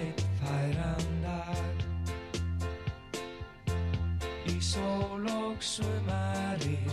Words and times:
eitt 0.00 0.26
færan 0.40 1.08
dag. 1.22 1.86
Í 4.52 4.58
sól 4.60 5.26
og 5.36 5.62
sumarir 5.62 6.92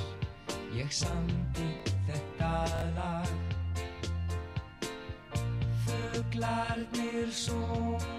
Ég 0.79 0.91
samti 0.93 1.65
þetta 2.07 2.51
lag. 2.95 3.31
Fuglarnir 5.83 7.33
sungu 7.33 8.18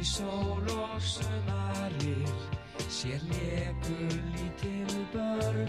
Í 0.00 0.04
sól 0.04 0.64
og 0.72 1.00
sumarir 1.04 2.30
sér 2.88 3.20
leku 3.28 4.06
lítil 4.32 4.94
börn, 5.12 5.68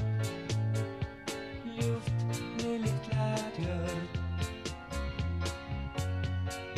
ljúft 1.75 2.23
með 2.29 2.77
litla 2.85 3.27
djörn. 3.57 4.07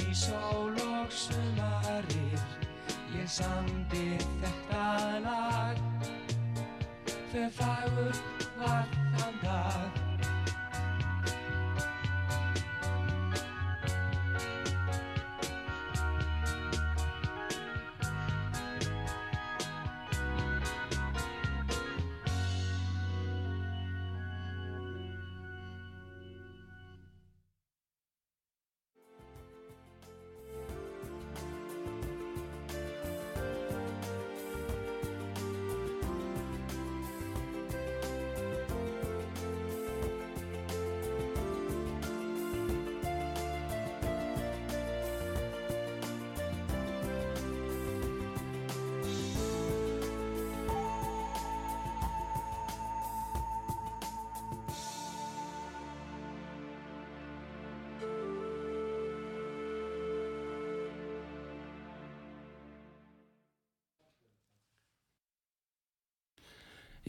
Í 0.01 0.17
sól 0.17 0.81
og 0.81 1.13
sumarir 1.13 2.41
ég 3.19 3.29
samdi 3.37 4.17
þetta 4.41 4.89
lag 5.29 5.85
Hver 7.29 7.53
fagur 7.53 8.32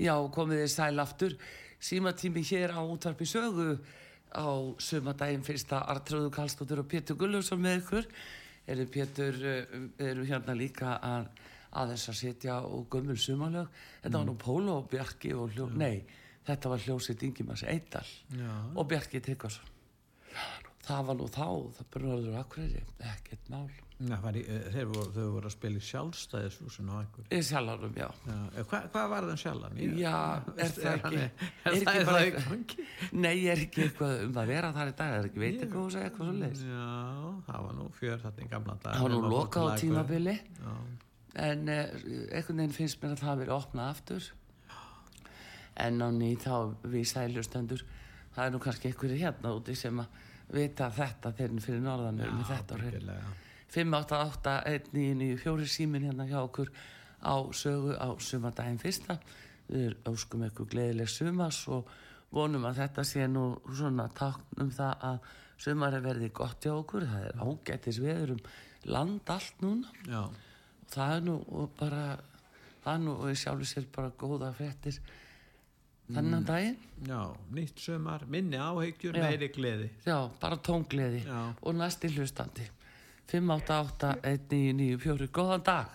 Já, 0.04 0.18
komið 0.28 0.58
þið 0.60 0.72
sæl 0.72 1.00
aftur. 1.00 1.34
Símatími 1.80 2.42
hér 2.44 2.74
á 2.76 2.80
útvarpi 2.84 3.24
sögu 3.24 3.78
á 4.36 4.48
sömadaginn 4.76 5.44
fyrsta 5.46 5.78
Artrúðu 5.88 6.28
Kallstóttur 6.34 6.82
og 6.82 6.88
Pétur 6.90 7.16
Gullarsson 7.16 7.62
með 7.62 7.78
ykkur. 7.78 8.08
Eru 8.68 8.84
Pétur, 8.92 9.38
eh, 9.48 9.64
eru 10.04 10.26
hérna 10.28 10.56
líka 10.56 10.98
að 11.00 11.30
aðeins 11.72 12.08
að 12.12 12.20
setja 12.20 12.58
og 12.60 12.84
gömul 12.92 13.16
sumalög. 13.16 13.70
Þetta 14.02 14.18
var 14.18 14.28
nú 14.28 14.36
Pólo 14.36 14.76
og 14.82 14.90
Bjarki 14.92 15.32
og 15.32 15.56
hljó... 15.56 15.70
Nei, 15.72 16.04
þetta 16.44 16.74
var 16.74 16.84
hljósitt 16.84 17.24
Ingimas 17.24 17.64
Eidal 17.64 18.06
Já. 18.28 18.52
og 18.76 18.88
Bjarki 18.88 19.24
Tryggvason. 19.24 19.72
Það 20.84 21.06
var 21.08 21.16
nú 21.16 21.26
þá, 21.32 21.44
það 21.78 21.86
bröður 21.94 22.34
akkurri, 22.42 22.82
ekkert 23.00 23.46
mál. 23.52 23.66
Já, 24.04 24.16
var 24.20 24.34
í, 24.36 24.40
eh, 24.50 24.64
þeir 24.74 24.88
voru, 24.90 25.10
þau 25.14 25.26
voru 25.36 25.48
að 25.48 25.52
spila 25.54 25.78
í 25.80 25.84
sjálfstæðishúsinu 25.86 26.90
á 26.92 26.96
einhverju. 26.98 27.26
Í 27.30 27.38
sjálfum, 27.46 27.92
já. 27.96 28.08
Já, 28.26 28.34
eh, 28.58 28.64
hvað, 28.68 28.88
hvað 28.92 29.06
var 29.12 29.26
það 29.30 29.38
sjálfan? 29.44 29.78
Ég- 29.78 29.94
Já, 30.02 30.16
er 30.64 30.72
það 30.74 30.98
ekki- 30.98 31.20
Er, 31.22 31.30
er 31.64 31.72
ekki 31.72 31.84
það, 31.86 32.00
er 32.00 32.04
bara 32.10 32.24
gangi? 32.34 32.86
Nei, 33.12 33.46
er 33.54 33.62
ekki 33.64 33.84
eitthvað 33.86 34.24
um 34.26 34.34
að 34.42 34.50
vera 34.52 34.72
þar 34.74 34.90
í 34.90 34.96
dag, 34.98 35.14
er 35.20 35.28
ekki 35.30 35.42
veit 35.44 35.62
eitthvað 35.62 35.86
hús 35.86 35.94
eða 36.00 36.10
eitthvað 36.10 36.28
svo 36.28 36.36
leiðis. 36.42 36.64
Já, 36.68 36.90
það 37.48 37.62
var 37.68 37.78
nú 37.78 37.86
fjör 38.00 38.18
þetta 38.26 38.44
í 38.44 38.50
gamla 38.50 38.76
dag. 38.82 38.92
Það 38.98 39.06
var 39.06 39.14
nú 39.14 39.22
lokað 39.30 39.70
á 39.70 39.74
tímabili, 39.84 40.36
Já, 40.58 40.74
en 41.48 41.68
eh, 41.68 41.86
einhvern 42.34 42.60
veginn 42.64 42.76
finnst 42.82 43.00
mér 43.00 43.14
að 43.16 43.22
það 43.24 43.40
verið 43.44 43.56
opnað 43.62 43.94
aftur. 43.94 44.30
En 45.76 45.98
á 46.02 46.08
ný 46.14 46.34
þá 46.38 46.74
við 46.86 47.06
sæljustendur, 47.10 47.80
það 48.36 48.44
er 48.46 48.52
nú 48.54 48.60
kannski 48.62 48.90
einhverju 48.90 49.16
hérna 49.22 49.54
úti 49.56 49.74
sem 49.78 49.98
að 50.02 50.06
vita 50.54 50.90
þetta 50.94 51.32
þeirrin 51.36 51.62
fyrir 51.64 51.82
norðan 51.84 52.20
er 52.22 52.32
með 52.34 52.50
þetta 52.52 52.78
byggilega. 52.82 53.32
588-1994 53.74 55.70
símin 55.70 56.06
hérna 56.06 56.26
hjá 56.30 56.38
okkur 56.44 56.70
á 57.24 57.36
sögu 57.56 57.96
á 57.98 58.08
sumardaginn 58.22 58.78
fyrsta. 58.82 59.18
Við 59.66 59.96
óskum 60.06 60.44
ykkur 60.46 60.68
gleðileg 60.70 61.10
sumas 61.10 61.62
og 61.72 61.88
vonum 62.34 62.66
að 62.68 62.82
þetta 62.82 63.04
sé 63.08 63.26
nú 63.30 63.46
svona 63.70 64.06
takn 64.14 64.62
um 64.62 64.70
það 64.74 65.08
að 65.10 65.32
sumari 65.64 66.00
verði 66.04 66.30
gott 66.34 66.66
hjá 66.66 66.74
okkur. 66.76 67.08
Það 67.08 67.26
er 67.30 67.42
ágættis 67.42 68.00
veður 68.04 68.36
um 68.36 68.44
land 68.84 69.34
allt 69.34 69.64
núna. 69.64 69.90
Já, 70.06 70.22
og 70.28 70.94
það 70.94 71.16
er 71.16 71.26
nú 71.26 71.66
bara 71.78 72.04
það 72.84 72.94
er 72.94 73.04
nú 73.06 73.12
og 73.16 73.38
sjálfur 73.40 73.70
sér 73.70 73.86
bara 73.94 74.12
góða 74.20 74.52
fréttir 74.54 75.00
þennan 76.12 76.44
daginn 76.44 76.76
já, 77.08 77.20
nýtt 77.54 77.78
sumar, 77.80 78.24
minni 78.28 78.56
áhyggjur, 78.60 79.14
Já. 79.16 79.22
meiri 79.30 79.48
gleði. 79.48 79.88
já, 80.06 80.18
bara 80.40 80.56
tóngleði 80.56 81.22
Já. 81.26 81.54
og 81.62 81.74
næsti 81.74 82.08
hlustandi 82.16 82.68
588-1994 83.32 85.28
góðan 85.32 85.62
dag 85.64 85.86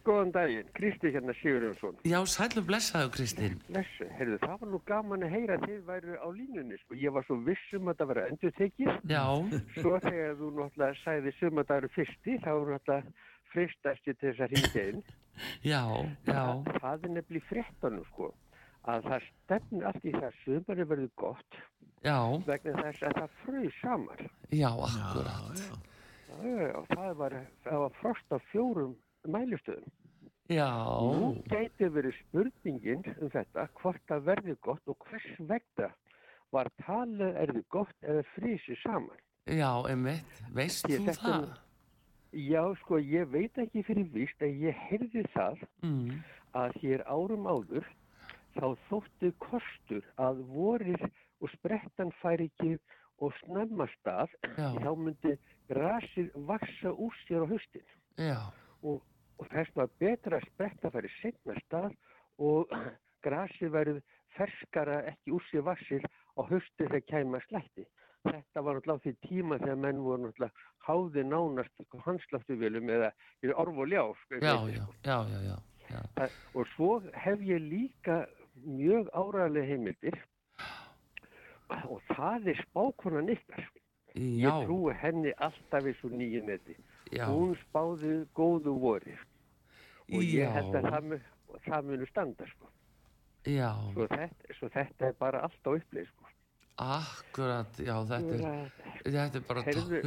Góðan 0.00 0.30
daginn, 0.32 0.64
Kristi 0.72 1.10
hérna 1.12 1.34
Sigurjónsson. 1.36 1.98
Já, 2.08 2.16
sælu 2.26 2.62
blessaðu 2.64 3.10
Kristín. 3.12 3.58
Blessu, 3.68 4.06
heyrðu, 4.16 4.38
það 4.40 4.54
var 4.62 4.70
nú 4.72 4.78
gaman 4.88 5.26
að 5.26 5.34
heyra 5.34 5.58
að 5.58 5.66
þið 5.68 5.82
væru 5.90 6.14
á 6.16 6.28
línunni, 6.32 6.78
sko. 6.80 6.96
Ég 6.96 7.12
var 7.12 7.26
svo 7.28 7.36
viss 7.44 7.74
um 7.76 7.90
að 7.92 7.98
það 8.00 8.08
vera 8.08 8.24
endur 8.32 8.54
tekið. 8.56 8.88
Já, 9.12 9.24
Svo 9.76 9.92
þegar 10.06 10.32
þú 10.40 10.48
náttúrulega 10.56 10.96
sagði 11.04 11.30
sumadagur 11.36 11.92
fyrsti, 11.98 12.38
þá 12.40 12.48
var 12.48 12.72
náttúrulega 12.72 13.12
fristasti 13.52 14.10
til 14.16 14.24
þess 14.32 14.40
að 14.40 14.50
hringja 14.56 14.82
inn. 14.94 15.02
já, 15.68 15.82
já, 16.32 16.44
Það 16.80 17.04
er 17.04 17.10
nefnilega 17.18 17.48
fréttanum, 17.52 18.04
sko, 18.14 18.32
að 18.88 19.02
það 19.10 19.22
stefnir 19.28 19.84
allt 19.90 20.04
í 20.04 20.12
það 20.16 20.32
sumari 20.44 20.84
verður 20.88 21.10
gott 21.20 21.58
já, 22.04 22.16
vegna 22.46 22.82
þess 22.82 23.02
að 23.02 23.16
það 23.20 23.30
fröð 23.44 23.70
saman. 23.80 24.28
já, 24.50 24.70
akkurat. 24.70 25.58
Já, 25.60 25.78
Já, 26.30 26.36
já, 26.46 26.66
já, 26.70 26.80
það 26.94 27.14
var, 27.18 27.34
það 27.64 27.78
var 27.82 27.90
frost 28.00 28.30
á 28.32 28.38
fjórum 28.52 28.92
mælustöðum. 29.26 29.90
Já, 30.50 30.68
Nú 31.18 31.32
gæti 31.50 31.88
verið 31.94 32.14
spurningin 32.20 33.02
um 33.20 33.30
þetta 33.30 33.68
hvort 33.80 34.00
það 34.08 34.22
verði 34.28 34.54
gott 34.62 34.88
og 34.88 34.96
hvers 35.08 35.26
vegna 35.38 35.90
var 36.54 36.70
talið 36.82 37.36
er 37.38 37.52
þið 37.54 37.66
gott 37.70 37.94
eða 38.02 38.24
frísi 38.34 38.76
saman. 38.82 39.18
já, 39.46 39.70
einmitt. 39.90 40.40
Veist 40.54 40.86
Ég 40.88 41.00
þú 41.06 41.14
það? 41.18 41.40
nú- 41.42 41.58
Já, 42.32 42.62
sko, 42.78 42.98
ég 43.02 43.26
veit 43.30 43.58
ekki 43.58 43.82
fyrir 43.82 44.06
víst 44.14 44.38
að 44.40 44.54
ég 44.62 44.74
heyrði 44.88 45.24
það 45.34 45.62
Mm. 45.82 46.22
að 46.54 46.72
hér 46.82 47.02
árum 47.06 47.46
áður 47.46 47.84
þá 48.56 48.66
þótti 48.88 49.32
kostur 49.38 50.04
að 50.18 50.40
vorið 50.54 51.04
og 51.40 51.52
sprettan 51.54 52.10
færi 52.22 52.48
ekki 52.50 52.74
og 53.20 53.34
snemma 53.42 53.86
stað 53.98 54.32
Já. 54.56 54.70
þá 54.80 54.90
myndi 54.96 55.34
grasið 55.70 56.30
vaksa 56.48 56.92
úr 56.92 57.14
sér 57.26 57.44
á 57.44 57.50
haustin 57.50 57.86
Já, 58.20 58.40
og, 58.82 59.02
og 59.38 59.46
þess 59.52 59.76
var 59.76 59.88
betra 60.00 60.40
að 60.40 60.48
spretta 60.50 60.90
færi 60.94 61.12
setna 61.20 61.54
stað 61.66 61.94
og 62.40 62.72
grasið 63.26 63.72
verið 63.76 64.02
ferskara 64.36 65.02
ekki 65.12 65.34
úr 65.36 65.44
sér 65.50 65.64
vaksið 65.68 66.04
á 66.08 66.40
hausti 66.46 66.86
þegar 66.86 67.02
kæma 67.10 67.40
slætti. 67.48 67.84
Þetta 68.24 68.62
var 68.62 68.76
náttúrulega 68.78 69.02
því 69.04 69.12
tíma 69.26 69.56
þegar 69.60 69.78
menn 69.80 70.02
voru 70.04 70.22
náttúrulega 70.28 70.68
háði 70.86 71.24
nánast 71.26 71.84
hansláttuvelum 72.06 72.88
eða 72.94 73.10
orf 73.58 73.80
og 73.82 73.88
ljá. 73.90 74.02
sko, 74.22 74.38
já, 74.40 74.54
já, 74.70 74.84
já, 75.04 75.18
já, 75.32 75.40
já. 75.90 76.00
Það- 76.16 76.36
Og 76.54 76.66
svo 76.76 76.90
hef 77.12 77.40
ég 77.40 77.60
líka 77.60 78.26
mjög 78.66 79.10
áræðilega 79.14 79.66
heimildir 79.70 80.18
og 81.86 82.00
það 82.10 82.48
er 82.50 82.58
spákonan 82.66 83.30
ykkar. 83.30 83.66
Ég 84.18 84.40
Já, 84.42 84.50
trúi 84.66 84.94
henni 84.98 85.30
alltaf 85.38 85.84
í 85.86 85.92
svo 86.00 86.08
nýju 86.10 86.40
neti. 86.48 86.74
já, 87.14 87.26
Hún 87.30 87.52
spáði 87.60 88.24
góðu 88.34 88.72
vori 88.82 89.14
og 90.10 90.22
ég 90.26 90.42
Já. 90.42 90.50
held 90.56 90.74
að 90.80 90.88
það, 90.90 91.20
það 91.68 91.84
munu 91.86 92.06
standa 92.10 92.46
sko. 92.50 92.66
Svo 93.94 94.06
þetta, 94.10 94.54
svo 94.58 94.68
þetta 94.74 95.06
er 95.06 95.14
bara 95.18 95.44
allt 95.46 95.62
á 95.62 95.70
uppleið 95.70 96.08
sko. 96.10 96.26
akkurat, 96.80 97.78
já, 97.78 97.94
þetta 98.08 98.34
er, 98.34 98.72
þetta 99.04 99.38
er 99.38 99.46
bara 99.46 99.62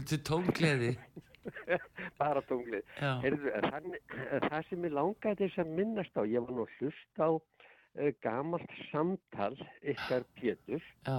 til 0.09 0.19
tóngleði. 0.29 0.97
bara 2.19 2.41
en 3.23 3.37
þannig, 3.71 3.99
en 4.31 4.45
það 4.49 4.67
sem 4.69 4.83
ég 4.87 4.93
langaði 4.99 5.39
þess 5.47 5.63
að 5.63 5.73
minnast 5.79 6.15
á, 6.19 6.21
ég 6.27 6.43
var 6.43 6.51
nú 6.55 6.65
að 6.67 6.75
hlusta 6.79 7.27
á 7.27 7.31
gamalt 8.23 8.71
samtal 8.91 9.55
ykkar 9.81 10.25
Pétur, 10.39 10.81
já, 11.05 11.17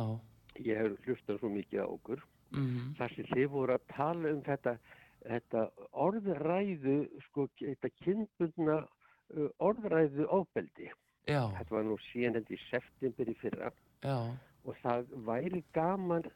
ég 0.59 0.81
hef 0.81 1.07
hlustað 1.07 1.39
svo 1.41 1.51
mikið 1.55 1.85
á 1.85 1.87
okkur, 1.87 2.23
mhm, 2.51 2.95
þar 2.99 3.15
sem 3.15 3.31
þið 3.33 3.49
voru 3.55 3.77
að 3.77 3.87
tala 3.95 4.33
um 4.35 4.43
þetta, 4.43 4.77
þetta 5.25 5.65
orðræðu, 5.93 6.97
sko, 7.29 7.49
þetta 7.63 7.91
kynbundna 8.03 8.79
uh, 8.85 9.49
orðræðu 9.59 10.27
ofbeldi. 10.29 10.91
já, 11.27 11.43
Þetta 11.59 11.75
var 11.75 11.85
nú 11.85 11.99
síðan 12.11 12.35
þetta 12.41 12.55
í 12.55 12.63
september 12.71 13.31
í 13.31 13.37
fyrra. 13.41 13.71
Já, 14.05 14.19
og 14.65 14.77
það 14.83 15.07
væri 15.25 15.63
gaman 15.73 16.27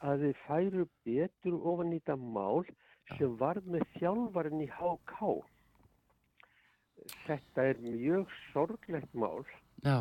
að 0.00 0.22
þið 0.24 0.38
færu 0.46 0.86
betur 1.04 1.56
ofan 1.60 1.92
í 1.92 1.98
þetta 2.00 2.16
mál 2.16 2.64
sem 3.18 3.36
varð 3.36 3.66
með 3.66 3.84
þjálfarinn 3.98 4.62
í 4.64 4.68
HK. 4.70 5.42
Þetta 7.26 7.64
er 7.70 7.80
mjög 7.82 8.32
sorglegt 8.52 9.14
mál 9.16 9.44
já, 9.84 9.98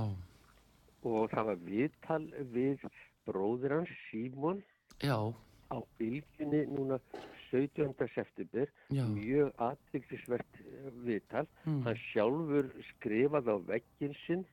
og 1.03 1.29
það 1.31 1.45
var 1.51 1.59
viðtal 1.67 2.23
við 2.53 2.85
bróður 3.29 3.77
hans 3.79 3.91
Símon 4.09 4.63
já, 5.03 5.15
á 5.69 5.77
bylginni 5.99 6.65
núna 6.73 6.99
17. 7.49 7.93
september, 8.13 8.69
já, 8.93 9.03
mjög 9.09 9.53
aðtryktisvert 9.57 10.59
viðtal. 11.05 11.47
mm, 11.65 11.81
Hann 11.85 12.01
sjálfur 12.11 12.67
skrifaði 12.91 13.55
á 13.55 13.57
veggin 13.69 14.15
sinn 14.25 14.45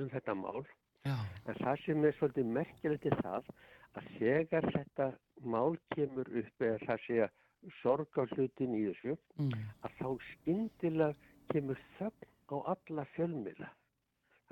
um 0.00 0.08
þetta 0.10 0.34
mál. 0.34 0.64
Já, 1.04 1.18
En 1.46 1.54
það 1.58 1.84
sem 1.84 2.04
er 2.04 2.16
svolítið 2.18 2.50
merkilegt 2.56 3.06
er 3.06 3.16
það 3.22 3.52
að 3.98 4.10
þegar 4.18 4.66
þetta 4.72 5.06
mál 5.42 5.76
kemur 5.94 6.28
upp 6.40 6.62
eða 6.62 6.78
það 6.86 7.00
sé 7.06 7.20
að 7.26 7.72
sorga 7.82 8.26
hlutin 8.32 8.74
í 8.78 8.82
þessu 8.88 9.16
mm, 9.38 9.52
að 9.82 9.96
þá 9.98 10.08
skyndilega 10.30 11.14
kemur 11.52 11.78
þögn 11.98 12.28
á 12.52 12.56
alla 12.74 13.04
fjölmila. 13.14 13.68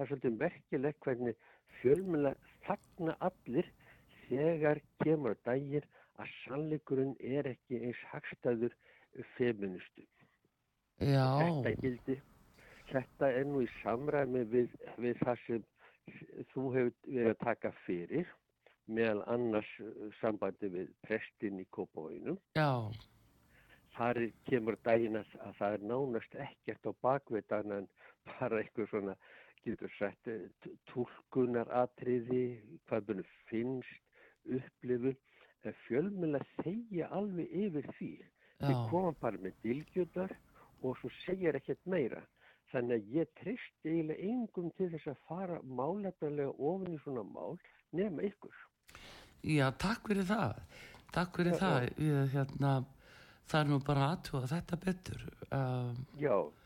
Það 0.00 0.06
er 0.06 0.08
svolítið 0.14 0.37
merkilegt 0.41 1.02
hvernig 1.05 1.41
fjölmila 1.82 2.31
þagna 2.64 3.14
allir 3.26 3.67
þegar 4.31 4.79
kemur 5.05 5.35
á 5.37 5.44
daginn 5.50 5.88
að 6.17 6.31
sannleikurinn 6.38 7.11
er 7.20 7.49
ekki 7.50 7.82
eins 7.85 8.00
hagstæður 8.08 8.73
feministu. 9.35 10.06
já, 11.05 11.26
Þetta 11.37 11.73
gildi, 11.82 12.17
þetta 12.88 13.29
er 13.43 13.44
nú 13.50 13.61
í 13.61 13.69
samræmi 13.82 14.47
við, 14.55 14.73
við 14.97 15.20
það 15.20 15.44
sem 15.44 15.69
þú 16.55 16.64
hefur 16.79 16.97
verið 17.05 17.31
að 17.35 17.38
taka 17.44 17.73
fyrir 17.85 18.32
meðal 18.88 19.20
annars 19.35 19.75
uh, 19.85 20.08
sambandi 20.23 20.73
við 20.79 20.88
prestin 21.05 21.61
í 21.61 21.67
Kópavóinum. 21.76 22.41
já, 22.56 22.88
Þar 23.99 24.23
kemur 24.49 24.81
daginn 24.81 25.20
að, 25.20 25.37
að 25.44 25.61
það 25.61 25.76
er 25.76 25.87
nánast 25.93 26.41
ekkert 26.47 26.88
á 26.88 26.93
bakveitan 27.05 27.76
en 27.82 27.93
bara 28.38 28.62
eitthvað 28.62 28.88
svona, 28.94 29.19
getur 29.67 29.93
sett, 29.99 30.31
tólkunaratriði, 30.91 32.45
hvað 32.89 33.07
bunum 33.11 33.31
finnst, 33.51 34.03
upplifun, 34.49 35.17
en 35.69 35.77
fjölmjöla 35.87 36.41
þegja 36.61 37.09
alveg 37.17 37.51
yfir 37.65 37.89
því. 37.99 38.12
Þið 38.61 38.79
koma 38.91 39.12
bara 39.21 39.41
með 39.41 39.57
dilgjöndar 39.65 40.33
og 40.85 40.97
svo 41.01 41.11
segir 41.23 41.57
ekkert 41.57 41.81
meira. 41.89 42.21
Þannig 42.71 43.01
að 43.01 43.15
ég 43.19 43.31
treysti 43.41 43.91
eiginlega 43.91 44.29
engum 44.31 44.71
til 44.79 44.91
þess 44.93 45.11
að 45.11 45.23
fara 45.29 45.59
málefnilega 45.65 46.53
ofin 46.71 46.95
í 46.95 47.01
svona 47.03 47.25
mál 47.27 47.59
nema 47.97 48.23
ykkur. 48.29 48.55
já, 49.43 49.67
takk 49.81 50.09
fyrir 50.09 50.27
það, 50.29 50.61
takk 51.12 51.37
fyrir 51.41 51.55
Já, 51.57 51.59
það, 51.59 51.87
ég, 52.05 52.33
hérna, 52.35 52.73
það 53.51 53.61
er 53.61 53.71
nú 53.73 53.79
bara 53.87 54.09
aðtúa 54.12 54.43
þetta 54.53 54.79
betur, 54.85 55.25
um, 55.51 55.97
Já, 56.21 56.37
þú, 56.37 56.60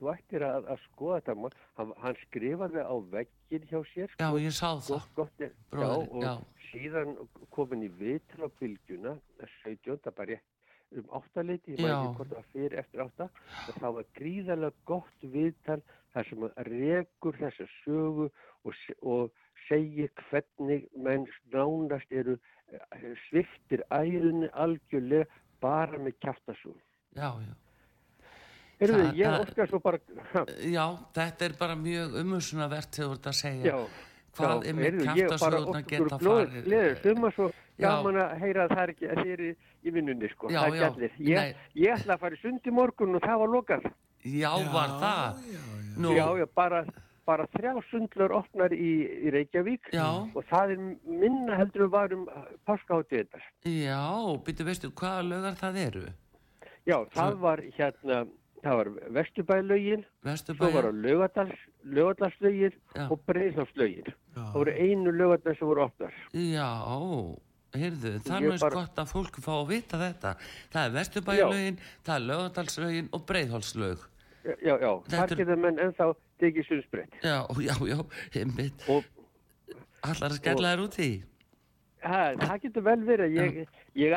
þú 0.00 0.10
ættir 0.12 0.44
að, 0.46 0.68
að 0.74 0.82
skoða 0.86 1.20
þetta 1.20 1.36
mál. 1.42 1.52
Hann, 1.78 1.94
hann 2.02 2.18
skrifaði 2.24 2.84
á 2.84 2.94
veggin 3.14 3.70
hjá 3.70 3.78
sér. 3.92 4.10
já, 4.10 4.26
sko, 4.26 4.42
ég 4.42 4.56
sá 4.56 4.68
það, 4.68 4.90
Gott, 4.90 5.14
gott 5.20 5.46
er, 5.46 5.54
Bróðir, 5.70 6.10
já, 6.10 6.12
og 6.12 6.26
já. 6.26 6.34
síðan 6.70 7.16
komin 7.54 7.86
í 7.86 7.90
vitul 8.00 8.46
á 8.46 8.48
bylgjuna, 8.60 9.16
17. 9.64 10.12
bara 10.16 10.38
um 10.96 11.08
áttaleiti, 11.18 11.74
ég 11.74 11.82
Já. 11.82 11.96
ekki 11.96 12.12
hvort 12.16 12.30
það 12.30 12.50
fyrir 12.52 12.78
eftir 12.78 13.02
átta, 13.02 13.26
og 13.68 13.80
það 13.80 13.96
var 13.96 14.06
gríðarlega 14.18 14.84
gott 14.86 15.26
viðtal 15.34 15.80
þar 16.14 16.28
sem 16.30 16.46
að 16.46 16.60
rekur 16.70 17.38
þessa 17.40 17.66
sögu 17.80 18.28
og, 18.28 18.78
og 19.02 19.42
segir 19.66 20.12
hvernig 20.28 20.86
menn 20.94 21.26
nánast 21.52 22.12
eru 22.14 22.38
eh, 22.70 23.08
sviftir 23.26 23.82
ærunni 23.90 24.48
algjörlega 24.54 25.26
bara 25.60 25.98
með 25.98 26.18
kjaftasúl. 26.22 26.78
já, 27.16 27.30
já. 27.42 27.54
Heyrðu, 28.80 28.96
Það- 29.06 29.16
ég 29.16 29.36
óskar 29.40 29.68
svo 29.70 29.78
bara, 29.80 29.98
Já, 30.60 30.84
þetta 31.16 31.44
er 31.46 31.52
bara 31.58 31.74
mjög 31.80 32.16
umhersunavert 32.20 32.90
þegar 32.92 33.08
þú 33.08 33.14
ert 33.16 33.28
að 33.30 33.36
segja 33.40 33.64
já, 33.72 33.78
hvað 34.36 34.66
er 34.68 34.74
með 34.76 34.98
óska 35.00 35.14
geta 35.86 36.18
farið. 36.20 36.64
gleðir, 36.66 36.98
summa 37.02 37.30
svo 37.32 37.46
gaman 37.80 38.18
að 38.20 38.34
heyra 38.42 38.66
að 38.66 38.74
það 38.76 38.82
er 38.82 38.92
ekki, 38.92 39.08
að 39.08 39.22
þið 39.22 39.32
eru 39.36 39.48
í 39.86 39.90
vinnunni, 39.96 40.28
sko, 40.34 40.50
Já, 40.52 40.60
það 40.60 40.68
er 40.68 40.76
já, 40.76 40.90
gætlir. 40.90 41.10
Ég, 41.30 41.56
ég 41.74 41.96
ætla 41.96 42.14
að 42.16 42.20
fara 42.20 42.34
í 42.36 42.40
sund 42.42 42.60
í 42.66 42.70
morgun 42.70 43.14
og 43.16 43.22
það 43.22 43.38
var 43.38 43.48
lokað. 43.56 43.88
Já, 44.26 44.52
var 44.72 44.94
það? 45.00 45.42
Já, 45.46 45.64
já. 45.96 46.14
Já, 46.16 46.26
já, 46.42 46.46
bara, 46.54 46.84
bara 47.26 47.46
þrjá 47.56 47.72
sundlur 47.90 48.32
opnar 48.36 48.70
í, 48.76 48.92
í 49.26 49.30
Reykjavík 49.32 49.88
Já. 49.92 50.06
og 50.36 50.44
það 50.50 50.70
er 50.76 50.82
minna 51.08 51.56
heldur 51.56 51.86
við 51.86 51.90
varum 51.96 52.26
páskahátið 52.68 53.24
þetta. 53.24 53.40
já, 53.64 54.02
byrju, 54.44 54.64
veistu 54.68 54.90
hvaða 54.92 55.22
lögar 55.30 55.56
það 55.56 55.76
eru? 55.86 56.04
Já, 56.86 56.98
það 57.16 57.38
var 57.40 57.58
hérna, 57.78 58.26
það 58.66 58.76
var 58.80 58.88
Vesturbælaugin, 59.16 60.04
svo 60.58 60.70
var 60.74 60.86
það 60.86 60.92
Já. 62.96 63.04
og 63.10 63.20
Breiðhálslaugin. 63.28 64.08
Já. 64.10 64.40
Það 64.42 64.56
voru 64.60 64.74
einu 64.86 65.12
laugadal 65.16 65.56
sem 65.58 65.68
voru 65.70 65.84
opnar. 65.86 66.16
Já, 66.32 66.68
heyrðu, 67.76 68.12
það 68.26 68.36
er 68.40 68.50
eins 68.50 68.64
bara- 68.66 68.74
gott 68.80 69.00
að 69.02 69.10
fólk 69.12 69.40
fá 69.44 69.52
að 69.56 69.68
vita 69.68 69.96
þetta. 70.02 70.34
Það 70.72 70.86
er 70.86 70.94
Vesturbæjalögin, 70.98 71.78
það 72.04 72.14
er 72.16 72.26
Lögadalslögin 72.30 73.08
og 73.12 73.26
Breiðholtslög. 73.26 73.98
Já, 74.46 74.54
já, 74.62 74.74
já. 74.78 74.90
Þar 75.10 75.30
er- 75.32 75.36
geta 75.42 75.56
menn 75.56 75.78
ennþá 75.78 76.14
tekið 76.40 76.66
sundsbreytt. 76.68 77.14
Já, 77.22 77.38
já, 77.60 77.74
já, 77.90 77.98
einmitt. 78.40 78.88
Og 78.88 79.04
Allar 80.06 80.30
að 80.30 80.38
skella 80.38 80.74
þér 80.76 80.84
út 80.84 80.98
í. 81.02 81.10
það, 82.06 82.36
það 82.46 82.60
getur 82.62 82.82
vel 82.86 83.00
verið. 83.08 83.32
Ég, 83.36 83.56
ég, 83.56 83.68
ég, 83.98 84.12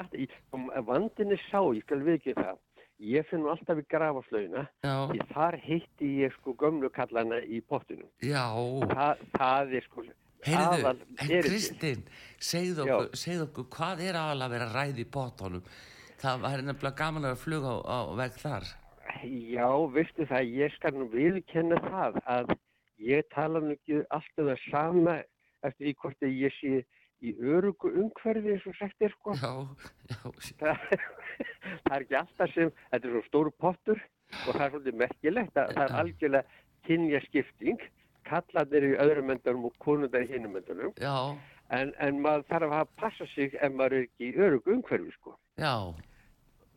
vandinni 0.85 1.37
sá, 1.49 1.61
ég 1.73 1.81
skal 1.81 2.03
viðkið 2.05 2.35
það. 2.37 2.57
Ég 2.99 3.27
finn 3.29 3.45
nú 3.45 3.51
alltaf 3.53 3.79
í 3.79 3.85
grafaslaugina. 3.87 4.65
Já, 4.83 4.95
Því 5.07 5.27
þar 5.31 5.55
hitti 5.63 6.09
ég 6.19 6.33
sko 6.35 6.53
gömlu 6.59 6.89
kallana 6.91 7.39
í 7.47 7.61
pottunum. 7.63 8.09
Þa, 8.19 9.13
það 9.37 9.77
er 9.79 9.85
sko 9.87 10.03
heyrðu, 10.43 10.91
en. 10.91 10.99
Kristinn, 11.45 12.03
segð 12.43 12.83
okkur, 12.83 13.09
segð 13.21 13.45
okkur, 13.47 13.69
hvað 13.77 14.03
er 14.09 14.19
aðal 14.19 14.45
að 14.45 14.53
vera 14.57 14.69
ræði 14.73 15.05
í 15.05 15.09
bóttónum? 15.15 15.71
Það 16.19 16.43
var 16.43 16.63
nefnilega 16.67 16.99
gaman 16.99 17.29
að 17.29 17.39
fluga 17.39 17.75
á, 17.79 17.79
á 17.87 17.99
veg 18.19 18.39
þar. 18.43 18.69
Já, 19.23 19.67
veistu 19.95 20.27
það, 20.29 20.53
ég 20.59 20.75
skal 20.75 20.93
nú 20.95 21.07
viðkenna 21.13 21.79
það 21.87 22.19
að 22.35 22.55
ég 22.99 23.27
tala 23.33 23.63
nú 23.63 23.75
ekki 23.77 24.03
alltaf 24.11 24.49
það 24.51 24.65
sama 24.67 25.15
eftir 25.63 25.87
því 25.87 25.93
hvort 26.03 26.27
að 26.27 26.35
ég 26.35 26.57
sé 26.59 26.73
í 27.21 27.33
örugu 27.39 27.91
umhverfi 28.03 28.53
eins 28.55 28.65
og 28.69 28.75
sagt 28.79 29.01
er 29.05 29.13
sko. 29.17 29.35
já, 29.35 29.51
já, 30.13 30.19
Það, 30.61 30.83
það 31.83 31.93
er 31.95 32.05
ekki 32.05 32.17
alltaf 32.21 32.53
sem, 32.55 32.73
þetta 32.93 33.07
er 33.09 33.13
svo 33.15 33.23
stóru 33.27 33.53
pottur 33.59 34.01
og 34.47 34.51
það 34.55 34.65
er 34.65 34.73
svolítið 34.73 34.99
merkilegt 35.03 35.57
að 35.59 35.73
það 35.75 35.85
er 35.85 35.95
algjörlega 36.01 36.63
kynja 36.87 37.21
skipting, 37.27 37.79
kallarnir 38.29 38.87
í 38.87 38.97
öðrum 39.03 39.31
endunum 39.33 39.69
og 39.69 39.77
konundar 39.83 40.23
í 40.25 40.29
hinum 40.31 40.55
endunum, 40.59 40.93
já, 41.01 41.15
en, 41.75 41.93
en 41.99 42.19
maður 42.23 42.45
þarf 42.49 42.75
að 42.79 42.91
passa 43.01 43.27
sig 43.35 43.55
ef 43.59 43.73
maður 43.75 43.99
er 43.99 44.07
ekki 44.07 44.29
í 44.31 44.35
örugu 44.47 44.75
umhverfi 44.77 45.15
sko. 45.19 45.35
já, 45.59 45.73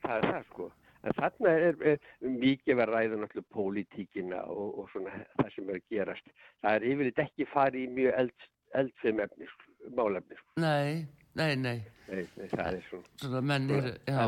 Það 0.03 0.17
er 0.19 0.25
það 0.33 0.47
sko. 0.51 0.65
En 1.03 1.15
þarna 1.19 1.51
er, 1.67 1.77
er 1.93 1.99
mikið 2.23 2.77
verið 2.79 2.95
að 2.95 2.97
ræða 2.97 3.17
náttúrulega 3.21 3.55
pólitíkina 3.55 4.41
og, 4.51 4.69
og 4.83 4.91
svona 4.93 5.13
það 5.39 5.49
sem 5.55 5.71
er 5.75 5.81
gerast. 5.91 6.29
Það 6.63 6.77
er 6.79 6.87
yfirleitt 6.91 7.23
ekki 7.23 7.47
farið 7.51 7.85
í 7.85 7.93
mjög 7.97 8.19
eld, 8.21 8.45
eldfim 8.83 9.23
efni, 9.25 9.49
sko, 9.51 9.72
málefni. 9.97 10.39
Sko. 10.39 10.61
nei, 10.62 11.07
nei, 11.35 11.57
nei, 11.57 11.79
Nei, 12.12 12.27
nei, 12.37 12.49
það 12.51 12.77
er 12.77 12.83
svona 12.89 13.11
svona 13.23 13.41
menn 13.41 13.71
er, 13.73 13.89
já, 14.07 14.23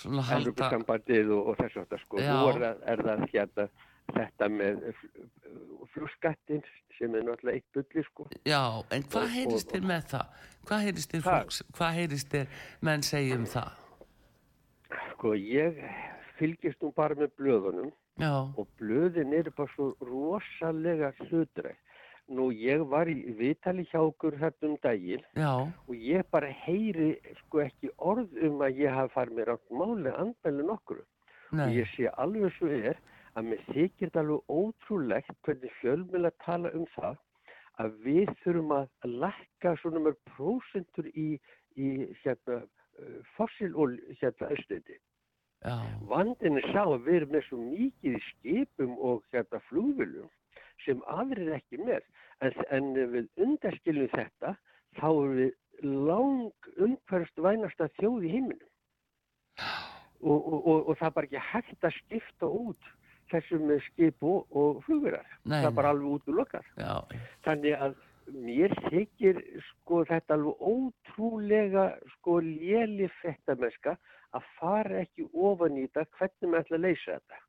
svona 0.00 0.22
halda, 0.30 0.42
Evropasambandið 0.48 1.32
og, 1.36 1.50
og 1.52 1.58
þess 1.60 1.80
það 1.92 2.04
sko. 2.04 2.20
Nú 2.24 2.52
er, 2.54 2.66
er 2.94 3.02
það 3.08 3.24
hérna 3.34 3.66
þetta 4.10 4.48
með 4.54 4.86
flugskattin 5.94 6.62
sem 6.98 7.14
er 7.16 7.24
náttúrulega 7.26 7.56
eitt 7.58 7.76
bulli 7.76 8.04
sko. 8.06 8.26
já, 8.48 8.62
en 8.92 9.04
hvað 9.12 9.28
heyrist 9.34 9.72
þér 9.72 9.86
með 9.92 10.06
það? 10.14 10.46
Hvað 10.68 10.86
heyrist 10.86 11.14
þér 11.14 11.26
fólks, 11.26 11.62
hvað 11.76 11.98
heyrist 11.98 12.32
þér 12.34 12.58
menn 12.88 13.04
segja 13.06 13.38
um 13.40 13.46
það? 13.48 13.70
Sko 15.14 15.34
ég 15.36 15.78
fylgist 16.40 16.80
nú 16.82 16.92
bara 16.96 17.16
með 17.18 17.34
blöðunum 17.38 17.92
Já, 18.20 18.32
og 18.58 18.66
blöðin 18.80 19.32
eru 19.36 19.52
bara 19.56 19.72
svo 19.72 19.92
rosalega 20.04 21.12
hlutræk. 21.22 21.78
Nú 22.30 22.50
ég 22.54 22.82
var 22.90 23.08
í 23.10 23.16
vitali 23.38 23.82
hjá 23.90 23.98
okkur 24.04 24.36
hérna 24.38 24.68
um 24.68 24.76
daginn 24.84 25.22
já, 25.34 25.50
og 25.66 25.94
ég 25.94 26.26
bara 26.30 26.50
heyri 26.64 27.16
sko 27.40 27.64
ekki 27.64 27.90
orð 27.98 28.36
um 28.46 28.62
að 28.62 28.78
ég 28.84 28.94
hafi 28.94 29.14
farið 29.16 29.38
mér 29.38 29.50
átt 29.56 29.72
máli 29.80 30.12
andmæli 30.12 30.66
nokkru. 30.68 31.02
Og 31.50 31.56
nei, 31.58 31.72
ég 31.80 31.90
sé 31.96 32.06
alveg 32.22 32.54
svo 32.54 32.70
er 32.70 33.00
að 33.34 33.50
mér 33.50 33.64
þykir 33.72 34.04
þetta 34.04 34.22
alveg 34.22 34.54
ótrúlegt 34.60 35.34
hvernig 35.46 35.74
fjölmjöla 35.80 36.32
tala 36.44 36.70
um 36.78 36.86
það 36.94 37.18
að 37.82 38.00
við 38.04 38.32
þurfum 38.44 38.74
að 38.76 39.14
lækka 39.24 39.76
svona 39.82 40.02
mörg 40.06 40.18
prósentur 40.34 41.06
í, 41.14 41.28
í 41.74 41.88
hérna 42.22 42.62
uh, 42.62 43.20
fossil 43.36 43.72
og 43.74 43.96
hérna 44.20 44.50
já, 44.54 45.76
Vandin 46.10 46.60
er 46.60 46.68
sá 46.72 46.82
að 46.84 47.06
við 47.06 47.16
erum 47.20 47.34
með 47.36 47.46
svo 47.48 47.62
mikið 47.64 48.20
skipum 48.28 48.94
og 48.98 49.24
hérna 49.34 49.60
flugviljum 49.68 50.30
sem 50.84 51.00
aðrir 51.06 51.48
er 51.50 51.58
ekki 51.60 51.80
með. 51.82 52.04
En, 52.40 52.54
en 52.70 52.92
við 53.14 53.26
undaskiljum 53.44 54.10
þetta, 54.14 54.54
þá 55.00 55.06
erum 55.10 55.36
við 55.40 55.52
lang 55.84 56.70
umhverfst 56.86 57.40
vænasta 57.40 57.88
þjóð 58.00 58.26
í 58.28 58.32
heiminum. 58.34 58.66
Og, 60.20 60.36
og, 60.36 60.66
og, 60.68 60.88
og 60.90 60.96
það 61.00 61.06
er 61.08 61.14
bara 61.16 61.28
ekki 61.30 61.42
hægt 61.50 61.86
að 61.88 61.94
skipta 61.96 62.48
út 62.48 62.88
þessum 63.30 63.62
með 63.70 63.82
skip 63.86 64.24
og, 64.26 64.80
flugvilar. 64.84 65.26
Nei, 65.44 65.60
Það 65.62 65.68
er 65.70 65.76
bara 65.78 65.92
alveg 65.94 66.14
út 66.16 66.28
úr 66.28 66.38
lokar. 66.42 66.66
já, 66.76 66.94
Þannig 67.46 67.76
að 67.86 67.94
mér 68.30 68.74
þykir 68.90 69.38
sko 69.70 70.02
þetta 70.08 70.36
alveg 70.36 70.64
ótrúlega 70.72 71.84
sko 72.16 72.40
léli 72.44 73.08
fettamennska 73.20 73.96
að 74.36 74.50
fara 74.58 75.00
ekki 75.04 75.24
ofan 75.32 75.78
í 75.80 75.86
þetta 75.88 76.04
hvernig 76.18 76.50
maður 76.52 76.66
ætla 76.66 76.76
að 76.80 76.84
leysa 76.84 77.16
þetta. 77.16 77.40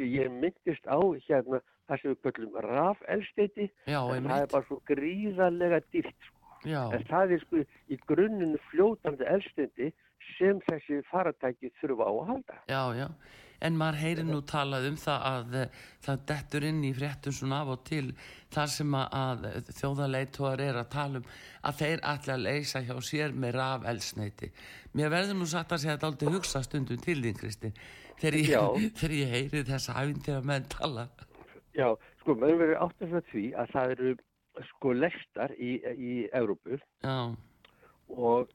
Ég 0.00 0.30
myndist 0.32 0.86
á 0.88 0.96
hérna 1.26 1.60
það 1.88 2.00
sem 2.00 2.14
við 2.14 2.20
köllum 2.26 2.56
rafelsteiti 2.66 3.68
en 3.86 4.30
það 4.30 4.38
er 4.38 4.50
bara 4.54 4.68
svo 4.68 4.78
gríðarlega 4.88 5.82
dýrt 5.92 6.28
sko. 6.28 6.38
En 6.64 7.06
það 7.10 7.36
er 7.36 7.44
sko 7.44 7.62
í 7.90 7.98
grunninu 8.08 8.60
fljótandi 8.70 9.28
elsteiti 9.28 9.92
sem 10.36 10.60
þessi 10.68 11.02
faratæki 11.10 11.72
þurfa 11.80 12.06
á 12.08 12.12
að 12.12 12.28
halda. 12.32 12.60
já, 12.70 12.82
já. 13.02 13.08
En 13.62 13.76
maður 13.78 13.98
heyri 14.02 14.22
nú 14.26 14.40
talað 14.42 14.88
um 14.88 14.96
það 14.98 15.24
að 15.28 15.52
eh, 15.60 15.82
það 16.02 16.22
dettur 16.30 16.64
inn 16.66 16.80
í 16.82 16.90
fréttum 16.96 17.34
svona 17.36 17.60
af 17.62 17.68
og 17.76 17.84
til 17.86 18.08
þar 18.50 18.72
sem 18.74 18.96
að, 18.98 19.44
þjóðarleituar 19.78 20.62
er 20.64 20.78
að 20.80 20.88
tala 20.96 21.20
um 21.20 21.28
að 21.70 21.76
þeir 21.78 22.02
allir 22.12 22.34
að 22.34 22.42
leysa 22.48 22.82
hjá 22.82 22.96
sér 23.06 23.36
með 23.44 23.54
raf 23.60 23.86
elsneiti. 23.92 24.50
Mér 24.98 25.14
verður 25.14 25.38
nú 25.38 25.46
satt 25.46 25.70
að 25.70 25.84
segja 25.84 25.94
þetta 25.94 26.10
aldrei 26.10 26.34
hugsa 26.34 26.64
stundum 26.66 26.98
til 27.06 27.18
þín, 27.22 27.38
Kristi, 27.38 27.70
þegar 28.20 28.38
ég, 28.40 28.82
þegar 28.98 29.16
ég 29.18 29.32
heyri 29.36 29.64
þessa 29.68 29.96
æfintýra 30.00 30.42
menn 30.50 30.68
tala. 30.72 31.06
Já, 31.76 31.88
sko, 32.20 32.36
maður 32.36 32.60
verður 32.64 32.82
átt 32.84 33.06
að 33.06 33.16
því 33.30 33.46
að 33.56 33.72
það 33.72 33.94
eru 33.96 34.12
sko 34.68 34.92
lestar 34.92 35.54
í, 35.56 35.72
í 35.96 36.12
Evrópu. 36.36 36.78
Já, 37.04 37.16
og 38.12 38.52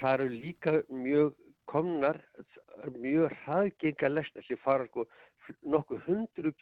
það 0.00 0.12
eru 0.14 0.28
líka 0.32 0.78
mjög 0.88 1.36
komnar 1.68 2.22
mjög 2.96 3.34
hraðgenga 3.42 4.10
lestar 4.12 4.44
sem 4.46 4.60
fara 4.62 4.86
sko 4.88 5.04
nokkuð 5.68 6.04
hundru, 6.06 6.52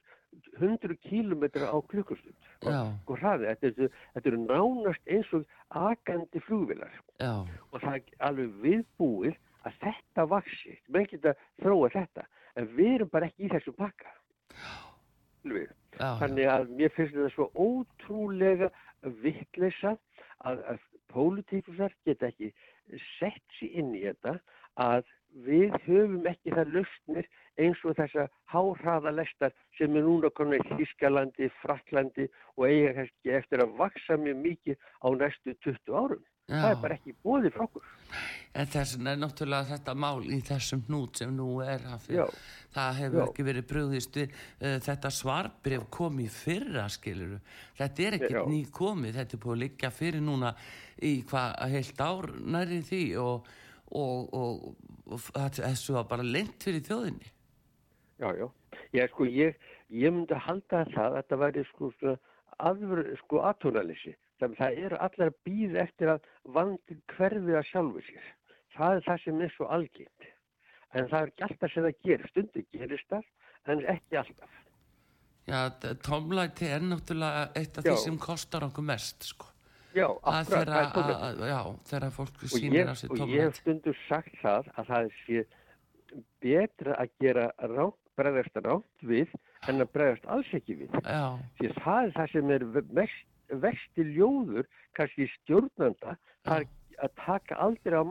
hundru 0.61 0.97
kílometra 1.03 1.71
á 1.71 1.77
klukkustund. 1.91 2.37
Já. 2.65 2.81
sko 3.05 3.17
hraði, 3.21 3.55
þetta, 3.61 3.89
þetta 4.15 4.31
eru 4.31 4.43
nánast 4.47 5.11
eins 5.13 5.33
og 5.37 5.45
akandi 5.77 6.41
flugvilar 6.47 6.95
já, 7.21 7.45
og 7.45 7.83
það 7.83 7.99
er 7.99 8.15
alveg 8.29 8.55
viðbúið 8.63 9.37
að 9.67 9.79
þetta 9.83 10.27
vaksi, 10.31 10.77
menn 10.93 11.09
geta 11.11 11.35
þróa 11.63 11.91
þetta, 11.95 12.27
en 12.57 12.69
við 12.77 12.93
erum 12.95 13.13
bara 13.13 13.31
ekki 13.31 13.47
í 13.47 13.53
þessu 13.53 13.75
pakka. 13.77 14.13
Við. 15.47 15.69
já, 15.95 16.09
Þannig 16.21 16.51
að 16.51 16.71
mér 16.79 16.95
finnst 16.95 17.15
þetta 17.15 17.33
svo 17.35 17.49
ótrúlega 17.55 18.71
vittleisa 19.23 19.95
að, 20.43 20.63
að 20.73 20.81
pólitíkusar 21.13 21.95
geta 22.07 22.31
ekki 22.33 22.51
sett 23.19 23.59
sér 23.59 23.79
inn 23.83 23.95
í 23.95 24.03
þetta 24.07 24.39
að 24.83 25.07
við 25.45 25.75
höfum 25.87 26.29
ekki 26.31 26.55
það 26.55 26.73
lausnir 26.79 27.29
eins 27.61 27.83
og 27.85 27.97
þessa 27.99 28.27
háhraða 28.53 29.13
lestar 29.17 29.53
sem 29.79 29.97
er 29.97 30.05
núna 30.07 30.31
konar 30.37 30.61
í 30.61 30.79
Þískalandi, 30.81 31.51
Fraklandi 31.63 32.29
og 32.57 32.69
eiga 32.69 32.95
kannski 33.01 33.37
eftir 33.39 33.65
að 33.65 33.77
vaksa 33.81 34.17
mjög 34.21 34.41
mikið 34.45 34.81
á 35.05 35.09
næstu 35.17 35.57
20 35.65 35.97
árum. 35.97 36.25
Það 36.47 36.69
er 36.71 36.77
bara 36.79 36.95
ekki 36.95 37.13
bóðið 37.27 37.55
frá 37.57 37.63
okkur. 37.65 37.87
En 38.55 38.69
þessin 38.71 39.09
er 39.11 39.17
náttúrulega 39.19 39.67
þetta 39.73 39.95
mál 39.99 40.21
í 40.31 40.37
þessum 40.47 40.85
hnút 40.87 41.19
sem 41.19 41.33
nú 41.35 41.49
er 41.65 41.83
að 41.91 42.07
Já. 42.15 42.23
það 42.77 43.01
hefur 43.01 43.19
Já. 43.19 43.25
ekki 43.25 43.47
verið 43.49 43.67
brugðist 43.73 44.19
við 44.21 44.37
uh, 44.37 44.77
þetta 44.87 45.11
svarbrif 45.17 45.89
kom 45.97 46.21
í 46.23 46.29
fyrra 46.31 46.87
skiluru. 46.93 47.41
Þetta 47.81 48.07
er 48.07 48.19
ekkert 48.21 48.39
Já. 48.39 48.43
ný 48.53 48.61
komið, 48.79 49.19
þetta 49.19 49.37
er 49.37 49.43
búið 49.43 49.57
að 49.57 49.63
liggja 49.65 49.93
fyrir 49.97 50.23
núna 50.23 50.55
í 51.03 51.13
hvað 51.27 51.57
heilt 51.75 52.05
ár 52.07 52.31
næri 52.39 52.81
því 52.87 53.05
og, 53.25 53.51
og, 53.93 54.35
og, 54.35 54.77
og 55.07 55.21
þessu 55.57 55.97
var 55.97 56.07
bara 56.11 56.27
lengt 56.27 56.67
fyrir 56.67 56.85
þjóðinni. 56.87 57.33
Já, 58.21 58.31
já. 58.33 58.47
Ég, 58.97 59.11
sko, 59.13 59.27
ég, 59.29 59.59
ég 59.93 60.15
myndi 60.15 60.39
halda 60.47 60.85
það 60.93 61.07
að 61.07 61.19
þetta 61.19 61.41
væri 61.43 61.65
sko, 61.71 61.91
aðver, 62.71 63.03
sko 63.25 63.43
aðtónalessi. 63.51 64.15
Þannig 64.41 64.59
að 64.59 64.63
það 64.63 64.85
eru 64.87 65.01
allar 65.07 65.31
að 65.31 65.39
býða 65.49 65.83
eftir 65.85 66.13
að 66.13 66.31
vandi 66.57 66.99
hverfið 67.15 67.59
að 67.61 67.69
sjálfu 67.71 68.05
sér. 68.05 68.31
Það 68.77 68.97
er 68.97 69.07
það 69.07 69.23
sem 69.25 69.43
er 69.47 69.53
svo 69.55 69.69
algengt. 69.73 70.31
En 70.97 71.11
það 71.11 71.19
er 71.21 71.33
ekki 71.33 71.47
alltaf 71.47 71.73
sem 71.73 71.87
það 71.87 71.99
gerir. 72.05 72.31
Stundu 72.33 72.65
gerist 72.73 73.13
það, 73.13 73.29
en 73.73 73.85
ekki 73.95 74.21
alltaf. 74.21 74.63
Já, 75.47 75.61
tómlæti 76.03 76.69
er 76.75 76.83
náttúrulega 76.83 77.45
eitt 77.55 77.79
af 77.79 77.87
Já. 77.87 77.93
því 77.93 77.99
sem 78.03 78.19
kostar 78.19 78.67
okkur 78.67 78.87
mest, 78.87 79.29
sko. 79.31 79.53
Já, 79.97 80.07
að, 80.29 80.51
þeirra 81.89 82.11
fólk 82.13 82.43
ég, 82.53 82.91
á 82.91 82.95
sig 82.95 83.13
og 83.13 83.23
ég 83.33 83.47
hef 83.47 83.61
stundu 83.63 83.95
sagt 84.07 84.35
það 84.43 84.69
að 84.77 84.91
það 84.91 85.13
sé 85.23 85.45
betra 86.45 86.97
að 87.01 87.15
gera 87.25 87.47
rátt, 87.73 88.01
bregðast 88.17 88.61
rátt 88.65 89.07
við 89.09 89.33
en 89.69 89.85
að 89.85 89.93
bregðast 89.97 90.29
alls 90.33 90.53
ekki 90.57 90.79
við. 90.83 90.99
Því 91.59 91.71
að 91.71 91.81
það 91.85 92.03
er 92.03 92.13
það 92.19 92.35
sem 92.35 92.53
er 92.57 92.67
vesti 93.63 94.07
ljóður 94.17 94.69
kannski 94.99 95.29
stjórnanda 95.37 96.17
er 96.45 96.67
að 97.03 97.17
taka 97.21 97.59
aldrei 97.61 97.97
á 97.97 98.05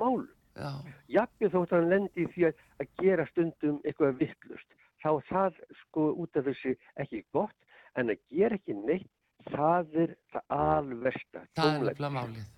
já, 0.56 0.72
jafnveg 1.12 1.54
þótt 1.54 1.76
hann 1.76 1.92
lendi 1.92 2.26
því 2.34 2.48
að, 2.50 2.64
að 2.82 2.92
gera 3.02 3.28
stundum 3.32 3.80
eitthvað 3.84 4.20
vittlust 4.22 4.78
þá 5.04 5.12
það 5.30 5.60
sko 5.82 6.08
út 6.24 6.40
af 6.40 6.48
þessi 6.50 6.76
ekki 7.04 7.24
gott 7.36 7.58
en 8.00 8.14
að 8.14 8.22
gera 8.32 8.60
ekki 8.60 8.78
neitt 8.78 9.12
það 9.52 9.96
er 10.06 10.14
það 10.34 10.44
alversta 10.60 11.42
það 11.42 11.46
er 11.46 11.56
tómlegt. 11.62 12.00
nefnilega 12.00 12.14
málið. 12.20 12.52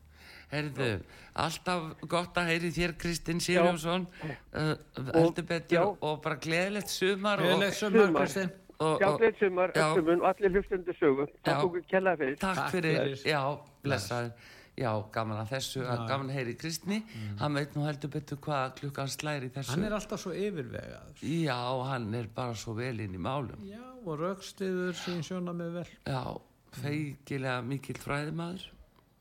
Heyrðu, 0.47 0.89
alltaf 1.43 1.87
gott 2.07 2.37
að 2.39 2.45
heyri 2.53 2.69
þér 2.71 2.93
Kristinn 3.01 3.41
Sirjónsson, 3.43 4.05
uh, 4.55 4.69
heldur 5.11 5.43
betur 5.49 5.75
já. 5.75 5.81
og 6.07 6.21
bara 6.23 6.37
gleðilegt 6.39 6.87
sumar 6.93 7.41
og, 7.41 7.49
Gleðilegt 7.49 7.75
sumar. 7.81 8.21
Kristinn. 8.21 8.53
og, 8.79 9.01
Já, 9.01 9.07
og 9.09 9.17
gleð 9.19 9.39
sumar, 9.41 9.73
öllum 9.75 10.21
og 10.21 10.27
allir 10.29 10.53
hlustundu 10.55 10.93
sögu 11.01 11.25
Já. 11.27 11.33
takk 11.49 11.63
okkur 11.65 11.83
kellaði 11.91 12.17
fyrir 12.21 12.37
takk 12.39 12.55
Takk 12.61 12.71
fyrir, 12.77 12.95
fyrir. 13.01 13.25
já, 13.25 13.41
blessaður. 13.83 14.31
Já, 14.77 14.91
gaman 15.11 15.39
að 15.41 15.47
þessu, 15.55 15.79
Já. 15.81 15.95
gaman 16.07 16.27
að 16.29 16.35
heyri 16.37 16.53
Kristni, 16.61 16.99
hann 17.39 17.53
veit 17.57 17.73
nú 17.75 17.83
heldur 17.87 18.11
betur 18.13 18.37
hvað 18.37 18.75
klukkan 18.77 19.09
slæri 19.09 19.49
þessu. 19.49 19.71
Hann 19.73 19.83
er 19.87 19.95
alltaf 19.97 20.21
svo 20.21 20.31
yfirvegaður. 20.37 21.23
Já, 21.25 21.57
hann 21.89 22.13
er 22.13 22.27
bara 22.35 22.53
svo 22.53 22.75
vel 22.77 22.99
inn 23.01 23.15
í 23.17 23.17
málum. 23.19 23.57
Já, 23.65 23.81
og 24.05 24.19
raukstiður 24.21 24.93
sín 24.93 25.23
sjóna 25.25 25.51
með 25.57 25.79
vel. 25.81 25.87
Já, 26.05 26.21
feigilega 26.75 27.61
mikill 27.65 27.99
fræðimaður 28.01 28.65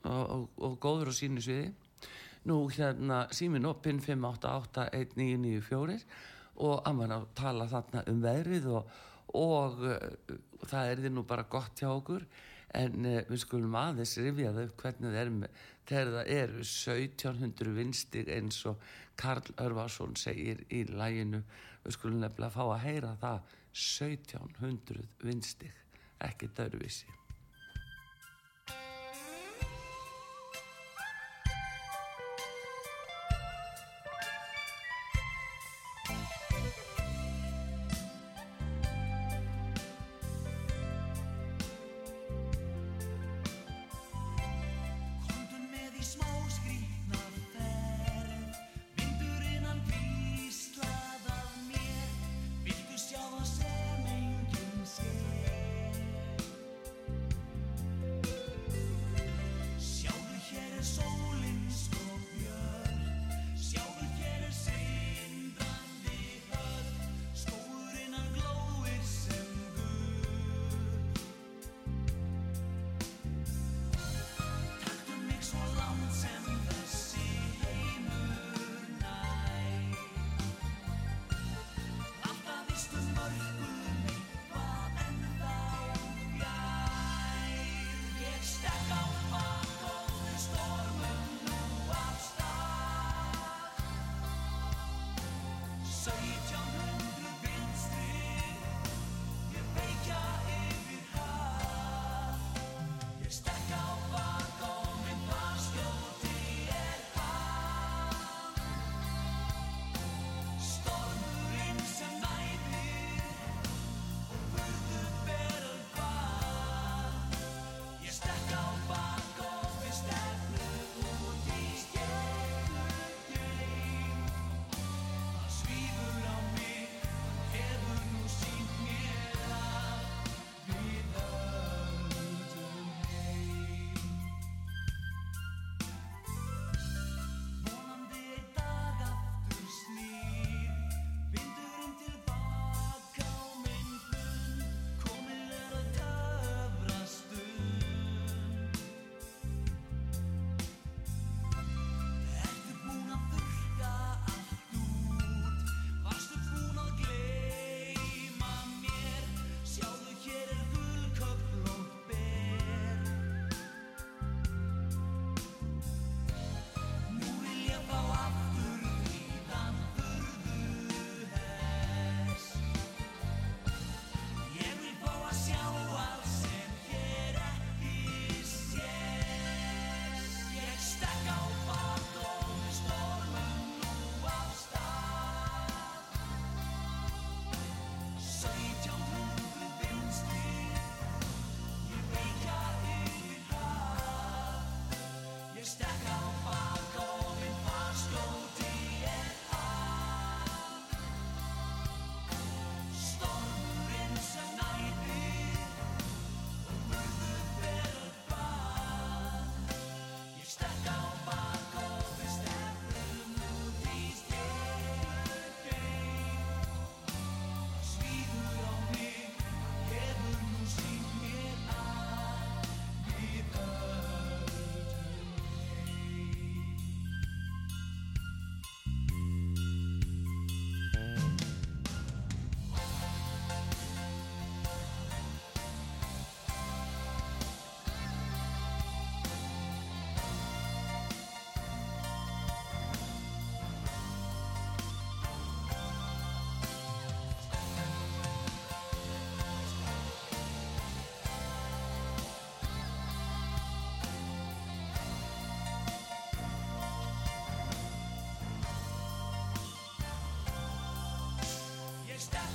og, 0.06 0.30
og, 0.30 0.48
og 0.62 0.78
góður 0.82 1.10
á 1.12 1.14
sínu 1.16 1.40
sviði. 1.44 1.68
Nú 2.46 2.56
hérna 2.70 3.26
símin 3.34 3.66
oppinn 3.66 4.00
5881994 4.04 6.00
og 6.62 6.76
að 6.86 6.94
mann 6.98 7.16
að 7.16 7.24
tala 7.36 7.66
þarna 7.70 8.00
um 8.10 8.20
verið 8.22 8.64
og, 8.72 8.82
og 9.36 9.72
eh, 9.90 10.10
það 10.62 10.90
er 10.90 10.96
því 11.02 11.10
nú 11.14 11.22
bara 11.28 11.50
gott 11.50 11.82
hjá 11.82 11.90
okkur. 11.90 12.22
En 12.76 12.92
eh, 13.08 13.26
við 13.26 13.38
skulum 13.42 13.80
aðeins 13.80 14.14
rifjaðu 14.20 14.64
hvernig 14.78 15.10
það 15.10 15.22
er 15.24 15.30
með 15.40 15.50
þegar 15.86 16.08
það 16.14 16.26
eru 16.36 16.60
1700 16.62 17.76
vinstir 17.76 18.26
eins 18.36 18.58
og 18.70 18.76
Karl 19.18 19.46
Örvarsson 19.62 20.14
segir 20.18 20.58
í 20.70 20.80
læginu 20.86 21.40
við 21.84 21.92
skulum 21.98 22.20
nefnilega 22.22 22.54
fá 22.54 22.64
að 22.66 22.84
heyra 22.86 23.12
það. 23.22 23.38
1700 23.76 25.04
vinstir 25.20 25.74
ekkert 26.24 26.56
öruvísi 26.64 27.08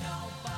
nobody. 0.04 0.51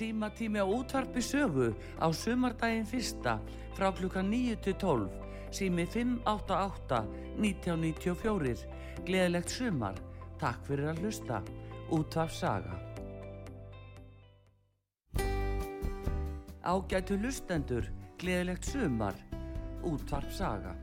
símatími 0.00 0.56
á 0.56 0.64
útvarpi 0.64 1.20
sögu 1.20 1.76
á 2.00 2.08
sumardaginn 2.08 2.88
fyrsta 2.88 3.36
frá 3.76 3.92
klukkan 3.92 4.32
9-12, 4.32 5.12
sími 5.52 5.84
588-1994. 5.86 8.64
Gleðilegt 9.04 9.50
sumar, 9.52 9.94
takk 10.40 10.64
fyrir 10.64 10.88
að 10.92 11.00
hlusta. 11.04 11.42
Útvarpsaga. 11.90 12.74
Ágætu 16.64 17.18
hlustendur, 17.20 17.84
gleðilegt 18.20 18.64
sumar. 18.64 19.14
Útvarpsaga. 19.84 20.74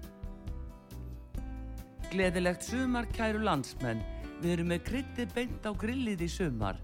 Gleðilegt 2.11 2.63
sumar, 2.69 3.05
kæru 3.17 3.39
landsmenn. 3.41 4.01
Við 4.41 4.51
erum 4.57 4.67
með 4.73 4.81
krytti 4.89 5.23
beint 5.33 5.65
á 5.65 5.71
grillið 5.73 6.21
í 6.21 6.29
sumar. 6.29 6.77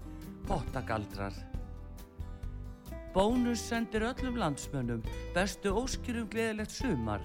Pottagaldrar. 0.48 1.53
Bónus 3.14 3.60
sendir 3.60 4.02
öllum 4.02 4.36
landsmönnum 4.36 5.02
bestu 5.34 5.70
óskir 5.70 6.16
um 6.18 6.26
gleðilegt 6.30 6.72
sumar. 6.74 7.20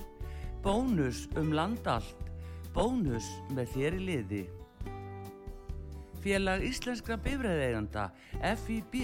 Bónus 0.64 1.24
um 1.40 1.50
land 1.54 1.88
allt. 1.90 2.28
Bónus 2.76 3.26
með 3.58 3.74
þér 3.74 3.98
í 3.98 4.02
liði. 4.10 4.42
Félag 6.22 6.62
Íslenskra 6.68 7.18
bifræðeiganda, 7.26 8.06
FIB, 8.62 9.00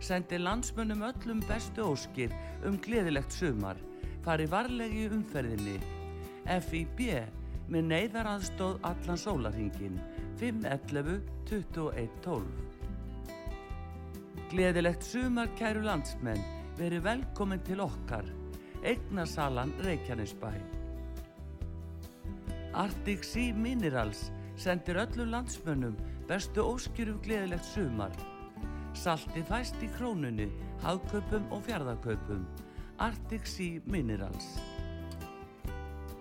sendir 0.00 0.40
landsmönnum 0.40 1.04
öllum 1.10 1.44
bestu 1.44 1.84
óskir 1.84 2.32
um 2.64 2.80
gleðilegt 2.80 3.36
sumar. 3.36 3.76
Fari 4.24 4.48
varlegi 4.48 5.10
umferðinni. 5.12 5.76
FIB 6.48 7.08
með 7.68 7.90
neyðaraðstóð 7.92 8.80
allan 8.88 9.20
sólarhingin 9.20 10.00
511 10.40 11.20
21 11.52 12.22
12. 12.24 12.81
Gleðilegt 14.52 15.04
sumar 15.06 15.48
kæru 15.56 15.82
landsmenn, 15.86 16.42
verið 16.76 17.06
velkomin 17.06 17.62
til 17.64 17.80
okkar. 17.84 18.26
Eignasalan 18.82 19.72
Reykjanesbæ. 19.84 20.52
Arctic 22.74 23.24
Sea 23.24 23.54
Minerals 23.54 24.30
sendir 24.56 24.96
öllum 24.96 25.30
landsmönnum 25.32 25.96
bestu 26.28 26.64
óskjörum 26.64 27.20
gleðilegt 27.24 27.64
sumar. 27.68 28.12
Salti 28.94 29.42
fæst 29.48 29.80
í 29.84 29.88
krónunni, 29.96 30.48
hagkaupum 30.82 31.48
og 31.52 31.64
fjárðarkaupum. 31.68 32.44
Arctic 32.98 33.48
Sea 33.48 33.80
Minerals. 33.86 34.58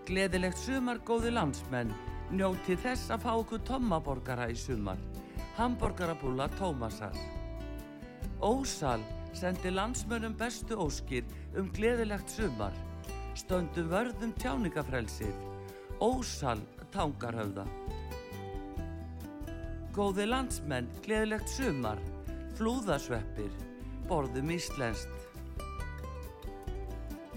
Gleðilegt 0.07 0.59
sumar 0.59 0.99
góði 1.07 1.31
landsmenn, 1.35 1.91
njóti 2.31 2.75
þess 2.79 3.11
að 3.11 3.27
fá 3.27 3.31
okkur 3.33 3.63
tommaborgara 3.67 4.49
í 4.51 4.55
sumar. 4.55 4.99
Hamborgarabúla 5.59 6.49
Tómasar. 6.57 7.15
Ósal 8.41 8.99
sendi 9.33 9.69
landsmönnum 9.69 10.33
bestu 10.39 10.75
óskir 10.75 11.23
um 11.57 11.67
gleðilegt 11.69 12.29
sumar. 12.29 12.73
Stöndum 13.37 13.89
vörðum 13.91 14.31
tjáningafrelsið. 14.41 15.35
Ósal 16.01 16.57
tangarhöfða. 16.91 17.67
Góði 19.93 20.25
landsmenn, 20.25 20.89
gleðilegt 21.05 21.51
sumar. 21.53 22.01
Flúðasveppir. 22.57 23.51
Borðum 24.09 24.49
íslenskt. 24.55 25.27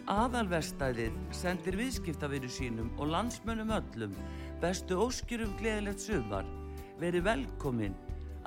Aðalvestæðið 0.08 1.18
sendir 1.36 1.76
viðskiptavinu 1.80 2.48
sínum 2.48 2.88
og 2.96 3.12
landsmönnum 3.12 3.74
öllum 3.76 4.16
bestu 4.64 4.96
óskir 5.04 5.44
um 5.44 5.52
gleðilegt 5.60 6.00
sumar. 6.00 6.48
Veri 6.96 7.20
velkomin. 7.24 7.92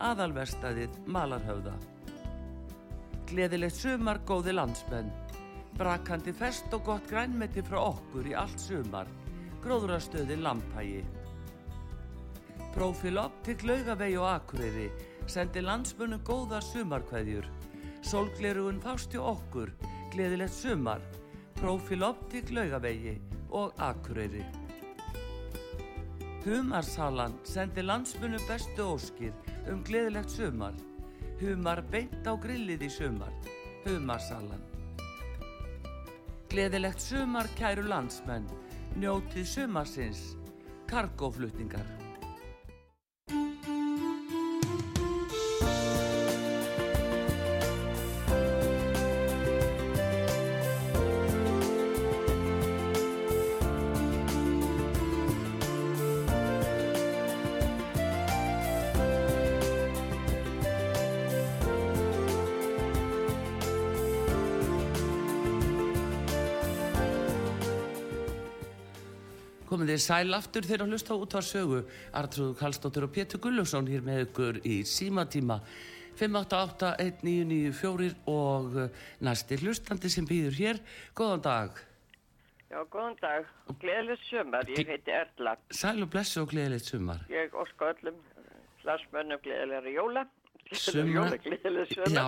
Aðalvestæðið 0.09 0.97
Malarhöfða. 1.05 1.75
Gleðilegt 3.27 3.75
sumar 3.75 4.21
góði 4.23 4.53
landsmenn. 4.55 5.09
Brakandi 5.75 6.31
fest 6.31 6.71
og 6.71 6.85
gott 6.87 7.09
grænmeti 7.09 7.59
frá 7.65 7.81
okkur 7.81 8.29
í 8.29 8.35
allt 8.39 8.61
sumar. 8.63 9.09
Gróðrastöðin 9.65 10.45
Lampægi. 10.45 11.01
Profil 12.71 13.19
Optik 13.19 13.65
Laugavegi 13.67 14.15
og 14.21 14.29
Akureyri 14.31 14.87
sendi 15.27 15.59
landsmönnum 15.65 16.23
góðar 16.23 16.63
sumarkveðjur. 16.69 17.45
Sólglerugun 18.05 18.79
fást 18.79 19.11
hjá 19.11 19.25
okkur. 19.33 19.75
Gleðilegt 20.15 20.55
sumar. 20.55 21.03
Profil 21.59 22.07
Optik 22.07 22.53
Laugavegi 22.55 23.17
og 23.51 23.75
Akureyri. 23.75 24.45
Humarsalan 26.45 27.35
sendi 27.43 27.83
landsmönnum 27.83 28.47
bestu 28.47 28.87
óskir 28.87 29.33
um 29.67 29.83
gleðilegt 29.83 30.31
sumar. 30.31 30.77
Humar 31.37 31.83
beint 31.91 32.25
á 32.25 32.33
grillið 32.33 32.87
í 32.87 32.89
sumar. 32.89 33.33
Humarsalan. 33.85 34.63
Gleðilegt 36.49 37.03
sumar 37.03 37.49
kæru 37.59 37.85
landsmenn. 37.85 38.49
Njótið 38.97 39.45
sumarsins. 39.51 40.23
Kargóflutningar. 40.89 42.06
Komið 69.77 69.91
þið 69.93 69.99
sæl 70.01 70.33
aftur 70.33 70.65
þegar 70.65 70.81
að 70.87 70.93
hlusta 70.95 71.15
út 71.21 71.33
á 71.37 71.41
sögu. 71.45 71.79
Artrúðu 72.17 72.55
Kallstóttur 72.57 73.05
og 73.05 73.11
Pétur 73.13 73.37
Gullusson 73.43 73.85
hér 73.85 74.01
með 74.01 74.23
ykkur 74.23 74.57
í 74.65 74.81
símatíma 74.89 75.59
5881994 76.17 78.15
og 78.33 78.73
eh, 78.81 78.89
næsti 79.21 79.59
hlustandi 79.61 80.09
sem 80.09 80.25
býður 80.25 80.57
hér. 80.57 80.81
Góðan 81.13 81.45
dag. 81.45 81.77
Já, 82.71 82.81
góðan 82.89 83.21
dag. 83.21 83.45
Gleðilegt 83.85 84.25
sumar. 84.31 84.65
Ég 84.73 84.89
heiti 84.95 85.13
Erla. 85.13 85.53
Sæl 85.69 86.01
og 86.01 86.09
blessu 86.17 86.41
og 86.41 86.49
gleðilegt 86.55 86.89
sumar. 86.89 87.21
Ég 87.29 87.53
óska 87.53 87.93
öllum 87.93 88.17
hlarsmönnum 88.81 89.45
gleðilega 89.45 89.93
jóla. 89.93 90.25
Sumar. 90.73 91.13
Jóla, 91.21 91.37
gleðilega 91.45 91.85
sumar. 91.93 92.09
Já, 92.17 92.25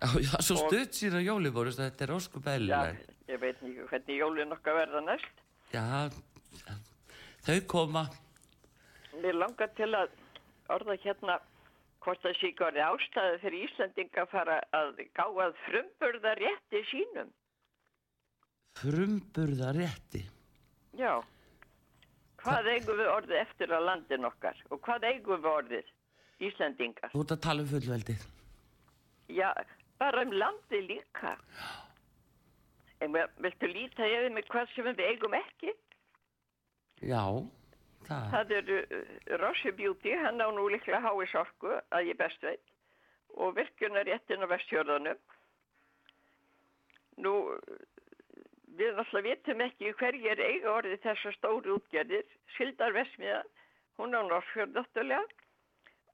já, 0.00 0.08
já 0.32 0.36
svo 0.40 0.64
stutt 0.64 0.96
síðan 0.96 1.28
jóli 1.28 1.52
voru, 1.52 1.76
þetta 1.76 2.08
er 2.08 2.16
óskup 2.16 2.48
Já, 2.48 2.56
eðlileg. 2.56 3.08
ég 3.28 3.38
veit 3.44 3.56
ekki 3.58 3.90
hvernig 3.92 4.22
jólin 4.24 4.56
okkar 4.56 4.80
verða 4.80 5.10
næst. 5.12 5.34
Já, 5.74 6.08
þau 7.46 7.58
koma. 7.68 8.04
Mér 9.22 9.36
langar 9.38 9.70
til 9.78 9.90
að 9.94 10.10
orða 10.74 10.96
hérna 11.04 11.38
hvort 12.04 12.20
það 12.24 12.34
sé 12.40 12.50
ekki 12.50 12.64
orðið 12.66 12.86
ástæðu 12.88 13.38
fyrir 13.44 13.66
Íslandinga 13.68 14.22
að 14.24 14.32
fara 14.34 14.56
að 14.76 14.98
gá 15.16 15.24
að 15.46 15.54
frumburða 15.66 16.34
rétti 16.40 16.82
sínum. 16.90 17.30
Frumburða 18.78 19.70
rétti. 19.76 20.24
Já. 20.98 21.14
Hvað 22.44 22.66
eigum 22.74 22.98
við 23.00 23.08
orðið 23.08 23.38
eftir 23.40 23.72
á 23.72 23.80
landin 23.80 24.26
okkar 24.28 24.58
og 24.70 24.82
hvað 24.84 25.06
eigum 25.12 25.40
við 25.40 25.50
orðið 25.52 25.92
Íslandingar? 26.48 27.12
Þú 27.14 27.22
ert 27.24 27.32
að 27.36 27.42
tala 27.46 27.64
um 27.64 27.70
fullveldið. 27.70 28.26
Já, 29.32 29.48
bara 30.02 30.24
um 30.26 30.34
landi 30.36 30.80
líka. 30.90 31.36
En 33.00 33.12
við- 33.14 33.32
viltu 33.46 33.70
líta 33.72 34.04
yfir 34.10 34.32
mig 34.34 34.44
hvað 34.52 34.68
sem 34.74 34.84
við 34.90 35.00
eigum 35.08 35.32
ekki? 35.38 35.72
Já, 37.04 37.24
það. 38.08 38.28
Það 38.34 38.52
eru 38.58 38.78
uh, 38.82 39.08
Rossi 39.42 39.72
Beauty, 39.76 40.14
hann 40.16 40.40
á 40.40 40.48
nú 40.54 40.68
líklega 40.72 41.02
hái 41.04 41.26
sorku 41.32 41.74
að 41.92 42.10
ég 42.10 42.20
best 42.20 42.44
veit 42.44 42.70
og 43.34 43.56
virkunar 43.56 44.06
réttin 44.06 44.44
á 44.44 44.48
vestjörðunum. 44.48 45.20
Nú, 47.24 47.34
uh, 47.54 48.38
við 48.78 48.96
náttúrulega 48.96 49.28
vitum 49.28 49.64
ekki 49.66 49.92
hverjir 50.00 50.40
eiga 50.40 50.72
orðið 50.78 51.02
þessar 51.04 51.36
stóru 51.38 51.76
útgerðir. 51.78 52.26
Sildar 52.56 52.94
Vesmiða, 52.96 53.42
hún 53.98 54.16
á 54.16 54.20
Norsfjörð 54.22 54.78
náttúrulega 54.78 55.24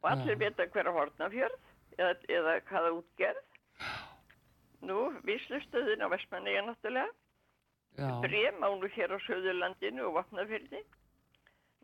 og 0.01 0.11
allir 0.11 0.37
Já. 0.37 0.41
vita 0.43 0.67
hver 0.73 0.89
á 0.89 0.93
Hortnafjörð 0.97 1.59
eða, 1.99 2.13
eða 2.29 2.59
hvaða 2.71 2.93
útgerð. 2.99 3.43
Nú, 4.89 5.01
víslustöðin 5.29 6.03
á 6.03 6.09
Vestmanniga 6.09 6.65
náttúrulega. 6.67 7.13
Já, 7.99 8.21
Brem 8.23 8.63
á 8.63 8.69
nú 8.71 8.89
hér 8.89 9.13
á 9.13 9.19
Söðurlandinu 9.27 10.09
og 10.09 10.15
Vapnafjörði. 10.19 10.83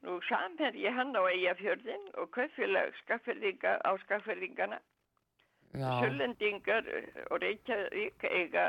Nú 0.07 0.21
samherji 0.29 0.91
hann 0.93 1.17
á 1.17 1.23
Eyjafjörðin 1.27 2.05
og 2.21 2.31
kaupfélag 2.37 2.95
skaffyrðinga 3.03 3.79
á 3.83 3.91
skaffyrðingana. 4.05 4.79
já, 5.75 5.91
Sullendingar 6.01 6.85
og 7.31 7.41
Reykjavík 7.43 8.25
eiga 8.25 8.67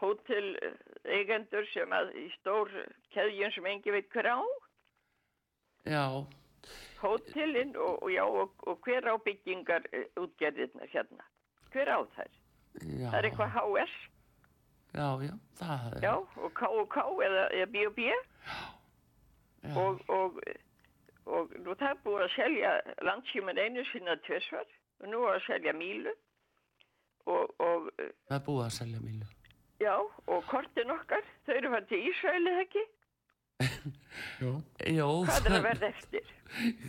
hótel 0.00 0.56
eigendur 1.04 1.66
sem 1.72 1.92
að 1.92 2.10
í 2.18 2.24
stór 2.38 2.70
keðjun 3.14 3.52
sem 3.54 3.66
engi 3.66 3.94
veit 3.94 4.10
hver 4.12 4.28
á. 4.28 4.40
já, 5.84 6.04
Hótelin 7.00 7.76
og, 7.76 8.02
og, 8.02 8.10
já, 8.10 8.24
og, 8.24 8.52
og 8.66 8.80
hver 8.84 9.04
á 9.04 9.14
byggingar 9.20 9.84
eh, 9.92 10.08
útgerðirnar 10.16 10.88
hérna. 10.88 11.24
Hver 11.72 11.88
á 11.92 11.98
þær? 12.16 12.30
já. 12.80 13.08
Það 13.10 13.18
er 13.18 13.28
eitthvað 13.28 13.56
HS. 13.58 13.96
Já, 14.94 15.08
já, 15.26 15.34
það 15.60 15.86
er, 15.96 16.00
Já, 16.06 16.14
og 16.16 16.52
K&K 16.58 17.04
eða, 17.28 17.44
eða 17.58 17.66
B&B 17.74 18.06
já, 18.08 19.76
og, 19.80 20.00
og, 20.12 20.40
og 21.26 21.54
nú 21.64 21.74
það 21.80 21.88
er 21.90 22.00
búið 22.04 22.24
að 22.26 22.34
selja 22.36 22.72
landsíman 23.08 23.58
einu 23.64 23.84
sinna 23.92 24.16
tvisvar 24.26 24.66
og 25.00 25.08
nú 25.12 25.22
er 25.28 25.38
að 25.38 25.46
selja 25.46 25.72
Mílu 25.76 26.12
og, 27.26 27.54
og 27.64 27.88
það 27.98 28.36
er 28.38 28.44
búið 28.46 28.66
að 28.66 28.74
selja 28.78 29.00
mílu. 29.00 29.30
já, 29.80 29.94
og 30.28 30.44
kortin 30.50 30.90
okkar, 30.92 31.24
þau 31.46 31.54
eru 31.56 31.70
fann 31.72 31.86
til 31.90 32.02
Ísraelið 32.10 32.60
ekki, 32.66 32.84
Jú. 34.42 34.50
Jó, 34.90 35.06
hvað 35.28 35.46
er 35.48 35.54
að 35.56 35.64
verða 35.68 35.88
eftir? 35.94 36.30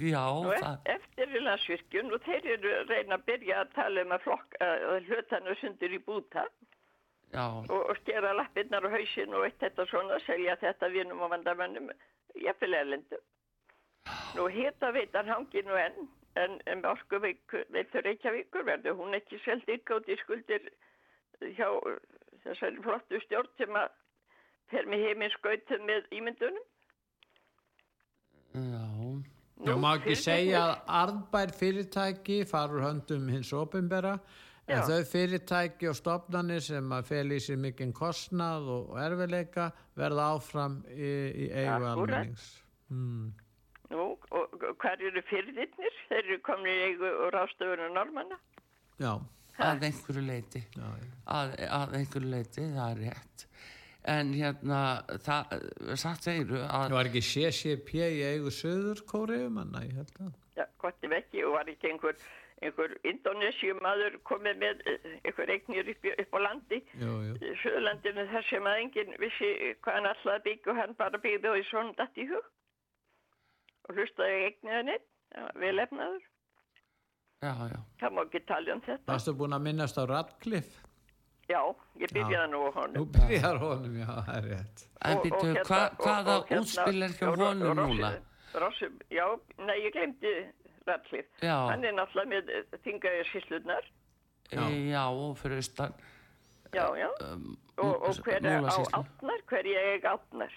já, 0.02 0.22
Og 0.26 0.52
það, 0.52 0.76
eft- 0.76 0.92
eftir 0.96 1.36
er 1.40 1.44
landsvirkjun 1.46 2.14
og 2.16 2.24
þeir 2.26 2.48
eru 2.56 2.72
að 2.80 2.92
reyna 2.94 3.18
að 3.20 3.26
byrja 3.30 3.60
að 3.64 3.72
tala 3.78 4.04
um 4.06 4.14
að 4.16 4.24
flokk, 4.26 4.58
að 4.66 5.10
hlutanu 5.10 5.56
sundur 5.62 5.96
í 5.96 6.00
búta 6.06 6.44
já, 6.46 6.75
og, 7.70 7.90
og 7.90 7.98
skera 8.02 8.34
lappirnar 8.38 8.86
og 8.88 8.92
hausinn 8.96 9.34
og 9.34 9.46
eitt 9.48 9.60
þetta 9.60 9.86
svona, 9.90 10.20
selja 10.26 10.56
þetta 10.62 10.90
vinum 10.94 11.22
og 11.26 11.32
vandamönnum, 11.34 11.90
jafnvel 12.44 12.74
erlendum. 12.80 13.24
Nú 14.36 14.46
hita 14.54 14.92
veitan 14.94 15.28
hangi 15.32 15.62
nú 15.66 15.76
enn, 15.80 16.08
en, 16.38 16.60
en 16.68 16.86
orku 16.86 17.20
veitur 17.24 18.04
Reykjavíkur 18.06 18.66
verður 18.68 18.98
hún 19.00 19.16
ekki 19.18 19.40
selt 19.46 19.68
ykkátt 19.72 20.10
í 20.12 20.18
skuldir 20.22 20.68
hjá 21.58 21.70
þessari 22.44 22.84
flottu 22.86 23.20
stjórn 23.24 23.50
sem 23.58 23.76
að 23.80 23.90
fer 24.72 24.86
með 24.92 25.08
heiminn 25.08 25.34
skautum 25.38 25.86
með 25.90 26.06
ímyndunum. 26.12 26.66
já, 28.56 28.86
Já, 29.56 29.72
Nú, 29.72 29.78
má 29.80 29.94
ekki 29.96 30.12
fyrirtæki- 30.12 30.24
segja 30.26 30.62
að 30.68 30.80
arðbær 31.00 31.52
fyrirtæki 31.60 32.38
farur 32.50 32.82
höndum 32.84 33.30
hins 33.32 33.54
opinbera 34.66 34.82
en 34.82 34.82
Já. 34.82 34.86
þau 34.90 35.10
fyrirtæki 35.12 35.90
og 35.90 35.96
stofnanir 35.96 36.62
sem 36.66 36.92
að 36.92 37.06
fel 37.06 37.32
í 37.32 37.40
sér 37.40 37.58
mikinn 37.62 37.94
kostnað 37.94 38.70
og, 38.74 38.98
erfileika 38.98 39.72
verða 39.96 40.30
áfram 40.36 40.80
í, 40.90 41.12
í 41.46 41.50
eigu 41.54 41.90
almennings. 41.92 42.64
Mm. 42.90 43.34
Nú, 43.92 44.18
og 44.32 44.54
og 44.56 44.78
hver 44.82 45.02
eru 45.02 45.22
fyrirlitnir? 45.30 46.02
Þeir 46.10 46.24
eru 46.24 46.42
komin 46.46 46.72
í 46.72 46.84
eigu 46.90 47.06
og 47.06 47.34
ráðstöfunum 47.36 47.94
normanna. 47.94 48.38
Já, 48.98 49.20
að 49.62 49.84
einhverju 49.90 50.26
leiti. 50.26 50.66
já, 50.76 50.86
já. 50.86 51.10
að, 51.26 51.56
að 51.70 51.98
einhverju 52.00 52.30
leiti, 52.32 52.70
það 52.76 52.92
er 52.92 53.04
rétt 53.06 53.48
en 54.06 54.34
hérna 54.38 54.80
það, 55.26 55.54
satt 55.98 56.28
Það 56.28 56.66
að 56.70 56.96
var 56.96 57.10
ekki 57.10 57.22
CCP 57.26 57.94
í 58.06 58.24
eigu 58.30 58.52
söður 58.54 59.02
kóriðumanna, 59.10 59.82
ég 59.88 59.96
held 59.98 60.20
að. 60.22 60.34
Já, 60.56 60.66
gott 60.82 61.08
ef 61.08 61.16
ekki 61.18 61.44
og 61.46 61.56
var 61.58 61.72
ekki 61.72 61.90
einhver, 61.90 62.20
einhver 62.64 62.94
indonesjumadur 63.04 64.20
komið 64.28 64.62
með 64.62 64.84
eh, 64.88 65.08
einhver 65.28 65.52
eignir 65.52 65.90
upp, 65.92 66.06
upp 66.24 66.38
á 66.38 66.40
landi. 66.46 66.80
Í 66.96 67.56
Suðurlandinu 67.64 68.28
þar 68.32 68.48
sem 68.50 68.70
að 68.70 68.80
enginn 68.84 69.18
vissi 69.20 69.50
hvað 69.84 69.98
hann 70.00 70.10
alltaf 70.12 70.32
að 70.38 70.46
byggja 70.48 70.72
og 70.72 70.80
hann 70.80 70.96
bara 71.02 71.20
byggði 71.26 71.52
og 71.52 71.60
í 71.60 71.66
svona 71.70 71.98
datt 72.00 72.18
í 72.22 72.28
hug. 72.32 72.48
Og 73.90 74.00
hlustaði 74.00 74.40
eignið 74.48 74.78
henni 74.80 74.98
vel 75.60 75.76
efnaður, 75.84 76.24
já, 77.44 77.52
já, 77.70 77.80
það 78.00 78.14
má 78.16 78.22
ekki 78.24 78.42
tala 78.48 78.76
um 78.78 78.82
þetta. 78.86 79.08
Varstu 79.12 79.34
búin 79.36 79.56
að 79.58 79.66
minnast 79.68 80.00
á 80.00 80.04
Radcliffe? 80.10 80.86
Já, 81.46 81.60
ég 82.02 82.14
byrjaði 82.16 82.48
nú 82.54 82.62
honum. 82.74 83.10
Byrjar 83.14 83.60
honum, 83.62 83.98
já, 84.00 84.08
það 84.10 84.38
er 84.38 84.48
rétt. 84.54 84.86
en 85.06 85.20
býtu, 85.22 85.42
hérna- 85.52 85.90
hvaða 86.00 86.38
hérna- 86.48 86.62
útspil 86.62 87.04
er 87.06 87.18
hjá 87.20 87.28
honum 87.36 87.76
núna? 87.82 88.14
Já, 89.12 89.26
nei, 89.60 89.76
ég 89.84 89.92
glemdi 89.94 90.32
Radcliffe 90.88 91.46
já, 91.46 91.56
Hann 91.70 91.86
er 91.86 91.96
náttúrulega 91.98 92.32
með 92.34 92.82
þingaðir 92.86 93.32
síslurnar 93.32 93.88
Já. 94.52 94.62
já, 94.70 95.04
og 95.10 95.38
fyrir 95.42 95.62
austan 95.62 95.96
Já, 96.76 96.86
já. 97.00 97.10
um, 97.32 97.56
og, 97.78 97.94
og 98.10 98.20
hver 98.26 98.46
er 98.46 98.66
á 98.68 98.76
átnar, 99.00 99.42
hver 99.50 99.70
ég 99.70 99.92
er 99.96 100.10
átnar 100.12 100.54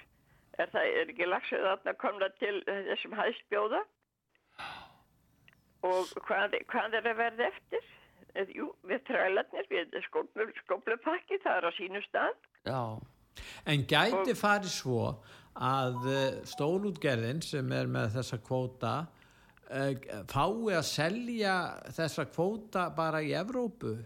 er 0.58 0.72
það, 0.72 0.88
er 1.00 1.12
ekki 1.12 1.28
lagsið 1.28 1.68
átnar 1.72 1.96
komna 2.00 2.28
til 2.40 2.56
þessum 2.66 3.14
hæðst 3.16 3.44
bjóða 3.52 3.84
og 5.86 6.10
hvað, 6.26 6.58
hvað 6.72 6.98
er 6.98 7.06
að 7.06 7.20
verða 7.22 7.46
eftir? 7.52 7.84
Eh, 8.34 8.50
jú, 8.54 8.72
við 8.86 9.04
trælarnir 9.08 9.68
við 9.70 9.94
skóplu, 10.08 10.48
skóplupakki, 10.64 11.38
það 11.44 11.60
er 11.60 11.68
á 11.70 11.72
sínu 11.78 12.02
stað. 12.08 12.34
Já, 12.66 12.82
En 13.70 13.84
gæti 13.86 14.34
farið 14.34 14.72
svo 14.72 15.02
að 15.54 16.06
eh, 16.10 16.40
stórútgerðin 16.48 17.42
sem 17.44 17.72
er 17.74 17.90
með 17.90 18.16
þessa 18.18 18.38
kvóta 18.42 18.92
fái 19.68 20.76
að 20.78 20.86
selja 20.88 21.56
þessa 21.96 22.28
kvóta 22.30 22.88
bara 22.96 23.20
í 23.24 23.34
Evrópu? 23.36 23.96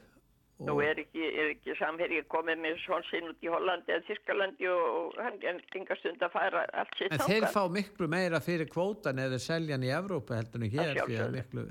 Nú 0.63 0.77
er 0.83 1.01
ekki, 1.03 1.23
er 1.27 1.49
ekki 1.57 1.75
samherji 1.79 2.21
komið 2.31 2.61
með 2.63 2.77
svon 2.85 3.03
sinn 3.09 3.31
út 3.31 3.43
í 3.43 3.51
Hollandi 3.51 3.95
eða 3.95 4.05
Þískalandi 4.07 4.69
og, 4.71 4.85
og 4.99 5.17
hann 5.19 5.41
enga 5.51 5.97
stund 5.99 6.23
að 6.23 6.37
færa 6.37 6.63
allt 6.83 6.95
sitt 7.01 7.15
en 7.17 7.25
þeir 7.25 7.49
fá 7.51 7.63
miklu 7.73 8.07
meira 8.11 8.39
fyrir 8.45 8.71
kvótan 8.71 9.19
eða 9.23 9.41
selja 9.43 9.75
hann 9.75 9.87
í 9.89 9.91
Evrópu 9.95 10.37
heldur 10.39 10.63
en 10.63 10.71
hér 10.71 11.01
því 11.01 11.19
að 11.25 11.35
miklu 11.39 11.67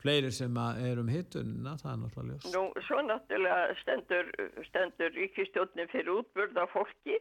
fleiri 0.00 0.30
sem 0.32 0.60
er 0.60 1.02
um 1.02 1.10
hittunina 1.10 1.74
það 1.80 1.90
er 1.92 2.00
náttúrulega 2.04 2.38
ljós 2.38 2.54
Nú, 2.54 2.62
svo 2.86 3.02
náttúrulega 3.08 3.76
stendur, 3.82 4.30
stendur 4.68 5.12
ríkistjórnin 5.16 5.90
fyrir 5.92 6.14
útburða 6.20 6.68
fólki 6.72 7.18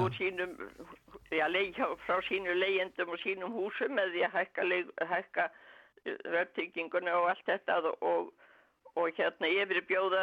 úr 0.00 0.14
sínum, 0.16 0.54
já, 1.32 1.46
leið, 1.52 1.74
hjá- 1.76 1.96
frá 2.06 2.20
sínu 2.28 2.54
leigendum 2.58 3.12
og 3.12 3.18
sínum 3.24 3.52
húsum 3.56 3.92
með 3.98 4.14
því 4.14 4.24
að 4.28 4.38
hækka, 4.38 4.62
hækka 5.14 5.48
verðtygginguna 6.32 7.12
og 7.20 7.28
allt 7.32 7.44
þetta 7.46 7.76
og, 7.82 8.02
og, 8.02 8.32
og 8.98 9.12
hérna 9.16 9.48
yfir 9.48 9.82
bjóða 9.88 10.22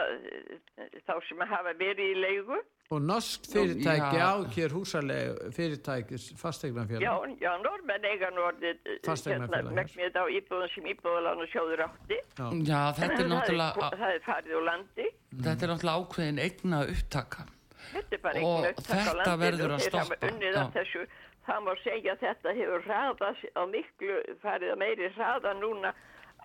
þá 1.07 1.13
sem 1.27 1.39
hafa 1.49 1.73
verið 1.79 2.11
í 2.13 2.17
leigu. 2.19 2.59
og 2.89 3.01
norsk 3.05 3.45
fyrirtæki 3.53 4.17
já. 4.17 4.25
ákjör 4.33 4.71
húsalega 4.73 5.51
fyrirtækis 5.53 6.23
Já, 6.31 6.37
fastegnafélag 6.41 7.35
já, 7.41 7.51
normenn 7.61 8.05
eiga 8.09 8.31
nú 8.33 8.41
orðið 8.49 8.79
hérna, 8.81 9.03
Fasteignafélag, 9.05 9.69
já. 9.69 9.77
megnið 9.77 10.17
á 10.17 10.23
íbúðum 10.39 10.71
sem 10.73 10.87
íbúðalan 10.95 11.43
og 11.43 11.51
sjóður 11.53 11.83
átti. 11.85 12.17
já, 12.65 12.81
þetta 12.97 13.13
er 13.13 13.21
það, 13.21 13.29
náttúrulega 13.35 13.91
það 13.93 14.15
er 14.15 14.25
farið 14.25 14.55
úr 14.57 14.65
landi. 14.71 15.07
þetta 15.45 15.65
er 15.67 15.73
náttúrulega 15.75 16.01
ákveðin 16.01 16.43
eigna 16.47 16.81
upptaka 16.95 17.45
Þetta 17.89 18.33
Og 18.45 18.67
þetta 18.85 19.33
verður 19.39 19.73
að 19.75 19.83
stoppa, 19.87 20.19
unnið 20.29 20.53
já. 20.53 20.61
að 20.61 20.73
þessu. 20.77 21.05
Það 21.49 21.61
má 21.65 21.71
segja 21.83 22.13
að 22.13 22.23
þetta 22.25 22.53
hefur 22.59 22.83
hraðað 22.85 23.43
á 23.57 23.61
miklu, 23.71 24.17
farið 24.43 24.73
að 24.73 24.81
meiri 24.83 25.11
hraða 25.15 25.53
núna 25.57 25.93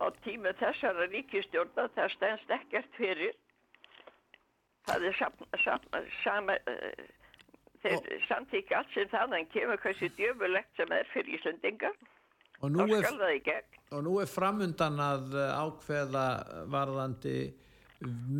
á 0.01 0.05
tímu 0.25 0.55
þessara 0.61 1.09
ríkistjórna. 1.13 1.89
Það 1.97 2.15
stendst 2.15 2.55
ekkert 2.59 2.97
fyrir. 2.99 3.35
Það 4.89 5.07
er 5.11 5.19
sam, 5.19 5.45
sam, 5.65 5.85
sama, 6.23 6.57
uh, 6.69 7.05
þeir 7.85 8.25
samtíkja 8.29 8.81
allt 8.81 8.97
sem 8.97 9.09
þaðan 9.13 9.49
kemur 9.53 9.81
hversu 9.85 10.11
djöfulegt 10.17 10.81
sem 10.81 10.93
er 10.93 11.09
fyrir 11.13 11.39
Íslandinga. 11.39 11.93
og 12.65 12.71
nú 12.73 12.87
er 12.87 13.05
er 14.23 14.31
framundan 14.31 15.01
að 15.01 15.35
uh, 15.37 15.65
ákveða 15.67 16.27
varðandi 16.73 17.37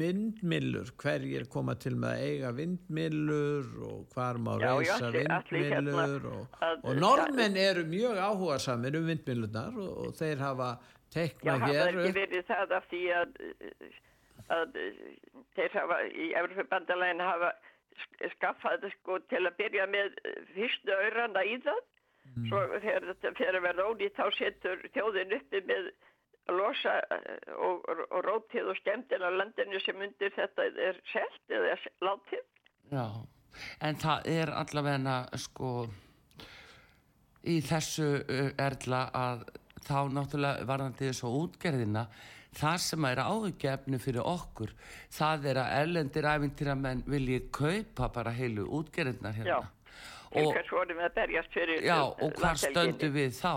vindmillur, 0.01 0.91
hverjir 1.01 1.47
koma 1.53 1.75
til 1.81 1.95
með 2.01 2.15
að 2.17 2.25
eiga 2.29 2.51
vindmillur 2.59 3.69
og 3.89 4.15
hvar 4.15 4.39
má 4.43 4.55
Já, 4.61 4.67
já, 4.67 4.75
reysa 4.79 5.11
hérna 5.15 5.39
vindmillur 5.51 6.27
og, 6.33 6.59
og 6.85 6.99
normenn 7.01 7.57
eru 7.61 7.85
mjög 7.89 8.21
áhuga 8.29 8.59
samir 8.63 8.99
um 9.01 9.07
vindmillunar 9.13 9.79
og, 9.79 9.93
og 10.09 10.17
þeir 10.21 10.43
hafa 10.45 10.71
Já, 10.75 10.91
teknað 11.15 11.61
hafa 11.63 11.73
hér 11.73 11.89
ekki 11.93 12.09
upp. 12.11 12.17
verið 12.21 12.47
það 12.51 12.73
af 12.79 12.87
því 12.91 13.03
að, 13.21 13.35
að 14.59 14.79
þeir 15.59 15.77
hafa 15.79 15.99
í 16.11 16.29
Evropabandalægin 16.43 17.23
hafa 17.25 17.51
sk- 18.05 18.31
skaffað 18.37 18.89
sko 18.99 19.19
til 19.31 19.45
að 19.47 19.57
byrja 19.61 19.87
með 19.93 20.17
fyrstu 20.57 20.97
aurana 20.99 21.45
í 21.47 21.59
það. 21.65 21.83
Svo 22.49 22.61
þegar 22.81 23.05
þetta 23.13 23.31
fyrir 23.39 23.59
að 23.61 23.65
verða 23.69 23.85
ónýtt 23.93 24.17
þá 24.19 24.27
setur 24.39 24.81
þjóðin 24.97 25.35
uppi 25.39 25.61
með 25.69 25.89
losa 26.53 26.99
eh, 27.15 27.53
og, 27.57 27.85
og, 27.89 28.05
og 28.11 28.25
rótið 28.27 28.71
og 28.73 28.79
skemmtin 28.81 29.25
á 29.25 29.31
landinu 29.33 29.81
sem 29.81 30.01
undir 30.07 30.33
þetta 30.37 30.69
er 30.89 31.01
selt 31.13 31.55
eða 31.55 31.75
er 31.75 31.85
látið. 32.05 32.45
Já, 32.93 33.07
en 33.89 34.01
það 34.03 34.31
er 34.35 34.55
allavega 34.63 35.19
sko 35.41 35.75
í 37.45 37.59
þessu 37.65 38.09
uh, 38.23 38.51
erla 38.61 39.07
að 39.13 39.45
þá 39.85 39.99
náttúrulega 40.17 40.65
varðandi 40.69 41.11
þessu 41.11 41.33
útgerðina 41.43 42.07
það 42.55 42.77
sem 42.85 43.07
er 43.09 43.21
áhugjefni 43.21 44.01
fyrir 44.01 44.27
okkur 44.31 44.73
það 45.13 45.49
er 45.51 45.61
að 45.61 45.73
erlendir 45.81 46.29
æfintýramenn 46.31 47.03
vilji 47.11 47.41
kaupa 47.53 48.09
bara 48.15 48.33
heilu 48.35 48.67
útgerðinar 48.79 49.37
hérna 49.37 49.57
Já. 49.59 49.75
Og, 50.35 50.51
eh, 50.51 50.73
og 50.75 52.33
landhelginni. 52.43 52.73
stöndum 52.75 53.13
við 53.15 53.35
þá? 53.39 53.55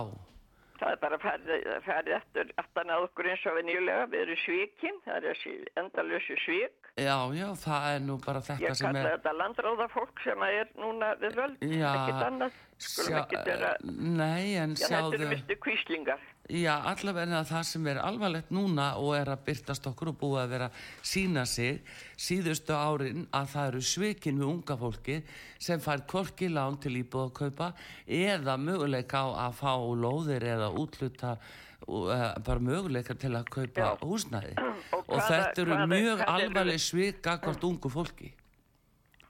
Það 0.78 0.92
er 0.94 1.00
bara 1.02 1.18
farið, 1.22 1.68
farið 1.86 2.16
eftir 2.20 2.52
aftan 2.62 2.92
að 2.94 3.08
okkur 3.08 3.30
eins 3.32 3.46
og 3.50 3.56
við 3.58 3.66
nýjulega, 3.70 4.08
við 4.12 4.24
erum 4.26 4.40
svíkin, 4.44 5.00
það 5.06 5.18
er 5.18 5.28
þessi 5.32 5.54
endalösu 5.82 6.38
svík. 6.44 6.90
Já, 6.98 7.16
já, 7.38 7.48
það 7.63 7.88
er 7.96 8.04
nú 8.06 8.18
bara 8.26 8.42
þetta 8.46 8.68
Ég 8.68 8.78
sem 8.78 8.88
kalla 8.88 9.04
er 9.04 9.18
þetta 9.18 9.34
landráða 9.38 9.88
fólk 9.94 10.24
sem 10.26 10.46
er 10.48 10.72
núna 10.78 11.13
við 11.22 11.40
völd, 11.42 11.66
Já, 11.66 11.90
ekkert 11.94 12.26
annað, 12.28 12.60
sjá, 12.80 13.26
vera, 13.46 13.76
Nei, 13.84 14.56
en 14.62 14.76
já 14.76 14.88
þetta 14.88 14.98
eru 14.98 15.18
sjáðu 15.18 15.30
mistu 15.32 15.56
kvíslingar. 15.66 16.20
Já, 16.48 16.78
allavega 16.88 17.42
það 17.44 17.63
sem 17.68 17.88
er 17.92 17.98
alvarlegt 18.00 18.52
núna 18.56 18.86
og 19.02 19.16
er 19.18 19.28
að 19.34 19.42
byrtast 19.50 19.88
okkur 19.90 20.13
og 20.13 20.20
búið 20.22 20.42
að 20.46 20.52
vera 20.54 20.70
sína 21.04 21.44
sig 21.46 21.82
síðustu 22.16 22.72
árin 22.78 23.26
að 23.36 23.50
það 23.52 23.68
eru 23.74 23.82
svikin 23.84 24.40
við 24.40 24.48
unga 24.54 24.78
fólki 24.80 25.18
sem 25.60 25.82
fær 25.84 26.06
korki 26.08 26.48
lán 26.48 26.78
til 26.80 26.96
íbúð 27.02 27.26
að 27.26 27.34
kaupa 27.42 27.72
eða 28.08 28.56
möguleika 28.63 29.26
á 29.28 29.50
að 29.50 29.58
fá 29.60 29.74
lóðir 30.06 30.48
eða 30.54 30.70
útluta 30.72 31.34
uh, 31.36 32.34
bara 32.40 32.60
möguleika 32.63 33.18
til 33.20 33.34
að 33.36 33.50
kaupa 33.52 33.82
Já. 33.82 33.98
húsnæði 34.08 34.56
Og 34.58 35.04
og 35.04 35.18
hvaða- 35.18 35.28
þetta 35.28 35.62
eru 35.66 35.72
hvaða- 35.76 35.92
mjög 35.92 36.16
hvað 36.16 36.24
eru- 36.24 36.48
alvarleg 36.48 36.80
svik 36.80 37.28
akkvart 37.28 37.63
ungu 37.68 37.90
fólki. 37.92 38.32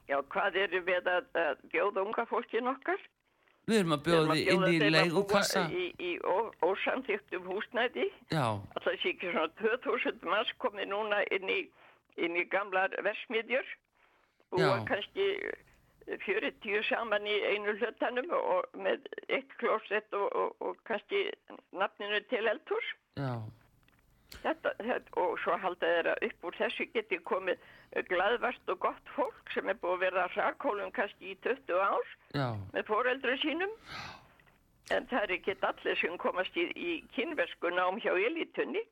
Já, 0.08 0.22
hvað 0.22 0.56
eru 0.56 0.80
við 0.86 1.02
að, 1.10 1.26
að 1.34 1.58
bjóða 1.74 2.06
unga 2.06 2.26
fólkin 2.30 2.68
okkar? 2.70 3.02
Við 3.68 3.78
erum 3.82 3.94
að 3.98 4.06
Við 4.08 4.14
erum 4.14 4.28
bjóða 4.28 4.32
að 4.32 4.38
því 4.38 4.44
inn 4.48 4.48
í 4.48 4.80
þeim 4.80 4.82
að 4.82 4.88
búa 4.88 4.98
leigukassa. 4.98 5.64
Í, 5.72 5.86
í 6.00 6.12
ó- 6.24 6.54
ósamþyktum 6.70 7.48
húsnæði. 7.52 8.06
Já, 8.32 8.46
Alltaf 8.78 9.02
sé 9.02 9.10
ekki 9.12 9.32
svona 9.34 9.50
2000 9.60 10.24
manns 10.32 10.54
komið 10.64 10.88
núna 10.94 11.20
inn 11.36 11.50
í, 11.52 11.60
inn 12.18 12.38
í 12.40 12.46
gamlar 12.54 12.96
versmiðjur. 13.04 13.68
Búa 14.56 14.62
Já. 14.78 14.86
kannski 14.88 15.28
40 16.08 16.84
saman 16.88 17.26
í 17.28 17.36
einu 17.52 17.74
hlutanum 17.82 18.30
og 18.32 18.70
með 18.80 19.04
eitt 19.28 19.52
klósett 19.60 20.14
og, 20.16 20.30
og, 20.32 20.54
og 20.64 20.78
kannski 20.88 21.26
nafninu 21.76 22.22
til 22.32 22.46
eldhús. 22.48 22.88
já, 23.20 23.34
Þetta, 24.28 24.74
þetta, 24.84 25.12
og 25.22 25.38
svo 25.40 25.56
halda 25.62 25.88
þeirra 25.88 26.14
upp 26.28 26.48
úr 26.50 26.58
þessu 26.60 26.86
geti 26.94 27.20
komið 27.30 27.62
gladvart 28.10 28.74
og 28.74 28.80
gott 28.84 29.14
fólk 29.16 29.54
sem 29.54 29.70
er 29.72 29.80
búið 29.80 29.96
að 29.96 30.04
vera 30.04 30.26
að 30.28 30.36
rakkólum 30.42 30.92
kannski 30.96 31.32
í 31.32 31.38
20 31.46 31.80
ár 31.80 32.12
já, 32.36 32.48
með 32.74 32.88
foreldra 32.90 33.38
sínum. 33.44 33.74
En 34.92 35.08
það 35.12 35.24
er 35.24 35.34
ekki 35.38 35.56
allir 35.68 36.00
sem 36.00 36.20
komast 36.20 36.60
í, 36.60 36.68
í 36.76 36.92
kynversku 37.16 37.72
nám 37.76 38.00
hjá 38.04 38.14
elitunni. 38.16 38.84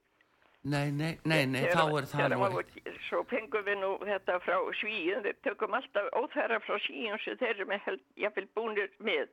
Nei, 0.66 0.90
nei, 0.90 1.14
nei, 1.30 1.44
nei, 1.46 1.62
þá 1.70 1.84
er 2.00 2.08
það 2.10 2.34
ekki. 2.48 2.82
Svo 3.06 3.22
pengum 3.30 3.68
við 3.68 3.78
nú 3.84 3.92
þetta 4.02 4.40
frá 4.42 4.56
svíum, 4.80 5.22
við 5.28 5.38
tökum 5.46 5.76
alltaf 5.78 6.08
óþæra 6.18 6.58
frá 6.66 6.80
svíum 6.88 7.20
sem 7.22 7.38
þeir 7.38 7.52
eru 7.54 7.68
með 7.70 7.84
held, 7.86 8.06
jafnvel 8.24 8.48
búnir 8.58 8.96
með. 8.98 9.30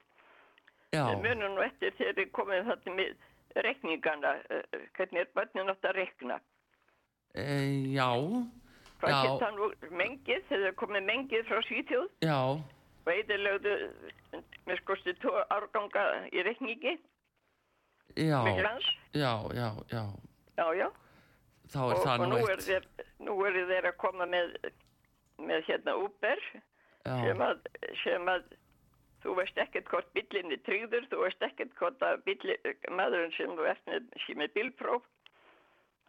Já, 0.92 1.06
við 1.08 1.22
munum 1.24 1.54
nú 1.56 1.64
eftir 1.64 1.94
þegar 1.96 2.18
við 2.18 2.32
komum 2.36 2.66
þetta 2.68 2.96
með 2.98 3.14
reikningana, 3.66 4.34
uh, 4.50 4.82
hvernig 4.96 5.20
er 5.24 5.30
börnin 5.36 5.70
átt 5.72 5.84
að 5.90 5.96
reikna. 6.00 6.40
E, 7.34 7.44
já, 7.94 8.08
Hvað 9.02 9.16
geta 9.26 9.48
nú 9.56 9.68
mengið, 9.98 10.42
þegar 10.48 10.66
það 10.68 10.76
komið 10.82 11.06
mengið 11.08 11.46
frá 11.48 11.62
Svíþjóð. 11.66 12.08
Já, 12.22 12.36
og 13.02 13.08
eðilögðu 13.10 13.72
með 14.68 14.76
skostu 14.82 15.14
tvo 15.18 15.32
árganga 15.50 16.04
í 16.30 16.44
reikningi. 16.46 16.92
Já, 18.14 18.38
með 18.46 18.60
glans. 18.60 18.86
já, 19.16 19.32
já, 19.56 19.68
já, 19.90 20.02
Já, 20.58 20.66
já. 20.76 20.88
þá 21.72 21.78
er 21.80 21.96
Og, 21.96 22.02
það 22.04 22.20
og 22.20 22.28
nú 22.30 22.38
er 22.44 22.52
eitt. 22.52 22.66
þeir, 22.68 22.86
nú 23.26 23.36
eru 23.48 23.62
þeir 23.70 23.88
að 23.90 23.96
koma 24.04 24.26
með, 24.28 24.52
með 25.40 25.64
hérna 25.70 25.94
Uber 25.96 26.42
sem 27.02 27.40
að, 27.42 27.62
sem 28.04 28.28
að 28.28 28.44
þú 29.22 29.34
veist 29.38 29.58
ekkert 29.62 29.88
hvort 29.92 30.08
bíllinn 30.16 30.54
er 30.54 30.62
tryggður, 30.66 31.08
þú 31.10 31.22
veist 31.24 31.44
ekkert 31.46 31.74
hvort 31.78 32.02
að 32.06 32.22
maðurinn 32.90 33.34
sem 33.36 33.56
þú 33.58 33.66
ert 33.70 33.90
með, 33.90 34.08
sem 34.26 34.42
er 34.44 34.52
bílpróf, 34.56 35.04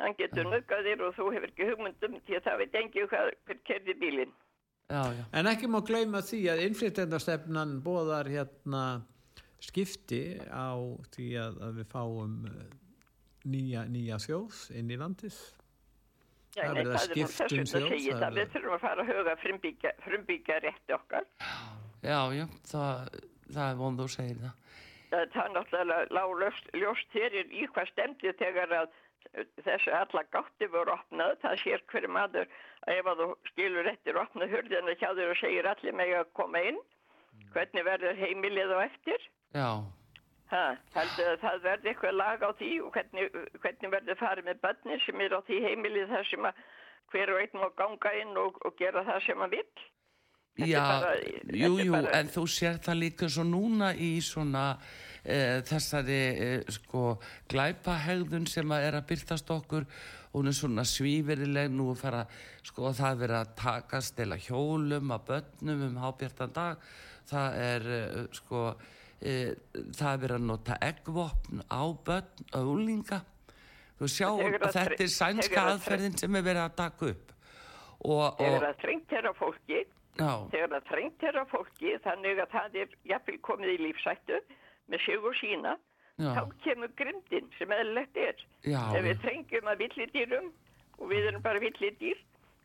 hann 0.02 0.16
getur 0.18 0.50
nöggað 0.50 0.90
þér 0.90 1.06
og 1.08 1.16
þú 1.18 1.30
hefur 1.36 1.52
ekki 1.52 1.70
hugmyndum 1.70 2.20
því 2.26 2.38
að 2.40 2.46
það 2.48 2.62
veit 2.64 2.78
engi 2.82 3.08
hvað, 3.12 3.32
hver 3.48 3.60
kerði 3.70 3.98
bílinn. 4.02 4.36
já, 4.90 5.02
já, 5.18 5.24
En 5.34 5.50
ekki 5.54 5.70
má 5.70 5.80
gleyma 5.86 6.22
því 6.26 6.42
að 6.54 6.64
innflytendastefnan 6.68 7.76
bóðar 7.86 8.30
hérna 8.30 8.86
skipti 9.64 10.24
á 10.52 10.76
því 11.14 11.28
að, 11.40 11.60
að 11.68 11.78
við 11.80 11.92
fáum 11.94 12.40
eh, 12.50 12.64
nýja, 13.48 13.86
nýja 13.92 14.18
þjóð 14.24 14.64
inn 14.80 14.92
í 14.92 14.98
landið. 15.00 15.38
Já, 16.54 16.68
Það 16.68 16.76
nei, 16.76 16.84
það 16.84 16.90
er 16.90 16.92
nú 16.94 17.14
skipta 17.14 17.38
þess 17.38 17.54
um 17.54 17.58
vegna 17.58 17.72
þjóð, 17.72 17.88
segi 17.94 18.12
það 18.12 18.24
það, 18.24 18.36
við 18.40 18.52
þurfum 18.54 18.76
að 18.76 18.84
fara 18.84 19.06
að 19.06 19.14
huga 19.14 19.38
frumbyggja 20.04 20.60
rétti 20.66 20.98
okkar. 20.98 21.30
já, 21.40 21.83
já, 22.04 22.46
það, 22.72 23.16
það 23.54 23.64
er 23.70 23.80
von 23.80 23.98
þú 24.00 24.10
segir 24.16 24.44
það. 24.44 24.60
Það 25.14 25.34
það 25.34 25.46
er 25.46 25.56
náttúrulega 25.56 26.06
lág 26.18 26.36
ljóst, 26.42 26.70
ljóst 26.82 27.10
fyrir 27.14 27.52
í 27.54 27.66
hvað 27.70 27.90
stemdi 27.92 28.36
þegar 28.40 28.78
að 28.82 29.00
þessu 29.66 29.94
alla 29.98 30.24
gátti 30.36 30.70
voru 30.74 30.94
opnað. 30.96 31.36
Það 31.44 31.60
sér 31.64 31.84
hverju 31.92 32.14
maður 32.14 32.48
að 32.84 32.98
ef 32.98 33.12
að 33.12 33.24
þú 33.24 33.28
skilur 33.52 33.92
eftir 33.94 34.22
opnað 34.22 34.56
hurðina 34.58 34.96
hjá 35.00 35.10
þér 35.10 35.34
og 35.34 35.42
segir 35.42 35.70
allir 35.70 36.00
meg 36.00 36.16
að 36.18 36.32
koma 36.40 36.64
inn. 36.72 36.80
Hvernig 37.54 37.86
verður 37.86 38.18
heimilið 38.18 38.74
á 38.74 38.80
eftir? 38.86 39.30
Já, 39.54 39.68
Ha, 40.54 40.76
það 40.94 41.64
verði 41.64 41.90
eitthvað 41.90 42.14
lag 42.14 42.44
á 42.46 42.50
því 42.60 42.72
og 42.86 42.94
hvernig, 42.94 43.38
hvernig 43.64 43.92
verður 43.96 44.20
farið 44.20 44.50
með 44.50 44.60
börnir 44.62 45.02
sem 45.02 45.24
er 45.26 45.34
á 45.34 45.40
því 45.48 45.62
heimilið 45.64 46.12
þar 46.12 46.28
sem 46.30 46.48
að 46.50 46.60
hver 47.14 47.32
og 47.34 47.40
einn 47.42 47.58
má 47.62 47.66
ganga 47.80 48.12
inn 48.20 48.38
og, 48.38 48.60
og 48.62 48.76
gera 48.78 49.02
það 49.08 49.24
sem 49.26 49.42
hann 49.42 49.54
vill. 49.54 49.86
Já, 50.58 50.80
bara- 50.80 51.16
jú, 51.50 51.72
jú, 51.82 51.92
bara- 51.92 52.12
en 52.20 52.28
þú 52.30 52.44
sér 52.48 52.78
það 52.80 53.00
líka 53.00 53.30
svo 53.30 53.44
núna 53.44 53.94
í 53.98 54.18
svona 54.22 54.78
e, 55.26 55.62
þessari 55.66 56.20
e, 56.38 56.64
sko 56.70 57.20
glæpahegðun 57.50 58.46
sem 58.48 58.68
að 58.70 58.88
er 58.88 58.94
að 59.00 59.08
byrtast 59.08 59.50
okkur. 59.50 59.86
Hún 60.34 60.48
er 60.48 60.52
svona 60.58 60.84
svíferileg 60.86 61.72
nú 61.72 61.92
að 61.94 61.98
fara, 62.02 62.28
sko 62.64 62.92
það 62.94 63.12
er 63.12 63.20
verið 63.22 63.40
að 63.40 63.56
taka 63.56 64.02
stela 64.02 64.36
hjólum 64.38 65.12
að 65.14 65.26
börnum 65.30 65.84
um 65.88 65.98
hábjartan 66.02 66.54
dag. 66.54 66.78
Það 67.30 67.58
er 67.58 67.82
e, 67.88 68.28
sko 68.34 68.76
það 69.24 70.10
er 70.14 70.18
verið 70.20 70.36
að 70.36 70.48
nota 70.50 70.78
eggvopn 70.84 71.62
á 71.72 71.82
börn, 72.04 72.44
auðlinga 72.54 73.22
þú 74.00 74.10
sjá 74.12 74.28
þetta 74.60 74.98
er 75.00 75.08
sænska 75.08 75.62
aðferðin 75.72 76.18
sem 76.20 76.36
er 76.36 76.44
verið 76.44 76.64
að 76.66 76.76
taka 76.76 77.06
upp. 77.14 77.30
Og, 78.04 78.42
og 78.42 78.58
það 78.66 78.82
þrengt 78.82 79.14
er 79.16 79.30
á 79.30 79.34
fólki, 79.40 79.86
já, 80.20 80.32
þegar 80.52 80.70
það 80.76 80.90
þrengt 80.92 81.24
er 81.30 81.40
á 81.40 81.44
fólki 81.52 81.96
þannig 82.04 82.42
að 82.44 82.52
það 82.54 82.78
er 82.84 82.94
jafnvel 83.12 83.40
komið 83.48 83.74
í 83.74 83.80
lífsættu 83.88 84.40
með 84.92 85.04
sig 85.06 85.26
og 85.30 85.36
sína, 85.40 85.74
já, 86.20 86.30
þá 86.36 86.42
kemur 86.66 86.94
grindin 87.00 87.50
sem 87.58 87.72
eðlilegt 87.78 88.18
er. 88.18 88.46
já, 88.68 88.82
Ef 88.94 89.04
við 89.08 89.24
þrengjum 89.26 89.72
að 89.74 89.82
villidýrum 89.86 90.52
og 91.00 91.10
við 91.10 91.28
erum 91.32 91.42
bara 91.46 91.64
villidýr, 91.64 92.22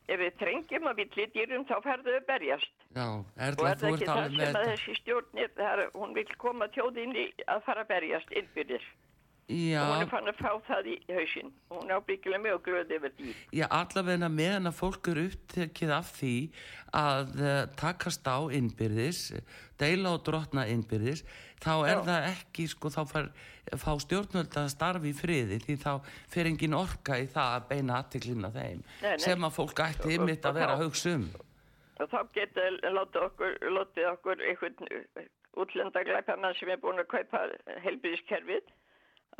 ef 0.09 0.19
við 0.19 0.37
þrengjum 0.41 0.87
að 0.89 1.01
villidýrum 1.03 1.67
þá 1.69 1.75
ferðu 1.85 2.15
að 2.19 2.25
berjast. 2.29 2.73
já, 2.95 3.05
Og 3.09 3.25
Erla, 3.47 3.69
er 3.71 3.81
það 3.81 3.93
ekki 3.93 4.09
það 4.09 4.35
sem 4.37 4.59
að 4.61 4.69
þessi 4.71 4.97
stjórnir, 5.01 5.51
það 5.57 5.83
er, 5.85 5.91
hún 5.95 6.13
vil 6.17 6.27
koma 6.37 6.67
tjóðinni 6.75 7.27
að 7.47 7.63
fara 7.67 7.85
að 7.85 7.91
berjast 7.95 8.35
innbyrðis. 9.49 9.81
Og 9.81 9.89
hún 9.89 9.99
Já, 9.99 10.03
er 10.05 10.09
fann 10.13 10.29
að 10.29 10.39
fá 10.39 10.51
það 10.69 10.87
í 10.91 10.95
hausinn. 11.09 11.51
Og 11.69 11.81
hún 11.81 11.89
er 11.91 11.99
ábyggilega 11.99 12.41
mjög 12.45 12.61
glöð 12.67 12.93
yfir 12.97 13.13
því. 13.17 13.33
já, 13.59 13.65
allavega 13.79 14.29
meðan 14.29 14.69
að 14.71 14.77
fólk 14.79 15.07
eru 15.11 15.25
upptekið 15.31 15.93
af 15.97 16.11
því 16.19 16.33
að 16.93 17.33
uh, 17.41 17.65
takast 17.79 18.27
á 18.29 18.37
innbyrðis, 18.59 19.21
deila 19.79 20.13
og 20.17 20.23
drotna 20.27 20.65
innbyrðis, 20.69 21.23
þá 21.59 21.71
er 21.89 21.97
Já. 21.99 22.03
það 22.07 22.27
ekki, 22.33 22.67
sko, 22.71 22.89
þá 22.93 23.01
far, 23.09 23.25
fá 23.77 23.91
stjórnvöld 23.99 24.55
að 24.57 24.69
starfi 24.71 25.09
í 25.11 25.17
friði 25.17 25.57
því 25.65 25.75
þá 25.81 25.91
fer 26.31 26.47
engin 26.49 26.73
orka 26.77 27.17
í 27.19 27.27
það 27.29 27.57
að 27.57 27.67
beina 27.69 27.97
aðtiklina 27.99 28.49
þeim 28.55 28.79
Nei, 29.01 29.09
nei. 29.11 29.19
sem 29.19 29.43
að 29.45 29.57
fólk 29.57 29.81
ætti 29.83 30.15
ymmit 30.15 30.45
að 30.47 30.55
vera 30.61 30.71
þá- 30.71 30.79
að 30.79 30.83
hugsa 30.87 31.13
um. 31.17 31.27
Og 31.99 32.07
þá 32.09 32.19
geta 32.33 32.65
látið 32.95 33.23
okkur, 33.27 33.57
okkur 34.13 34.41
einhvern 34.47 35.27
útlenda 35.59 36.03
glæpamann 36.07 36.55
sem 36.55 36.69
er 36.71 36.79
búin 36.79 37.01
að 37.03 37.09
kaupa 37.11 37.41
helbriðiskerfið 37.83 38.63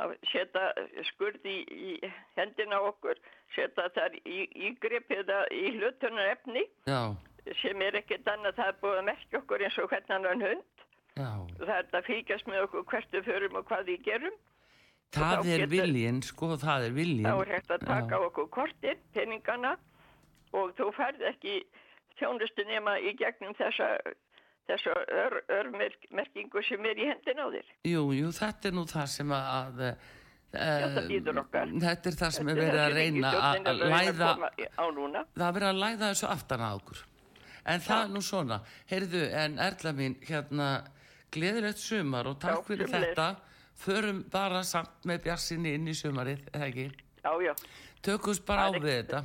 að 0.00 0.14
setja 0.32 0.64
skurð 1.10 1.44
í, 1.46 1.56
í 1.70 2.12
hendina 2.38 2.80
okkur, 2.90 3.18
setja 3.54 3.88
þar 3.96 4.14
í, 4.24 4.44
í 4.54 4.72
gripiða 4.82 5.42
í 5.52 5.74
hlutunar 5.78 6.30
efni 6.34 6.64
Já, 6.88 7.00
sem 7.62 7.82
er 7.82 7.98
ekkert 8.02 8.28
annað 8.34 8.56
það 8.60 8.72
er 8.72 8.78
búið 8.84 8.98
að 9.00 9.08
merkja 9.10 9.40
okkur 9.42 9.64
eins 9.66 9.78
og 9.82 9.90
hvernig 9.92 10.30
hann 10.30 10.46
hund. 10.46 10.86
já, 11.16 11.30
Það 11.60 11.74
er 11.78 11.90
að 12.00 12.06
fylgjast 12.08 12.46
með 12.48 12.64
okkur 12.68 12.84
hvert 12.94 13.12
við 13.18 13.28
förum 13.28 13.56
og 13.60 13.68
hvað 13.70 13.84
við 13.90 14.02
gerum. 14.08 14.38
það 15.10 15.38
er 15.40 15.64
getur- 15.64 15.70
viljinn, 15.74 16.22
sko, 16.22 16.46
það 16.56 16.84
er 16.86 16.92
viljinn. 16.94 17.26
Þá 17.26 17.40
er 17.42 17.52
hægt 17.56 17.70
að 17.74 17.86
taka 17.86 18.14
Já. 18.16 18.26
okkur 18.28 18.48
kortir, 18.54 18.96
peningana 19.14 19.72
og 20.52 20.74
þú 20.78 20.90
færð 20.94 21.24
ekki 21.32 21.56
þjónustu 22.20 22.64
nema 22.68 22.98
í 23.00 23.12
gegnum 23.18 23.54
þessa, 23.58 23.88
þessa 24.70 24.94
ör, 25.24 25.36
örmerkingu 25.58 26.62
sem 26.66 26.88
er 26.90 27.02
í 27.02 27.10
hendin 27.10 27.42
á 27.42 27.46
þér. 27.52 27.68
Jú, 27.90 28.06
jú, 28.16 28.32
þetta 28.40 28.70
er 28.70 28.74
nú 28.78 28.86
það 28.90 29.12
sem 29.18 29.36
að... 29.36 29.84
Já, 30.50 30.86
það 30.96 31.04
býður 31.06 31.36
okkar. 31.44 31.72
Þetta 31.84 32.10
er 32.10 32.16
það 32.18 32.32
sem 32.34 32.48
er 32.50 32.58
verið 32.58 32.80
að 32.82 32.96
reyna 32.96 33.28
að 33.38 33.68
læða, 33.84 34.30
það 35.36 35.44
er 35.46 35.54
verið 35.54 35.68
að 35.68 35.78
læða 35.78 36.08
þessu 36.08 36.26
aftan 36.26 36.64
að 36.66 36.80
okkur. 36.80 37.04
En 37.70 37.84
það 37.84 38.02
er 38.02 38.10
nú 38.10 38.22
svona, 38.24 38.58
heyrðu, 38.90 39.20
en 39.36 39.58
Erla 39.62 39.92
mín, 39.94 40.16
hérna, 40.26 40.70
gleðilegt 41.30 41.78
sumar 41.78 42.30
og 42.32 42.40
takk 42.42 42.64
Já, 42.64 42.66
fyrir 42.66 42.90
sömuleiðis. 42.90 43.12
þetta. 43.20 43.28
Förum 43.80 44.24
bara 44.32 44.64
samt 44.66 45.06
með 45.08 45.22
bjarsinni 45.28 45.76
inn 45.78 45.86
í 45.88 45.94
sumarið, 45.96 46.42
eða 46.50 46.66
ekki? 46.66 46.88
Já, 47.22 47.30
já. 47.46 47.52
Tökumst 48.04 48.44
bara 48.48 48.66
á 48.66 48.70
við 48.74 48.90
þetta. 48.90 49.22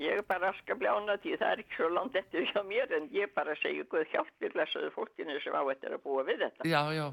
Ég 0.00 0.16
er 0.16 0.22
bara 0.24 0.48
afskaplega 0.48 0.94
ánað 0.96 1.18
því 1.22 1.32
það 1.36 1.50
er 1.52 1.60
ekki 1.62 1.76
svo 1.76 1.88
langt 1.92 2.14
eftir 2.16 2.46
hjá 2.48 2.62
mér 2.64 2.94
en 2.96 3.08
ég 3.12 3.32
bara 3.36 3.52
segi 3.60 3.82
Guð 3.92 4.06
hjálpi 4.14 4.48
blessaðu 4.54 4.88
fólkinu 4.94 5.34
sem 5.44 5.52
á 5.52 5.62
eftir 5.74 5.92
að 5.92 6.02
búa 6.06 6.24
við 6.24 6.40
þetta. 6.46 6.68
Já, 6.70 6.80
já. 6.96 7.06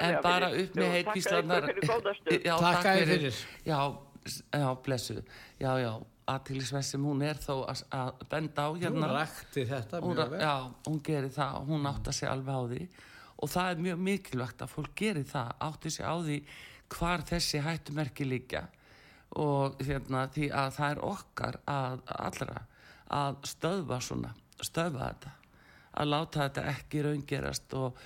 En 0.00 0.18
bara 0.26 0.50
upp 0.52 0.76
með. 0.76 0.96
Þakka 1.08 1.38
ykkur 1.40 1.68
fyrir 1.70 1.88
góða 1.88 2.14
stund. 2.18 2.44
Já, 2.44 2.54
Takk 2.60 2.82
takk 2.84 3.04
fyrir. 3.08 3.38
Já, 3.64 3.78
já, 4.60 4.68
blessu. 4.84 5.16
Já, 5.62 5.70
já, 5.80 5.92
aðtilisveg 6.34 6.84
sem 6.90 7.06
hún 7.08 7.22
er 7.26 7.40
þó 7.40 7.54
að, 7.72 7.84
að 7.96 8.24
benda 8.30 8.66
á 8.66 8.70
Hún 8.70 8.82
hérna. 8.84 9.08
rakti 9.16 9.64
þetta 9.70 10.00
hún, 10.04 10.12
mjög 10.18 10.34
vel. 10.34 10.42
já, 10.44 10.54
hún 10.90 11.00
gerir 11.08 11.32
það, 11.34 11.56
hún 11.70 11.88
átta 11.90 12.12
sig 12.14 12.28
alveg 12.28 12.54
á 12.54 12.62
því 12.70 12.82
og 13.40 13.48
það 13.48 13.70
er 13.72 13.80
mjög 13.86 14.02
mikilvægt 14.10 14.62
að 14.66 14.72
fólk 14.74 14.92
gerir 15.00 15.24
það, 15.24 15.54
átti 15.70 15.90
sig 15.96 16.04
á 16.04 16.14
því 16.20 16.36
hvar 16.92 17.24
þessi 17.32 17.62
hættumerki 17.64 18.26
liggja 18.28 18.62
og 19.38 19.76
hérna 19.86 20.24
því 20.34 20.48
að 20.50 20.70
það 20.78 20.90
er 20.94 21.02
okkar 21.06 21.58
að 21.70 22.00
allra 22.16 22.62
að 23.10 23.36
stöðva 23.50 24.00
svona, 24.02 24.32
stöðva 24.62 25.10
þetta 25.12 25.30
að 26.00 26.10
láta 26.12 26.44
þetta 26.46 26.64
ekki 26.70 27.02
raungerast 27.06 27.74
og, 27.78 27.96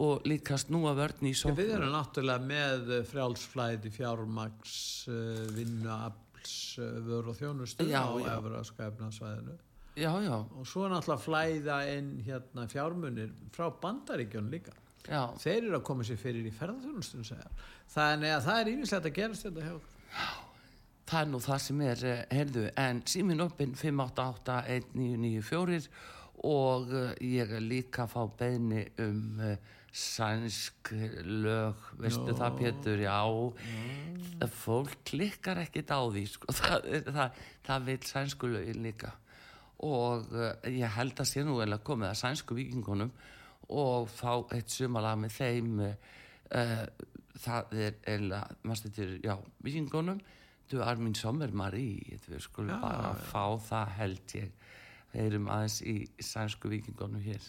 og 0.00 0.22
líka 0.28 0.56
snúa 0.60 0.94
vörn 0.96 1.24
í 1.28 1.32
Við 1.32 1.40
sókn 1.42 1.60
erum 1.64 1.92
náttúrulega 1.92 2.44
með 2.48 2.92
frjálsflæði, 3.10 3.90
fjármaks, 3.92 4.76
uh, 5.12 5.42
vinnuafls, 5.56 6.54
uh, 6.80 6.94
vör 7.04 7.28
og 7.32 7.36
þjónustu 7.40 7.88
Já, 7.88 8.00
á 8.00 8.12
já. 8.20 8.30
Evraska 8.38 8.88
efnarsvæðinu. 8.88 9.58
já, 9.96 10.10
já, 10.24 10.34
Og 10.56 10.64
svo 10.66 10.88
náttúrulega 10.88 11.24
flæða 11.26 11.78
inn 11.96 12.14
hérna, 12.26 12.64
fjármunir 12.68 13.32
frá 13.52 13.68
bandaríkjun 13.80 14.48
líka. 14.50 14.72
já 15.08 15.28
Þeir 15.38 15.60
eru 15.68 15.76
að 15.76 15.84
koma 15.84 16.04
sér 16.08 16.16
fyrir 16.16 16.48
í 16.48 16.54
ferðarþjónustun, 16.56 17.24
segja. 17.28 17.50
Þannig 17.92 18.32
að 18.38 18.44
það 18.48 18.60
er 18.60 18.72
ímislegt 18.72 19.06
að 19.10 19.16
gerast 19.20 19.44
þetta 19.48 19.68
hjá 19.68 19.74
okkur. 19.76 20.43
Það 21.04 21.20
er 21.20 21.26
nú 21.30 21.38
það 21.44 21.58
sem 21.60 21.80
er, 21.84 22.00
eh, 22.08 22.24
heyrðu, 22.32 22.64
en 22.80 23.02
símin 23.08 23.44
uppinn 23.44 23.74
588-1994 23.76 25.88
og 26.48 26.92
eh, 26.92 27.12
ég 27.34 27.48
er 27.52 27.62
líka 27.64 28.02
að 28.04 28.12
fá 28.14 28.22
beðni 28.40 28.82
um 29.04 29.40
uh, 29.44 29.56
sænsk 29.94 30.90
lög, 31.44 31.76
veistu 32.00 32.30
Nú. 32.32 32.38
það 32.40 32.52
Pétur, 32.58 32.98
já, 33.04 33.20
mm. 33.28 34.48
fólk 34.50 34.92
klikkar 35.06 35.58
ekkit 35.62 35.88
á 35.92 36.00
því, 36.02 36.24
sko, 36.32 36.46
það, 36.60 36.78
það, 37.06 37.28
það 37.68 37.78
vil 37.90 38.02
sænsku 38.08 38.44
lögin 38.50 38.82
líka. 38.82 39.10
Og 39.84 40.18
ég 40.70 40.96
held 40.96 41.16
að 41.20 41.26
sé 41.28 41.40
nú 41.44 41.54
vel 41.60 41.74
að 41.76 41.86
komið 41.86 42.08
að 42.08 42.20
sænsku 42.22 42.52
vikingunum 42.56 43.12
og 43.74 44.08
fá 44.12 44.32
eitt 44.54 44.70
sumalag 44.72 45.16
með 45.20 45.30
þeim 45.36 45.70
uh, 45.84 45.94
það 47.44 47.62
er 47.78 47.92
eða, 48.14 48.40
maður 48.62 48.80
stættir, 48.82 49.10
já, 49.24 49.34
vikingunum 49.64 50.20
du 50.74 50.80
er 50.82 50.98
mín 51.00 51.14
sommer 51.18 51.52
Marie? 51.54 52.18
Við 52.26 52.42
skulum 52.48 52.74
Já, 52.74 52.80
bara 52.82 53.12
já. 53.14 53.26
fá 53.30 53.44
það 53.70 53.92
held 54.00 54.34
ég. 54.40 54.54
Heyrum 55.14 55.46
aðeins 55.54 55.76
í 55.86 55.96
sænsku 56.26 56.70
vikingunum 56.72 57.22
hér 57.22 57.44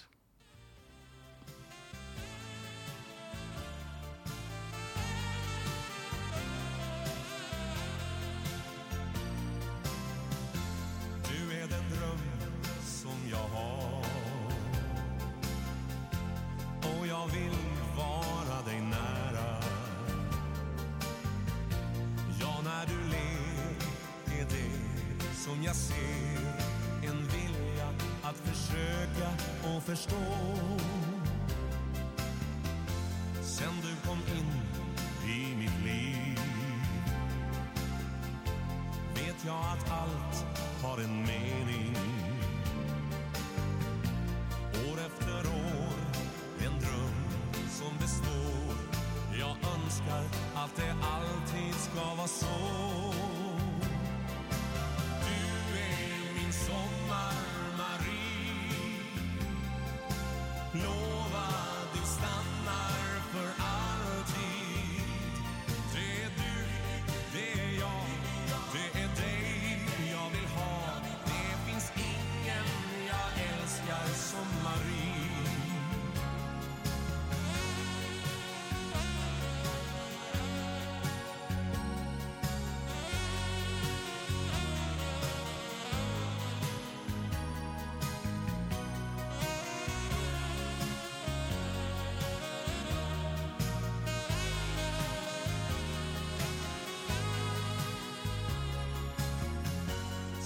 verstår 29.86 30.75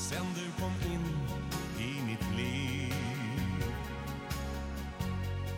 Sen 0.10 0.26
du 0.36 0.62
kom 0.62 0.92
in 0.92 1.06
i 1.80 2.02
mitt 2.02 2.38
liv. 2.38 2.94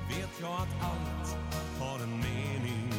Vet 0.10 0.30
jag 0.42 0.54
att 0.54 0.84
allt 0.84 1.38
har 1.80 2.00
en 2.00 2.20
mening. 2.20 2.94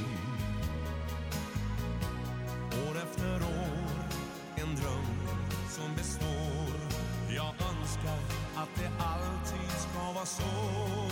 År 2.89 2.97
efter 2.97 3.43
år, 3.43 4.05
en 4.57 4.77
dröm 4.77 5.19
som 5.69 5.95
består. 5.97 6.75
Jag 7.37 7.55
önskar 7.71 8.19
att 8.57 8.75
det 8.75 8.91
alltid 9.05 9.71
ska 9.71 10.13
vara 10.13 10.27
så. 10.27 11.12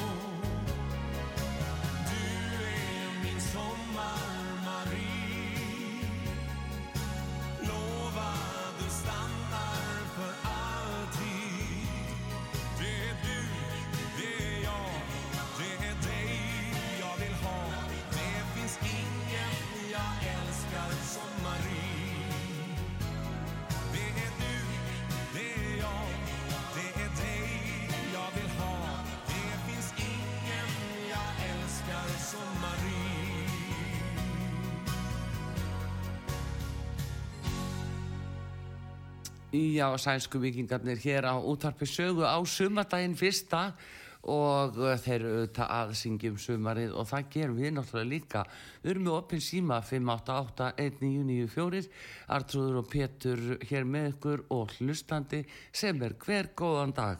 Já, 39.50 39.90
sænsku 39.98 40.38
vikingarnir 40.38 40.94
hér 41.02 41.26
á 41.26 41.34
útvarpi 41.34 41.82
sögu 41.82 42.22
á 42.22 42.38
sumardaginn 42.46 43.18
fyrsta 43.18 43.74
og 44.22 44.78
uh, 44.78 44.94
þeir 45.00 45.24
auðvitað 45.26 45.72
að 45.74 45.94
syngja 45.98 46.30
um 46.30 46.38
sumarið 46.38 46.94
og 46.94 47.08
það 47.10 47.26
gerum 47.34 47.58
við 47.58 47.74
náttúrulega 47.74 48.10
líka. 48.12 48.44
Við 48.84 48.90
erum 48.92 49.02
með 49.08 49.16
opinn 49.16 49.42
síma 49.42 49.80
588-1994, 49.88 51.88
Artrúður 52.36 52.78
og 52.84 52.86
Pétur 52.92 53.40
hér 53.66 53.84
með 53.90 54.04
ykkur 54.12 54.38
og 54.54 54.70
hlustandi 54.78 55.42
sem 55.72 55.98
er 56.06 56.14
hver 56.22 56.46
góðan 56.54 56.94
dag. 56.94 57.18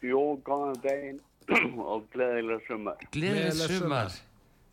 Jú, 0.00 0.40
góðan 0.46 0.80
daginn 0.80 1.20
og 1.92 2.08
gleðilega 2.14 2.64
sumar. 2.64 2.96
Gleðið 3.12 3.18
Gleðilegt 3.18 3.76
sumar. 3.76 4.08
sumar. 4.08 4.16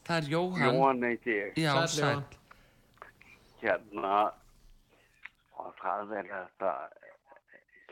Það 0.08 0.16
er 0.16 0.24
Jóhann. 0.32 0.64
Jóhann 0.64 1.04
ég. 1.12 1.52
Já, 1.60 1.76
sæl. 1.92 2.24
Hérna, 3.60 4.32
það 5.82 6.14
er 6.20 6.30
þetta 6.34 6.74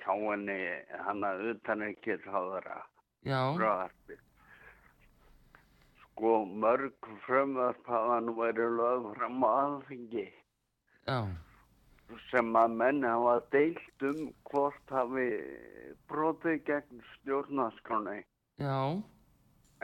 hjá 0.02 0.14
henni, 0.14 0.60
hann 1.08 1.26
að 1.28 1.44
utan 1.54 1.84
ekki 1.90 2.16
þáðara 2.28 2.78
Já, 3.28 3.40
fröðarpi. 3.58 4.16
Sko, 6.04 6.32
mörg 6.48 7.10
frumvarp 7.26 7.90
hafa 7.92 8.20
nú 8.24 8.38
verið 8.38 8.78
lög 8.80 9.10
fram 9.18 9.44
á 9.44 9.50
aðfengi 9.66 10.28
sem 12.32 12.56
að 12.56 12.78
menn 12.80 13.04
hafa 13.04 13.36
deilt 13.52 14.04
um 14.08 14.22
hvort 14.50 14.94
hafi 14.96 15.28
brotið 16.08 16.62
gegn 16.70 17.04
stjórnarskráni 17.16 18.22
Já, 18.62 18.80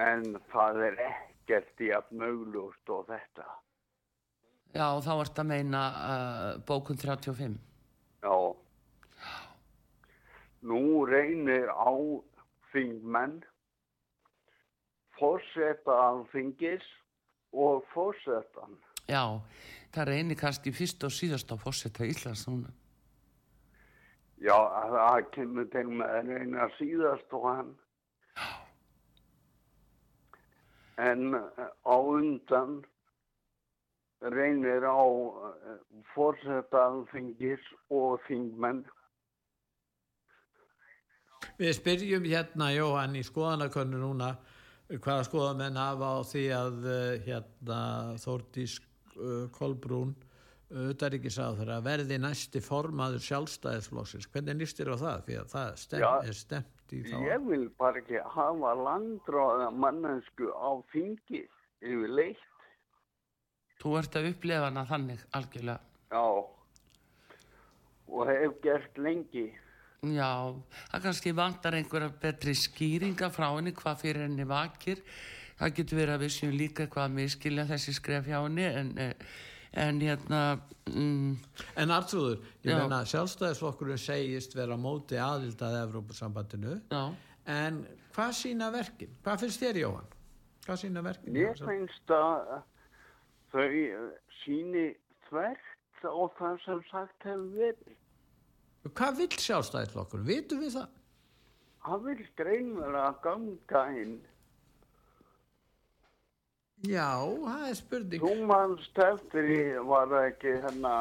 en 0.02 0.24
það 0.54 0.80
er 0.88 1.02
ekkert 1.10 1.84
í 1.84 1.92
að 1.94 2.10
mögulegt 2.24 2.90
og 2.96 3.06
þetta. 3.12 3.46
já, 4.74 4.88
þá 5.06 5.12
ert 5.20 5.44
að 5.44 5.50
meina 5.52 5.84
uh, 5.94 6.48
bókun 6.66 6.98
35. 6.98 7.60
Já. 8.24 8.36
Nú 10.64 11.04
reynir 11.06 11.68
á 11.68 11.92
þingmenn, 12.72 13.42
fórseta 15.20 15.98
alþingis 16.08 16.86
og 17.52 17.84
fórsetan. 17.92 18.80
Já, 19.12 19.44
það 19.92 20.10
reynir 20.10 20.40
kannski 20.40 20.72
fyrst 20.72 21.04
og 21.04 21.12
síðast 21.12 21.52
á 21.52 21.60
fórseta 21.60 22.08
Íslands 22.08 22.48
núna. 22.48 22.72
Já, 24.44 24.56
að 24.56 24.96
það 24.96 25.28
kemur 25.36 25.68
til 25.72 25.86
með 25.92 26.16
að 26.16 26.32
reyna 26.32 26.70
síðast 26.78 27.36
og 27.36 27.46
hann. 27.48 27.76
En 31.04 31.36
eh, 31.36 31.70
á 31.84 31.96
undan 31.96 32.82
reynir 34.32 34.86
á 34.88 35.04
fórseta 36.14 36.88
alþingis 36.88 37.64
og 37.92 38.22
þingmenn. 38.28 38.84
Við 41.60 41.74
spyrjum 41.78 42.26
hérna 42.26 42.72
Jóhann 42.74 43.18
í 43.20 43.24
skoðanakönnu 43.26 44.00
núna 44.02 44.34
hvaða 44.90 45.26
skoðamenn 45.28 45.80
hafa 45.80 46.12
á 46.16 46.20
því 46.28 46.44
að 46.56 46.86
eh, 46.92 47.26
hérna 47.28 47.80
Þórdís 48.22 48.78
uh, 49.16 49.50
Kolbrún 49.54 50.14
utaríkisáður 50.74 51.70
að 51.76 51.84
verði 51.86 52.18
næsti 52.22 52.62
formaður 52.64 53.22
sjálfstæðisflokksins. 53.28 54.30
Hvernig 54.34 54.72
þér 54.74 54.94
á 54.94 54.98
það? 55.04 55.20
Því 55.28 55.36
að 55.40 55.52
það 55.52 55.76
stem, 55.84 56.04
Já. 56.04 56.10
er 56.24 56.40
stemt 56.40 56.96
í 56.96 57.02
þá. 57.06 57.18
Ég 57.28 57.46
vil 57.50 57.68
bara 57.78 58.02
ekki 58.02 58.24
hafa 58.34 58.74
landráða 58.80 59.70
mannesku 59.84 60.50
á 60.50 60.72
þingi 60.94 61.44
yfir 61.84 62.16
leitt. 62.18 62.50
Þú 63.84 63.98
ert 64.00 64.16
að 64.16 64.30
upplefa 64.32 64.70
hana 64.70 64.86
þannig 64.88 65.24
algjörlega. 65.36 65.80
Já, 66.14 66.24
og 68.14 68.30
hef 68.30 68.58
gert 68.64 69.00
lengi. 69.02 69.50
Já, 70.04 70.30
það 70.92 71.04
kannski 71.06 71.32
vantar 71.36 71.76
einhverja 71.78 72.12
betri 72.22 72.54
skýringa 72.56 73.30
frá 73.32 73.50
henni 73.56 73.74
hvað 73.76 74.02
fyrir 74.04 74.26
henni 74.26 74.46
vakir. 74.48 75.04
Það 75.60 75.76
getur 75.78 76.00
verið 76.00 76.16
að 76.16 76.24
við 76.24 76.32
séum 76.36 76.56
líka 76.60 76.84
eitthvað 76.86 77.06
að 77.08 77.18
miskilja 77.18 77.66
þessi 77.70 77.94
skref 77.96 78.28
hjá 78.28 78.38
henni 78.42 78.66
en, 78.68 78.90
en 79.84 80.02
hérna, 80.04 80.42
mm, 80.90 81.30
En 81.84 81.94
Artrúður, 81.96 82.42
ég 82.64 82.74
Já. 82.74 82.80
meina 82.82 83.04
sjálfstæðisflokkurinn 83.12 84.02
segist 84.02 84.56
vera 84.58 84.76
móti 84.80 85.20
aðild 85.22 85.62
að 85.64 85.80
Evrópusambandinu 85.84 86.80
já, 86.92 87.04
en 87.52 87.84
hvað 88.16 88.36
sína 88.42 88.72
verkin? 88.74 89.16
Hvað 89.24 89.46
finnst 89.46 89.64
þér 89.64 89.82
Jóhann? 89.86 90.12
Hvað 90.66 90.82
sína 90.84 91.04
verkin? 91.06 91.40
Ég 91.40 91.64
finnst 91.64 92.16
að 92.18 92.54
þau 93.54 93.68
síni 94.42 94.88
þvert 95.30 96.04
á 96.04 96.20
það 96.40 96.58
sem 96.66 96.82
sagt 96.90 97.30
hefur 97.30 97.48
verið. 97.56 97.96
Hvað 98.84 99.20
vill 99.22 99.36
sjálfstæðisflokkurinn? 99.40 100.28
Vitum 100.28 100.60
við 100.66 100.74
það? 100.76 100.90
Hann 101.84 102.02
vil 102.04 102.26
greinlega 102.40 103.06
ganga 103.24 103.84
inn. 104.02 104.18
Já, 106.84 107.08
það 107.46 107.64
er 107.70 107.78
spurning. 107.80 108.24
Þú 108.24 108.34
mannst 108.50 108.98
eftir 109.00 109.46
í 109.48 109.62
var 109.88 110.10
það 110.12 110.26
ekki 110.34 110.52
hérna 110.66 110.96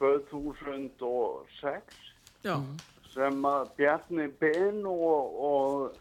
2006 0.00 2.00
Já, 2.44 2.56
sem 3.14 3.46
að 3.48 3.70
Bjarni 3.78 4.26
Ben 4.40 4.82
og, 4.84 5.38
og, 5.48 6.00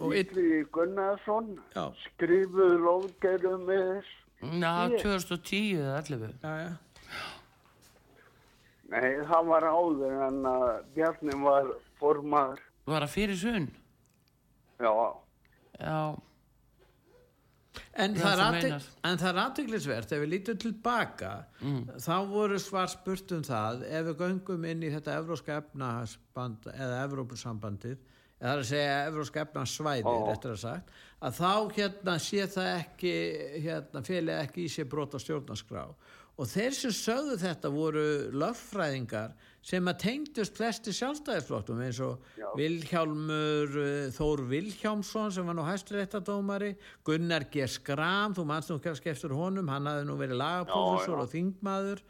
Og 0.00 0.14
Illi 0.16 0.62
Gunnarsson 0.72 1.50
Já. 1.74 1.84
skrifuðu 2.06 2.78
lóðgerðum 2.86 3.66
með 3.68 3.82
þess. 3.90 4.12
Já, 4.42 4.98
2010 5.02 5.78
eða 5.78 6.00
11. 6.02 6.34
já, 6.42 6.52
já. 6.66 6.72
Nei, 8.92 9.12
það 9.24 9.46
var 9.48 9.64
áður 9.70 10.18
en 10.26 10.42
að 10.50 10.66
Bjarni 10.96 11.38
var 11.40 11.70
formaður. 12.00 12.60
Var 12.90 13.06
það 13.06 13.14
fyrir 13.14 13.38
sunn? 13.40 13.70
Já, 14.82 14.92
Já, 15.82 16.14
En, 17.92 18.14
það 18.16 18.32
er 18.32 18.40
er 19.28 19.38
aðteglisvert, 19.42 20.12
ef 20.12 20.20
við 20.22 20.30
lítum 20.32 20.58
tilbaka, 20.60 21.30
þá 22.00 22.14
voru 22.28 22.58
svar 22.60 22.88
spurt 22.92 23.32
um 23.36 23.42
það, 23.44 23.84
ef 23.88 24.06
við 24.08 24.22
göngum 24.22 24.64
inn 24.68 24.84
í 24.84 24.90
þetta 24.92 25.16
evróska 25.20 25.58
efnahagsband 25.60 26.68
eða 26.72 27.02
evrópusambandið, 27.06 27.98
eða 27.98 28.21
það 28.42 28.50
er 28.52 28.62
að 28.62 28.68
segja 28.72 28.96
evróska 29.06 29.44
réttur 30.26 30.56
að 30.56 30.62
sagt, 30.64 30.96
að 31.22 31.38
þá 31.38 31.52
hérna 31.76 32.16
sé 32.18 32.48
það 32.50 32.72
ekki, 32.72 33.14
hérna, 33.62 34.02
félið 34.02 34.40
ekki 34.40 34.66
í 34.66 34.72
sér 34.72 34.90
brota 34.90 35.20
stjórnarskrá. 35.22 35.86
Og 36.40 36.48
þeir 36.48 36.74
sem 36.74 36.94
sögðu 36.96 37.36
þetta 37.38 37.70
voru 37.70 38.04
lögfræðingar 38.40 39.34
sem 39.62 39.86
að 39.86 39.98
tengdust 40.02 40.56
flesti 40.58 40.94
sjálfstæðisflokkum 40.96 41.82
eins 41.84 42.00
og 42.02 42.24
Já. 42.40 42.48
Vilhjálmur 42.58 43.76
uh, 43.78 44.08
Þór 44.16 44.42
Vilhjálmsson 44.50 45.30
sem 45.36 45.46
var 45.46 45.54
nú 45.54 45.66
hæstiréttadómari 45.68 46.72
Gunnar 47.06 47.46
G. 47.52 47.68
Skram, 47.70 48.34
þú 48.34 48.46
manst 48.48 48.72
nú 48.72 48.80
kannski 48.82 49.12
eftir 49.12 49.36
honum, 49.36 49.70
hann 49.70 49.86
hafði 49.86 50.08
nú 50.08 50.18
verið 50.18 50.40
lagaprófessor 50.40 51.22
og 51.22 51.30
þingmaður 51.30 52.02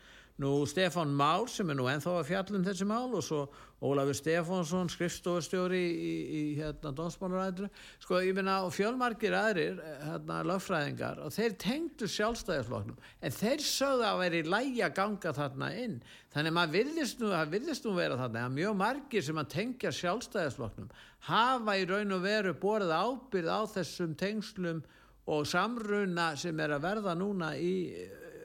nú 0.42 0.54
Stefán 0.66 1.12
Már 1.16 1.46
sem 1.50 1.70
er 1.70 1.78
nú 1.78 1.86
ennþá 1.90 2.18
að 2.18 2.28
fjalla 2.28 2.58
um 2.58 2.64
þessi 2.66 2.86
mál 2.88 3.14
og 3.14 3.22
svo 3.24 3.46
Ólafur 3.82 4.14
Stefánsson 4.14 4.90
skrifstofustjóri 4.92 5.80
í, 5.82 6.10
í, 6.22 6.42
hérna 6.54 6.92
dómsmálaræðinu 6.94 7.70
sko 8.02 8.20
ég 8.22 8.36
minna 8.36 8.60
og 8.62 8.70
fjölmargir 8.76 9.34
aðrir 9.34 9.80
hérna 10.04 10.36
lögfræðingar 10.46 11.18
og 11.24 11.34
þeir 11.34 11.56
tengdu 11.58 12.06
sjálfstæðisflokknum 12.06 13.00
en 13.26 13.34
þeir 13.34 13.64
sögðu 13.66 14.06
að 14.06 14.22
veri 14.22 14.44
lægi 14.46 14.84
að 14.86 14.94
ganga 15.00 15.34
þarna 15.34 15.72
inn. 15.82 15.98
Þannig 16.30 16.52
að 16.52 16.58
maður 16.60 16.76
virðist 16.78 17.22
nú, 17.24 17.34
virðist 17.56 17.88
nú 17.88 17.96
vera 17.98 18.20
þarna 18.22 18.46
að 18.46 18.56
mjög 18.60 18.78
margir 18.84 19.26
sem 19.26 19.42
að 19.42 19.52
tengja 19.56 19.94
sjálfstæðisflokknum 19.98 20.96
hafa 21.26 21.78
í 21.78 21.86
raun 21.90 22.14
og 22.14 22.22
veru 22.22 22.54
borið 22.62 22.94
ábyrð 22.94 23.50
á 23.50 23.60
þessum 23.74 24.14
tengslum 24.18 24.82
og 25.26 25.46
samruna 25.46 26.32
sem 26.38 26.58
er 26.62 26.76
að 26.76 26.86
verða 26.86 27.18
núna 27.18 27.56
í 27.58 27.74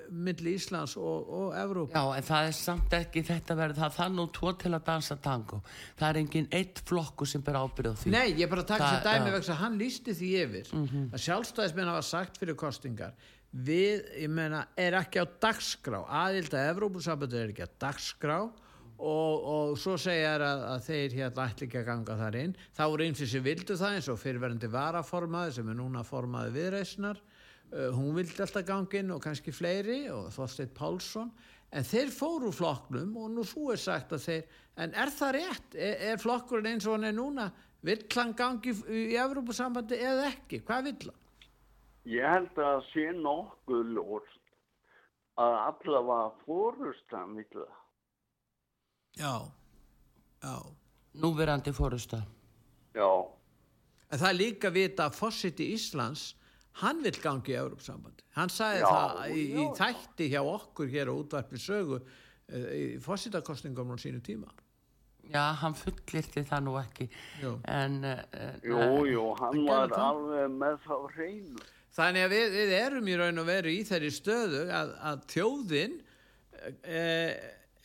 eh, 0.08 0.12
milli 0.28 0.56
Íslands 0.58 0.98
og, 0.98 1.30
og 1.30 1.56
Evróp 1.60 1.94
já, 1.94 2.02
en 2.18 2.28
það 2.28 2.50
er 2.50 2.58
samt 2.58 2.98
ekki 2.98 3.24
þetta 3.28 3.58
verið, 3.60 3.82
það 3.84 3.96
það 4.00 4.18
nú 4.18 4.28
tvo 4.36 4.54
til 4.58 4.74
að 4.74 4.86
dansa 4.88 5.18
tango. 5.22 5.62
Það 6.00 6.10
er 6.10 6.20
engin 6.24 6.48
eitt 6.52 6.84
flokku 6.88 7.28
sem 7.30 7.44
ber 7.46 7.60
ábyrð 7.62 7.92
á 7.92 7.96
því. 8.02 8.14
Nei, 8.16 8.28
ég 8.40 8.50
bara 8.50 8.64
Það- 8.68 8.84
þessi 8.86 9.04
dæmi 9.08 9.34
vegna 9.36 9.54
að 9.56 9.62
hann 9.64 9.78
lísti 9.82 10.16
því 10.18 10.32
yfir 10.44 10.72
að 11.14 11.26
sjálfstæðismenn 11.28 11.92
hafa 11.94 12.06
sagt 12.08 12.38
fyrir 12.42 12.56
kostingar 12.56 13.14
við, 13.54 14.04
ég 14.22 14.30
meina, 14.30 14.68
er 14.78 14.98
ekki 15.00 15.22
á 15.24 15.26
dagskrá. 15.26 16.04
Aðild 16.08 16.54
að 16.54 16.72
Evrópusambandi 16.74 17.38
er 17.40 17.54
ekki 17.54 17.68
á 17.68 17.72
dagskrá 17.80 18.40
og, 18.98 19.46
og 19.48 19.78
svo 19.80 19.96
segja 20.02 20.36
þær 20.36 20.46
að, 20.48 20.64
að 20.74 20.86
þeir 20.88 21.16
hérna 21.22 21.48
ætli 21.48 21.68
ekki 21.70 21.80
að 21.82 21.90
ganga 21.92 22.18
þar 22.18 22.40
inn. 22.42 22.56
Þá 22.76 22.84
voru 22.90 23.08
eins 23.08 23.24
sem 23.32 23.44
vildu 23.46 23.78
það 23.78 23.98
eins 23.98 24.12
og 24.12 24.20
fyrirverandi 24.22 24.70
varaformaði 24.74 25.58
sem 25.58 25.70
er 25.70 25.78
núna 25.80 26.04
formaði 26.08 26.56
viðreisnar. 26.58 27.18
uh, 27.22 27.37
hún 27.72 28.16
vildi 28.16 28.42
alltaf 28.44 28.66
ganga 28.68 29.00
inn 29.00 29.12
og 29.12 29.22
kannski 29.24 29.52
fleiri 29.52 30.06
og 30.14 30.30
Þorsteinn 30.36 30.74
Pálsson 30.76 31.32
en 31.76 31.84
þeir 31.84 32.12
fóru 32.16 32.52
flokknum 32.56 33.16
og 33.20 33.32
nú 33.34 33.44
svo 33.48 33.74
er 33.74 33.82
sagt 33.82 34.14
að 34.16 34.24
þeir 34.24 34.60
en 34.84 34.94
er 34.96 35.12
það 35.12 35.34
rétt? 35.36 35.76
Er, 35.76 35.96
er 36.14 36.22
flokkurinn 36.22 36.72
eins 36.74 36.88
og 36.88 36.96
hann 36.96 37.10
er 37.10 37.16
núna? 37.18 37.50
Vill 37.84 38.06
hann 38.16 38.34
gangi 38.38 38.72
í, 38.72 38.78
í 39.12 39.18
Evrópusambandi 39.20 40.00
eða 40.00 40.30
ekki? 40.32 40.62
Hvað 40.66 40.92
vill 40.92 41.10
hann? 41.10 41.24
ég 42.08 42.24
held 42.24 42.60
að 42.64 42.78
sé 42.94 43.10
nokkuð 43.12 43.90
ljóst 43.98 44.54
að 45.38 45.56
allavega 45.66 46.30
fórustan 46.46 47.36
vill 47.36 47.50
það. 47.52 47.74
Já, 49.18 49.34
já. 50.46 50.56
Núverandi 51.18 51.74
fórusta. 51.74 52.22
Já, 52.96 53.10
En 54.08 54.20
það 54.22 54.30
er 54.30 54.38
líka 54.40 54.70
vita 54.72 55.08
að 55.10 55.18
Fossiti 55.18 55.66
Íslands, 55.76 56.30
hann 56.82 57.02
vill 57.06 57.18
gangi 57.22 57.54
í 57.54 57.58
Evrópusambandi. 57.60 58.26
Hann 58.38 58.54
sagði 58.54 58.84
Já, 58.84 58.88
það 58.92 59.34
í, 59.34 59.44
í 59.44 59.66
já. 59.66 59.74
þætti 59.82 60.30
hjá 60.34 60.40
okkur 60.44 60.94
hér 60.94 61.12
á 61.12 61.14
útvarpi 61.16 61.62
sögu 61.62 62.00
uh, 62.00 62.70
í 62.74 62.86
Fossitakostningum 63.04 63.94
á 63.94 63.98
sínu 64.02 64.22
tíma. 64.26 64.52
Já, 65.28 65.44
hann 65.60 65.76
fullirti 65.76 66.46
það 66.48 66.64
nú 66.64 66.78
ekki. 66.80 67.10
Jú. 67.42 67.58
En, 67.68 68.00
uh, 68.08 68.60
jú, 68.64 68.84
jú, 69.12 69.26
hann 69.42 69.64
var 69.68 69.98
alveg 70.00 70.54
með 70.56 70.80
þá 70.86 70.96
hreinu. 71.16 71.68
Þannig 71.98 72.28
að 72.28 72.34
við, 72.36 72.56
við 72.56 72.74
erum 72.78 73.08
í 73.10 73.18
raun 73.18 73.42
og 73.42 73.48
veru 73.48 73.74
í 73.74 73.84
þeirri 73.88 74.10
stöðu 74.14 74.68
að, 74.70 74.92
að 75.10 75.22
þjóðin 75.34 75.96
e, 76.86 77.02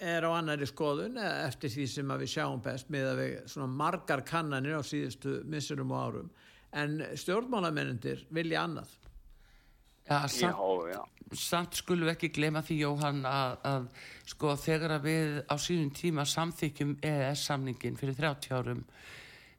er 0.03 0.27
á 0.27 0.31
annari 0.35 0.67
skoðun 0.69 1.19
eh, 1.21 1.47
eftir 1.47 1.73
því 1.73 1.87
sem 1.95 2.13
að 2.13 2.25
við 2.25 2.33
sjáum 2.35 2.63
best 2.65 2.91
með 2.93 3.09
að 3.13 3.21
við 3.23 3.35
svona 3.55 3.77
margar 3.83 4.25
kannanir 4.27 4.81
á 4.81 4.83
síðustu 4.85 5.39
missurum 5.49 5.95
og 5.95 6.03
árum 6.07 6.31
en 6.73 7.01
stjórnmálamennendir 7.21 8.27
vilja 8.33 8.65
annað. 8.67 8.93
Já, 10.09 10.25
Já, 10.25 10.29
samt, 10.29 10.57
já. 10.91 11.03
samt 11.39 11.77
skulum 11.79 12.09
við 12.09 12.15
ekki 12.17 12.33
glema 12.35 12.63
því 12.67 12.79
Jóhann 12.81 13.21
að, 13.29 13.53
að 13.69 13.85
sko 14.33 14.57
þegar 14.59 14.97
að 14.97 15.05
við 15.07 15.37
á 15.47 15.55
síðun 15.63 15.93
tíma 15.95 16.25
samþykjum 16.27 16.97
EES-samningin 17.07 17.99
fyrir 18.01 18.19
30 18.19 18.57
árum 18.59 18.83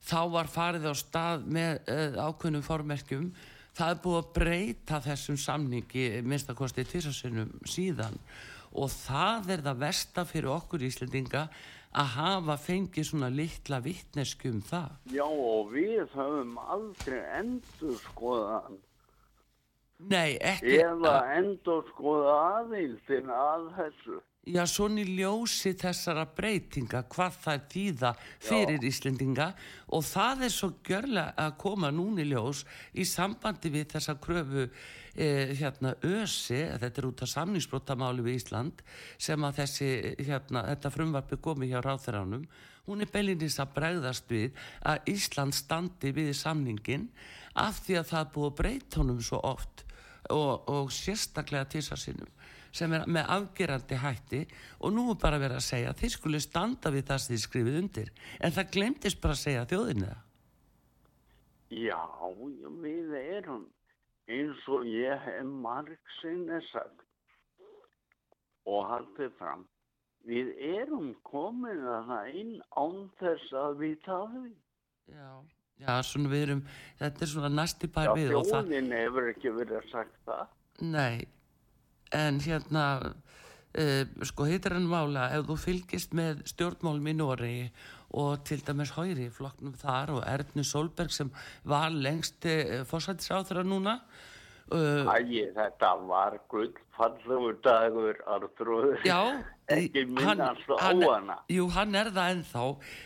þá 0.04 0.20
var 0.34 0.52
farið 0.52 0.90
á 0.92 0.94
stað 1.00 1.46
með 1.48 1.80
uh, 1.88 2.18
ákveðnum 2.28 2.66
formerkjum 2.68 3.30
það 3.74 3.94
er 3.94 4.02
búið 4.04 4.20
að 4.20 4.34
breyta 4.36 5.00
þessum 5.08 5.40
samningi 5.40 6.10
minnstakosti 6.28 6.84
tísasinnum 6.92 7.56
síðan 7.64 8.20
og 8.74 8.92
það 8.92 9.56
er 9.56 9.64
það 9.64 9.82
versta 9.86 10.26
fyrir 10.28 10.52
okkur 10.58 10.84
Íslendinga 10.90 11.48
að 11.94 12.16
hafa 12.18 12.58
fengið 12.58 13.10
svona 13.10 13.30
litla 13.34 13.80
vittnesku 13.86 14.50
um 14.54 14.64
það 14.66 15.14
Já, 15.14 15.26
og 15.28 15.70
við 15.76 16.02
höfum 16.16 16.58
aldrei 16.64 17.22
endur 17.40 18.02
skoðan 18.08 18.82
Nei, 20.04 20.36
ekki 20.42 20.80
eða 20.84 21.14
endur 21.38 21.84
skoða 21.94 22.34
aðeildin 22.58 23.30
að 23.32 23.68
þessu. 23.78 24.18
Já, 24.44 24.66
svona 24.68 25.00
í 25.00 25.06
ljósi 25.08 25.72
þessara 25.80 26.26
breytinga, 26.36 27.06
hvað 27.08 27.36
það 27.46 27.54
er 27.54 27.62
þýða 27.72 28.10
fyrir 28.44 28.88
Íslendinga. 28.90 29.46
Og 29.96 30.04
það 30.04 30.44
er 30.44 30.52
svo 30.52 30.68
gjörlega 30.84 31.32
að 31.40 31.54
koma 31.62 31.92
núna 31.96 32.26
í 32.26 32.28
ljós 32.28 32.66
í 32.92 33.06
sambandi 33.08 33.72
við 33.72 33.94
þessa 33.94 34.18
kröfu 34.20 34.66
eh, 34.68 35.54
hérna 35.56 35.94
ösi, 36.04 36.60
þetta 36.60 37.00
er 37.00 37.08
út 37.08 37.24
af 37.24 37.32
samningsbrotamáli 37.32 38.26
við 38.26 38.42
Ísland 38.42 38.84
sem 39.16 39.48
að 39.48 39.62
þessi, 39.62 39.90
hérna, 40.20 40.66
þetta 40.74 40.92
frumvarpi 40.98 41.40
komi 41.40 41.72
hjá 41.72 41.80
ráþuránum, 41.80 42.44
hún 42.90 43.00
er 43.00 43.14
beilinins 43.16 43.62
að 43.64 43.72
bregðast 43.80 44.28
við 44.28 44.60
að 44.84 45.08
Ísland 45.14 45.56
standi 45.56 46.12
við 46.12 46.34
samningin 46.36 47.08
af 47.64 47.80
því 47.86 48.02
að 48.02 48.12
það 48.12 48.36
búið 48.36 48.52
að 48.52 48.60
breyta 48.60 49.00
honum 49.00 49.24
svo 49.24 49.40
oft 49.40 49.86
og, 50.36 50.68
og 50.68 50.92
sérstaklega 50.92 51.70
tísasinnum 51.78 52.43
sem 52.74 52.94
er 52.98 53.06
með 53.06 53.32
afgerandi 53.38 54.02
hætti 54.02 54.42
og 54.82 54.96
nú 54.96 55.08
er 55.14 55.22
bara 55.22 55.42
verið 55.42 55.62
að 55.62 55.68
segja 55.70 55.94
að 55.94 56.04
þið 56.04 56.16
skulle 56.18 56.44
standa 56.44 56.94
við 56.94 57.08
það 57.10 57.24
sem 57.24 57.36
þið 57.36 57.44
skrifið 57.48 57.80
undir 57.84 58.14
en 58.40 58.56
það 58.58 58.72
glemtist 58.78 59.22
bara 59.24 59.38
að 59.38 59.44
segja 59.46 59.68
þjóðinni 59.72 60.10
það 60.12 60.22
Já, 61.74 61.98
við 62.84 63.16
erum 63.18 63.64
eins 64.30 64.68
og 64.72 64.86
ég 64.88 65.20
hef 65.26 65.48
margsinni 65.64 66.60
sagt 66.70 67.04
og 68.70 68.86
haldið 68.88 69.34
fram. 69.40 69.66
Við 70.24 70.54
erum 70.78 71.12
komin 71.28 71.82
að 71.84 72.12
það 72.12 72.38
inn 72.40 72.54
án 72.80 73.00
þess 73.20 73.56
að 73.60 73.82
við 73.82 73.96
tafi. 74.06 74.44
Já, 75.12 75.32
já 75.84 75.96
svona 76.08 76.32
við 76.32 76.46
erum 76.46 76.62
þetta 77.02 77.26
er 77.26 77.32
svona 77.34 77.52
næsti 77.52 77.90
Já, 77.90 77.94
bær 77.98 78.12
við 78.16 78.30
það 78.32 78.52
þjóðin 78.52 78.94
hefur 79.00 79.32
ekki 79.34 79.56
verið 79.58 79.80
að 79.82 79.90
sagt 79.92 80.22
það. 80.30 80.54
Nei, 80.94 81.26
en 82.14 82.40
hérna 82.44 82.86
uh, 83.78 84.04
sko 84.26 84.48
heitir 84.50 84.76
hann 84.76 84.90
mála 84.90 85.30
ef 85.38 85.48
þú 85.50 85.58
fylgist 85.62 86.14
með 86.18 86.44
stjórnmálum 86.52 87.10
í 87.10 87.16
Noregi 87.18 87.66
og 88.14 88.44
til 88.46 88.62
dæmis 88.62 88.94
Hæri 88.94 89.32
flokknum 89.34 89.74
þar 89.82 90.14
og 90.18 90.22
Ernu 90.30 90.66
Solberg 90.68 91.14
sem 91.14 91.32
var 91.66 91.90
lengst 91.94 92.46
uh, 92.46 92.84
fórsættisáþra 92.90 93.66
núna 93.66 93.98
uh, 94.70 95.10
Ægi, 95.16 95.48
þetta 95.56 95.96
var 96.06 96.38
gullfallegur 96.52 97.58
dagur, 97.66 98.22
Artrúður. 98.36 99.02
Já, 99.08 99.20
Ekki 99.74 100.04
minnast 100.12 100.70
á 100.70 100.76
hann, 100.82 101.02
hana. 101.08 101.40
Jú, 101.50 101.66
hann 101.72 101.96
er 101.96 102.12
það 102.14 102.34
ennþá 102.36 102.64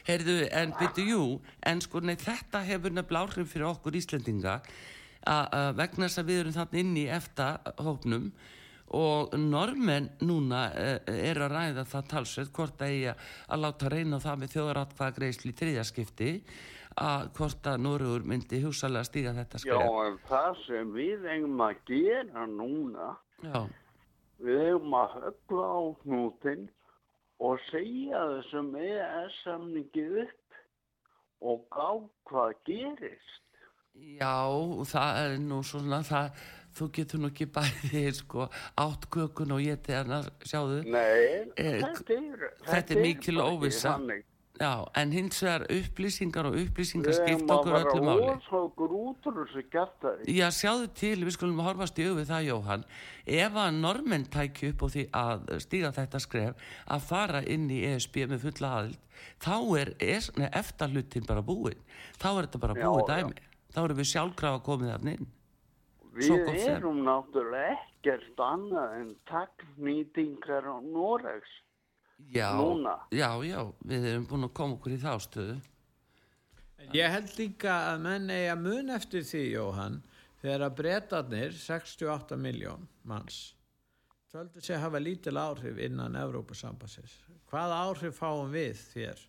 Heyrðu, 0.10 0.38
en 0.58 0.76
byrju, 0.80 1.08
jú 1.14 1.26
En 1.70 1.84
sko, 1.86 2.02
nei, 2.02 2.18
þetta 2.20 2.64
hefur 2.66 2.96
nefnilega 2.98 3.30
áhrif 3.30 3.52
fyrir 3.54 3.70
okkur 3.72 4.00
Íslendinga 4.02 4.60
vegna 5.78 6.08
þess 6.08 6.22
að 6.22 6.30
við 6.30 6.38
erum 6.42 6.54
þarna 6.56 6.80
inn 6.80 6.94
í 6.98 7.04
efta 7.12 7.48
hópnum 7.84 8.30
og 8.96 9.36
normenn 9.40 10.10
núna 10.24 10.68
uh, 10.72 11.12
er 11.12 11.42
að 11.44 11.54
ræða 11.56 11.86
það 11.92 12.10
talsveit 12.14 12.54
hvort 12.56 12.82
að 12.82 12.94
eigi 12.94 13.14
að 13.14 13.64
láta 13.66 13.92
reyna 13.92 14.22
það 14.24 14.42
með 14.42 14.54
þjóðaratkvæða 14.56 15.18
greiðsli 15.20 15.52
í 15.52 15.58
þriðjaskipti 15.62 16.32
að 16.98 17.28
hvort 17.38 17.68
að 17.70 17.84
Noregur 17.84 18.24
myndi 18.26 18.62
hugsalega 18.64 19.06
stíga 19.06 19.36
þetta 19.36 19.60
Já, 19.60 19.66
skref 19.66 20.00
en 20.06 20.18
það 20.30 20.64
sem 20.64 20.96
við 20.96 21.28
eigum 21.30 21.62
að 21.62 21.84
gera 21.92 22.48
núna, 22.50 23.12
Já, 23.44 23.60
við 24.42 24.64
eigum 24.72 24.98
að 24.98 25.16
högla 25.18 25.68
á 25.68 25.82
hnútin 26.04 26.68
og 27.38 27.62
segja 27.70 28.24
þessum 28.32 28.72
EES-samningi 28.82 30.06
upp 30.24 30.48
og 31.46 31.66
gá 31.70 31.90
hvað 32.30 32.56
gerist. 32.66 33.44
Já, 33.98 34.46
það 34.86 35.20
er 35.24 35.36
nú 35.42 35.62
svona 35.66 36.02
það, 36.06 36.42
þú 36.78 36.88
getur 37.00 37.22
nú 37.24 37.32
ekki 37.32 37.48
bæði 37.58 38.06
sko 38.22 38.48
átt 38.84 39.10
kökun 39.14 39.54
og 39.58 39.62
getið 39.66 40.00
hennar, 40.02 40.32
sjáðu 40.46 40.82
Nei, 40.88 41.46
Eh, 41.58 41.78
þetta 41.84 42.18
er, 42.18 42.50
þetta 42.72 42.98
er 42.98 43.06
mikil 43.06 43.38
þannig. 43.84 44.26
Já, 44.58 44.88
en 44.98 45.12
hins 45.14 45.38
vegar 45.46 45.68
upplýsingar 45.70 46.48
og 46.50 46.56
upplýsingar 46.58 47.14
skipta 47.14 47.58
okkur 47.60 47.76
öllu 47.78 48.00
máli. 48.02 48.30
Já, 50.34 50.48
sjáðu 50.50 50.88
til, 50.98 51.20
við 51.28 51.36
skulum 51.36 51.62
horfast 51.62 52.00
í 52.02 52.08
auðvið 52.08 52.32
það, 52.32 52.48
Jóhann. 52.48 52.86
Ef 53.38 53.60
að 53.62 53.78
normenn 53.78 54.26
tæki 54.34 54.72
upp 54.72 54.82
á 54.82 54.88
því 54.96 55.04
að 55.22 55.46
stíga 55.62 55.94
þetta 55.94 56.24
skref, 56.26 56.66
að 56.90 57.06
fara 57.06 57.44
inn 57.46 57.70
í 57.70 57.84
ESB 57.86 58.26
með 58.34 58.48
fulla 58.48 58.74
aðild, 58.80 59.00
þá 59.46 59.56
er 59.84 59.94
es, 60.10 60.32
nei, 60.42 60.50
eftir 60.50 60.90
hlutin 60.90 61.30
bara 61.30 61.46
búinn. 61.46 61.86
Þá 62.18 62.28
er 62.34 62.42
þetta 62.48 62.64
bara 62.66 62.80
Já, 62.82 62.88
búið 62.90 63.06
já. 63.06 63.14
dæmi. 63.14 63.48
Þá 63.78 63.82
erum 63.86 64.02
við 64.02 64.10
sjálfkrafa 64.16 64.64
komið 64.66 64.94
þarna 64.96 65.18
inn. 65.20 65.30
Við 66.18 66.50
erum 66.66 67.04
náttúrulega 67.06 67.76
ekkert 67.78 68.42
annað 68.42 68.94
en 68.98 69.10
takknýtingar 69.30 70.66
á 70.66 70.76
Noregs. 70.82 71.52
Já, 72.34 72.50
Núna. 72.58 72.96
já, 73.14 73.30
já, 73.46 73.60
við 73.86 74.08
erum 74.12 74.26
búin 74.26 74.48
að 74.48 74.54
koma 74.58 74.78
okkur 74.80 74.96
í 74.96 75.02
þá 75.04 75.12
stöðu. 75.22 75.58
Ég 76.96 77.14
held 77.14 77.34
líka 77.38 77.76
að 77.92 78.02
menn 78.06 78.32
eigi 78.34 78.50
að 78.54 78.64
mun 78.64 78.90
eftir 78.96 79.26
því, 79.28 79.44
Jóhann, 79.52 80.00
þegar 80.42 80.66
að 80.66 80.76
breytarnir, 80.80 81.56
68 81.62 82.38
miljón 82.42 82.88
manns, 83.06 83.40
töldu 84.34 84.62
sig 84.64 84.82
hafa 84.82 85.02
lítil 85.02 85.38
áhrif 85.38 85.78
innan 85.78 86.18
Evrópusambassins. 86.18 87.20
Hvaða 87.52 87.82
áhrif 87.86 88.18
fáum 88.18 88.50
við 88.54 88.82
þér? 88.94 89.22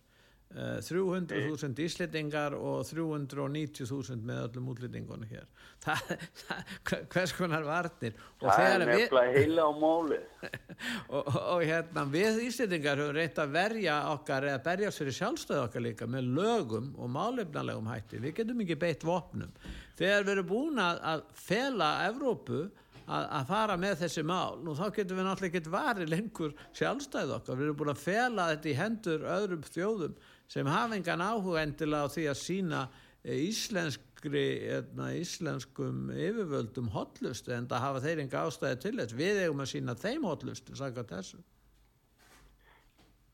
Uh, 0.49 0.79
300.000 0.81 1.77
íslendingar 1.85 2.55
og 2.57 2.79
390.000 2.89 4.23
með 4.25 4.39
öllum 4.47 4.71
útlendingunum 4.71 5.27
hér. 5.29 5.43
Það, 5.83 6.13
það, 6.39 7.03
hvers 7.13 7.33
konar 7.37 7.67
varnir? 7.67 8.15
Og 8.39 8.47
Það 8.47 8.63
er 8.63 8.63
þegar 8.63 8.81
við, 8.89 9.03
nefnilega 9.03 9.35
heila 9.35 9.67
á 9.69 9.71
málið. 9.77 10.23
og, 11.13 11.21
og, 11.21 11.37
og 11.53 11.63
hérna 11.69 12.05
við 12.15 12.41
Íslendingar 12.47 13.03
höfum 13.03 13.13
reynt 13.19 13.43
að 13.43 13.53
verja 13.59 13.99
okkar 14.15 14.49
eða 14.49 14.63
berjast 14.65 15.03
fyrir 15.03 15.17
sjálfstöðu 15.19 15.61
okkar 15.67 15.85
líka 15.85 16.09
með 16.09 16.33
lögum 16.39 16.89
og 16.97 17.13
málefnalegum 17.13 17.93
hætti 17.93 18.23
við 18.25 18.35
getum 18.41 18.65
ekki 18.65 18.79
beitt 18.81 19.05
vopnum 19.05 19.53
þegar 19.99 20.25
við 20.25 20.33
erum 20.33 20.49
búin 20.49 20.81
að, 20.81 21.03
að 21.13 21.25
fela 21.45 21.91
Evrópu 22.07 22.63
að, 23.09 23.23
að 23.39 23.47
fara 23.49 23.77
með 23.81 23.95
þessi 24.03 24.25
mál 24.27 24.59
nú 24.63 24.75
þá 24.77 24.85
getum 24.95 25.19
við 25.19 25.29
náttúrulega 25.29 25.61
ekki 25.61 25.73
varið 25.73 26.11
lengur 26.13 26.57
sjálfstæðu 26.77 27.37
okkar 27.37 27.59
við 27.59 27.67
erum 27.67 27.79
búin 27.79 27.93
að 27.93 28.03
fela 28.03 28.49
þetta 28.53 28.71
í 28.71 28.75
hendur 28.79 29.25
öðrum 29.37 29.65
þjóðum 29.69 30.19
sem 30.49 30.67
hafa 30.69 30.97
engan 30.97 31.21
áhuga 31.21 31.63
endilega 31.63 32.09
á 32.09 32.13
því 32.13 32.25
að 32.31 32.41
sína 32.41 32.81
íslenskri 33.29 34.45
eðna, 34.79 35.11
íslenskum 35.19 36.09
yfirvöldum 36.15 36.89
hotlust 36.95 37.49
en 37.53 37.67
það 37.69 37.85
hafa 37.85 38.03
þeir 38.07 38.23
enga 38.25 38.43
ástæði 38.47 38.81
til 38.85 38.95
þess 39.01 39.17
við 39.19 39.41
eigum 39.43 39.63
að 39.63 39.71
sína 39.73 39.95
þeim 39.99 40.27
hotlustu 40.27 40.77
sagði 40.79 41.05
þessu 41.13 41.41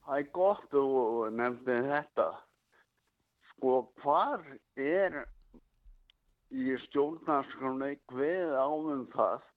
Það 0.06 0.20
er 0.22 0.28
gott 0.36 0.76
að 0.78 0.92
þú 0.94 1.30
nefndi 1.34 1.76
þetta. 1.88 2.26
Sko, 3.50 3.72
hvar 4.04 4.44
er 4.78 5.16
í 6.54 6.76
stjórnarskroni 6.84 7.96
hveð 8.14 8.54
áum 8.54 9.08
það 9.16 9.48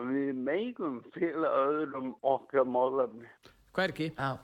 að 0.00 0.14
við 0.14 0.40
megum 0.46 0.96
fylga 1.12 1.50
öðrum 1.66 2.14
okkar 2.24 2.64
málefni? 2.68 3.28
hverki 3.76 4.08
Já, 4.16 4.38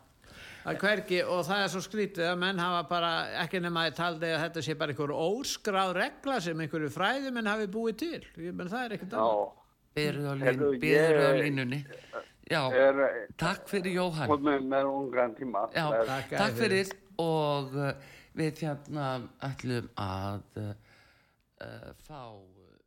hvergi 0.63 1.23
og 1.27 1.41
það 1.49 1.63
er 1.65 1.71
svo 1.73 1.81
skrítið 1.83 2.29
að 2.31 2.37
menn 2.43 2.61
hafa 2.63 2.83
bara 2.91 3.13
ekki 3.43 3.61
nema 3.65 3.87
að 3.89 3.97
taldi 3.99 4.29
að 4.31 4.45
þetta 4.45 4.63
sé 4.67 4.77
bara 4.79 4.95
einhver 4.95 5.15
óskráð 5.17 5.95
regla 5.99 6.37
sem 6.45 6.63
einhverju 6.65 6.91
fræðumenn 6.95 7.51
hafi 7.51 7.67
búið 7.73 7.97
til. 8.05 8.21
Ég 8.47 8.55
menn 8.55 8.71
það 8.71 8.85
er 8.87 8.95
ekkert 8.99 9.17
annað. 9.19 9.43
Já, 9.43 9.59
byrðu 9.99 10.29
á, 10.31 11.31
línunni. 11.43 11.81
Já, 12.53 12.63
er 12.75 13.03
takk 13.41 13.69
fyrir 13.71 13.97
Jóhann. 13.97 14.33
með 14.69 14.89
ungan 14.89 15.35
tíma. 15.39 15.67
Já, 15.75 15.87
Takk 16.07 16.33
takk 16.37 16.57
fyrir. 16.59 16.95
og 17.21 17.75
uh, 17.77 17.93
við 18.39 18.63
hérna 18.65 19.09
ætlum 19.45 19.91
að 20.01 20.41
uh, 20.63 20.71
uh, 21.63 21.91
fá 22.07 22.23
uh, 22.33 22.79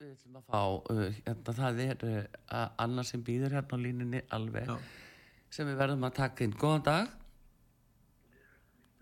við 0.00 0.12
ætlum 0.12 0.36
að 0.40 0.44
fá 0.50 0.60
uh, 0.92 1.06
hérna 1.24 1.54
það 1.60 1.80
er 1.86 2.04
uh, 2.10 2.68
Anna 2.84 3.04
sem 3.06 3.24
býður 3.24 3.56
hérna 3.58 3.78
á 3.80 3.84
línunni 3.86 4.22
alveg 4.36 4.68
Já. 4.68 4.76
Sem 5.54 5.68
við 5.70 5.76
verðum 5.80 6.06
að 6.08 6.16
taka 6.18 6.44
inn. 6.46 6.54
Góðan 6.58 6.84
dag, 6.88 7.08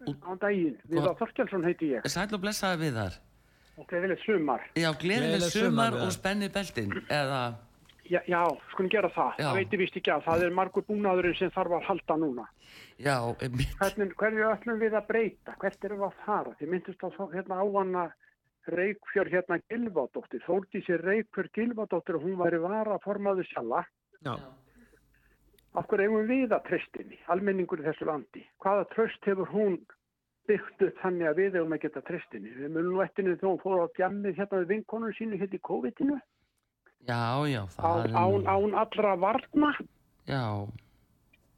Góðan 0.02 0.40
daginn, 0.42 0.78
Viðar 0.90 1.14
Þorkjálsson 1.20 1.64
heiti 1.66 1.92
ég. 1.92 2.06
sæl 2.10 2.26
og 2.34 2.40
blessaði 2.42 2.80
við 2.82 2.96
þar. 2.98 3.18
og 3.78 3.86
gleðilegt 3.88 4.24
sumar. 4.26 4.64
Já, 4.76 4.90
gleðileg 5.00 5.44
sumar 5.48 5.92
sumar, 5.92 5.94
og 6.06 6.10
spenni 6.12 6.48
beltin 6.52 6.90
eða, 7.08 7.42
Já, 8.10 8.18
já 8.28 8.40
skulum 8.72 8.90
gera 8.90 9.08
það. 9.14 9.38
Já. 9.38 9.44
Það 9.46 9.54
veitir 9.60 9.78
vist 9.80 9.94
ekki 9.96 10.10
að 10.12 10.24
það 10.26 10.42
er 10.44 10.50
margur 10.58 10.84
búnaðurinn 10.88 11.36
sem 11.38 11.50
þarf 11.54 11.76
að 11.78 11.86
halda 11.86 12.16
núna. 12.18 12.44
já, 12.98 13.14
einmitt. 13.40 13.76
Hvernig, 13.78 14.12
hverju 14.18 14.48
ætlum 14.50 14.80
við 14.82 14.96
að 14.98 15.06
breyta? 15.06 15.54
Hvert 15.62 15.84
erum 15.86 16.02
við 16.02 16.08
að 16.10 16.18
fara? 16.26 16.52
Þið 16.60 16.72
myndist 16.74 17.04
á 17.06 17.08
þá- 17.14 17.32
hérna 17.32 17.60
á 17.62 17.66
hana 17.78 18.04
Reykfjör 18.66 19.30
hérna 19.32 19.58
Gilvadóttir. 19.70 20.42
Þórdísi 20.46 20.98
Reykfjör 21.00 21.48
Gilvadóttir 21.54 22.14
og 22.18 22.22
hún 22.26 22.36
væri 22.36 22.60
vara 22.60 22.98
formaður 23.06 23.46
sjálfa. 23.48 23.84
Já. 24.26 24.36
Af 25.72 25.86
hverju 25.88 26.04
eigum 26.10 26.26
við 26.28 26.52
að 26.52 26.66
tristinni, 26.68 27.18
almenningur 27.32 27.80
í 27.80 27.86
þessu 27.86 28.04
landi? 28.08 28.42
Hvaða 28.60 28.84
tröst 28.92 29.24
hefur 29.24 29.48
hún 29.54 29.78
byggt 30.50 30.82
upp 30.84 30.98
þannig 31.00 31.30
að 31.30 31.38
við 31.40 31.56
eigum 31.60 31.72
að 31.76 31.82
geta 31.86 32.02
tristinni? 32.04 32.52
Við 32.58 32.74
munum 32.74 32.92
nú 32.98 33.02
eftir 33.04 33.24
þegar 33.30 33.48
hún 33.48 33.62
fór 33.62 33.80
á 33.80 33.86
djammið 33.96 34.36
hérna 34.36 34.60
við 34.62 34.70
vinkonum 34.74 35.14
sínu 35.16 35.38
hérna 35.40 35.56
í 35.56 35.62
COVID-inu. 35.70 36.18
já, 37.08 37.22
já, 37.48 37.62
Án, 37.78 38.04
er 38.04 38.12
án, 38.12 38.46
án 38.46 38.74
allra 38.84 39.14
varna. 39.16 39.72
já, 40.28 40.68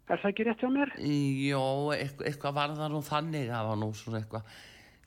Er 0.05 0.21
það 0.21 0.31
ekki 0.31 0.45
rétt 0.45 0.61
hjá 0.61 0.69
mér? 0.69 0.91
Jó, 1.01 1.61
eitthvað, 1.97 2.27
eitthvað 2.29 2.55
var 2.59 2.73
það 2.77 2.91
nú 2.93 2.99
þannig, 3.07 3.47
það 3.49 3.69
var 3.71 3.79
nú 3.81 3.87
svona 3.97 4.19
eitthvað, 4.21 4.43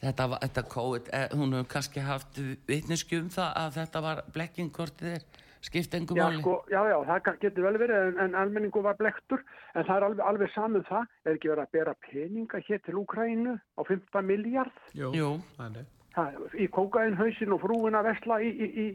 þetta, 0.02 0.26
þetta 0.42 0.64
COVID, 0.74 1.10
eh, 1.14 1.28
hún 1.38 1.54
hefur 1.54 1.68
kannski 1.74 2.02
haft 2.02 2.40
vitnesku 2.68 3.20
um 3.22 3.28
það 3.30 3.52
að 3.62 3.76
þetta 3.78 4.02
var 4.08 4.22
blekking 4.34 4.72
hvort 4.74 4.98
þið 4.98 5.14
er, 5.20 5.28
skipt 5.66 5.94
engum 5.98 6.18
Já, 6.18 6.24
máli. 6.30 6.40
sko, 6.42 6.56
já, 6.72 6.82
já, 6.90 6.98
það 7.10 7.30
getur 7.42 7.68
vel 7.68 7.78
verið 7.82 8.08
en, 8.08 8.18
en 8.26 8.36
almenningu 8.36 8.82
var 8.86 8.98
blektur 9.00 9.44
en 9.74 9.84
það 9.84 9.96
er 9.98 10.08
alveg, 10.08 10.24
alveg 10.32 10.54
saman 10.54 10.88
það. 10.88 11.06
Er 11.26 11.38
ekki 11.38 11.52
verið 11.52 11.64
að 11.66 11.76
bera 11.78 11.94
peninga 12.08 12.64
hér 12.68 12.82
til 12.86 12.98
Úkrænu 13.02 13.54
á 13.58 13.82
15 13.88 14.26
miljard 14.26 14.82
Jú, 14.94 15.38
það 15.58 15.80
er 15.82 15.88
það, 16.18 16.42
í 16.58 16.68
kókainhausin 16.74 17.54
og 17.54 17.62
frúin 17.62 17.98
að 17.98 18.10
vesla 18.12 18.42
í, 18.42 18.50
í, 18.50 18.68
í, 18.68 18.86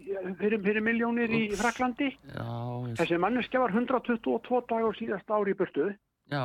fyrir, 0.40 0.60
fyrir 0.64 0.84
miljónir 0.84 1.30
í 1.30 1.42
Fraklandi 1.58 2.10
já, 2.10 2.46
þessi 2.98 3.18
manneskja 3.22 3.62
var 3.62 3.74
122 3.76 4.62
dagur 4.70 4.96
síðast 4.98 5.30
ári 5.30 5.54
í 5.54 5.58
burtu. 5.58 5.90
Já, 6.32 6.44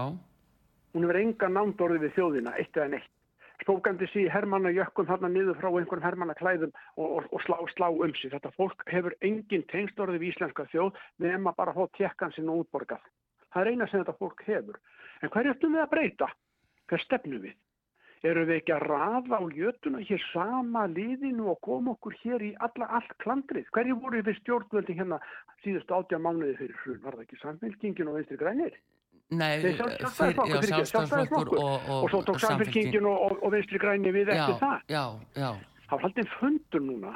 hún 0.94 1.06
hefur 1.06 1.22
enga 1.22 1.50
nándorði 1.54 2.04
við 2.06 2.18
þjóðina 2.18 2.58
eitt 2.62 2.78
eða 2.78 2.92
neitt 2.96 3.14
spókandi 3.62 4.08
sí 4.14 4.26
hermanna 4.32 4.72
jökkum 4.76 5.08
þarna 5.10 5.30
niður 5.34 5.60
frá 5.60 5.70
einhverjum 5.70 6.06
hermanna 6.06 6.36
klæðum 6.38 6.74
og, 6.96 7.08
og, 7.08 7.30
og 7.34 7.46
slá, 7.46 7.58
slá 7.74 7.88
um 7.90 8.14
sig 8.20 8.34
þetta 8.34 8.52
fólk 8.58 8.84
hefur 8.92 9.16
engin 9.22 9.66
tengstorði 9.72 10.22
við 10.22 10.34
íslenska 10.34 10.68
þjóð 10.74 10.98
nema 11.24 11.56
bara 11.58 11.74
að 11.74 11.80
fá 11.82 11.98
tekkan 12.02 12.36
sinna 12.36 12.58
útborgað 12.62 13.06
það 13.54 13.62
er 13.62 13.72
eina 13.72 13.88
sem 13.88 14.04
þetta 14.04 14.20
fólk 14.20 14.44
hefur 14.48 14.82
en 15.22 15.34
hverju 15.34 15.56
ætlum 15.56 15.78
við 15.78 15.86
að 15.86 15.94
breyta? 15.96 16.28
hver 16.88 17.04
stefnum 17.04 17.42
við? 17.46 17.56
eru 18.26 18.46
við 18.50 18.60
ekki 18.60 18.74
að 18.74 18.86
raða 18.90 19.40
á 19.40 19.44
jötuna 19.54 20.02
hér 20.06 20.24
sama 20.32 20.86
liðinu 20.90 21.52
og 21.54 21.60
koma 21.66 21.94
okkur 21.94 22.16
hér 22.24 22.46
í 22.46 22.52
alla 22.66 22.90
allt 23.00 23.14
klandrið 23.24 23.70
hverju 23.76 23.98
voru 24.02 24.22
við 24.26 24.40
stjórnvöldi 24.42 24.98
hérna 24.98 25.20
síðustu 25.64 25.98
átjá 25.98 26.18
mánuði 26.22 26.56
fyrir 26.62 26.80
hrun 26.84 27.04
var 27.04 27.18
það 27.18 27.26
ekki 27.28 27.42
samfélkingin 27.44 28.10
og 28.10 28.18
vinstri 28.18 28.40
grænir? 28.42 28.80
Nei, 29.30 29.60
fyrir, 29.62 29.80
sjálfstæðisflokkur, 29.82 31.54
og, 31.60 31.88
og, 31.90 32.04
og 32.04 32.10
svo 32.14 32.22
tók 32.28 32.40
samfélkingin 32.44 33.08
og, 33.10 33.18
og, 33.28 33.40
og 33.44 33.54
vinstri 33.56 33.82
græni 33.82 34.14
við 34.16 34.32
já, 34.32 34.44
eftir 34.44 34.60
það. 34.62 34.78
já, 34.92 35.04
já, 35.36 35.50
Það 35.88 35.96
var 35.96 36.04
haldið 36.08 36.32
fundur 36.40 36.84
núna. 36.84 37.14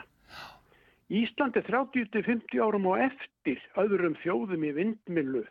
Ísland 1.11 1.57
er 1.59 1.65
30-50 1.67 2.61
árum 2.63 2.85
og 2.87 3.01
eftir 3.03 3.59
öðrum 3.79 4.13
þjóðum 4.21 4.63
í 4.63 4.71
vindmilu 4.77 5.41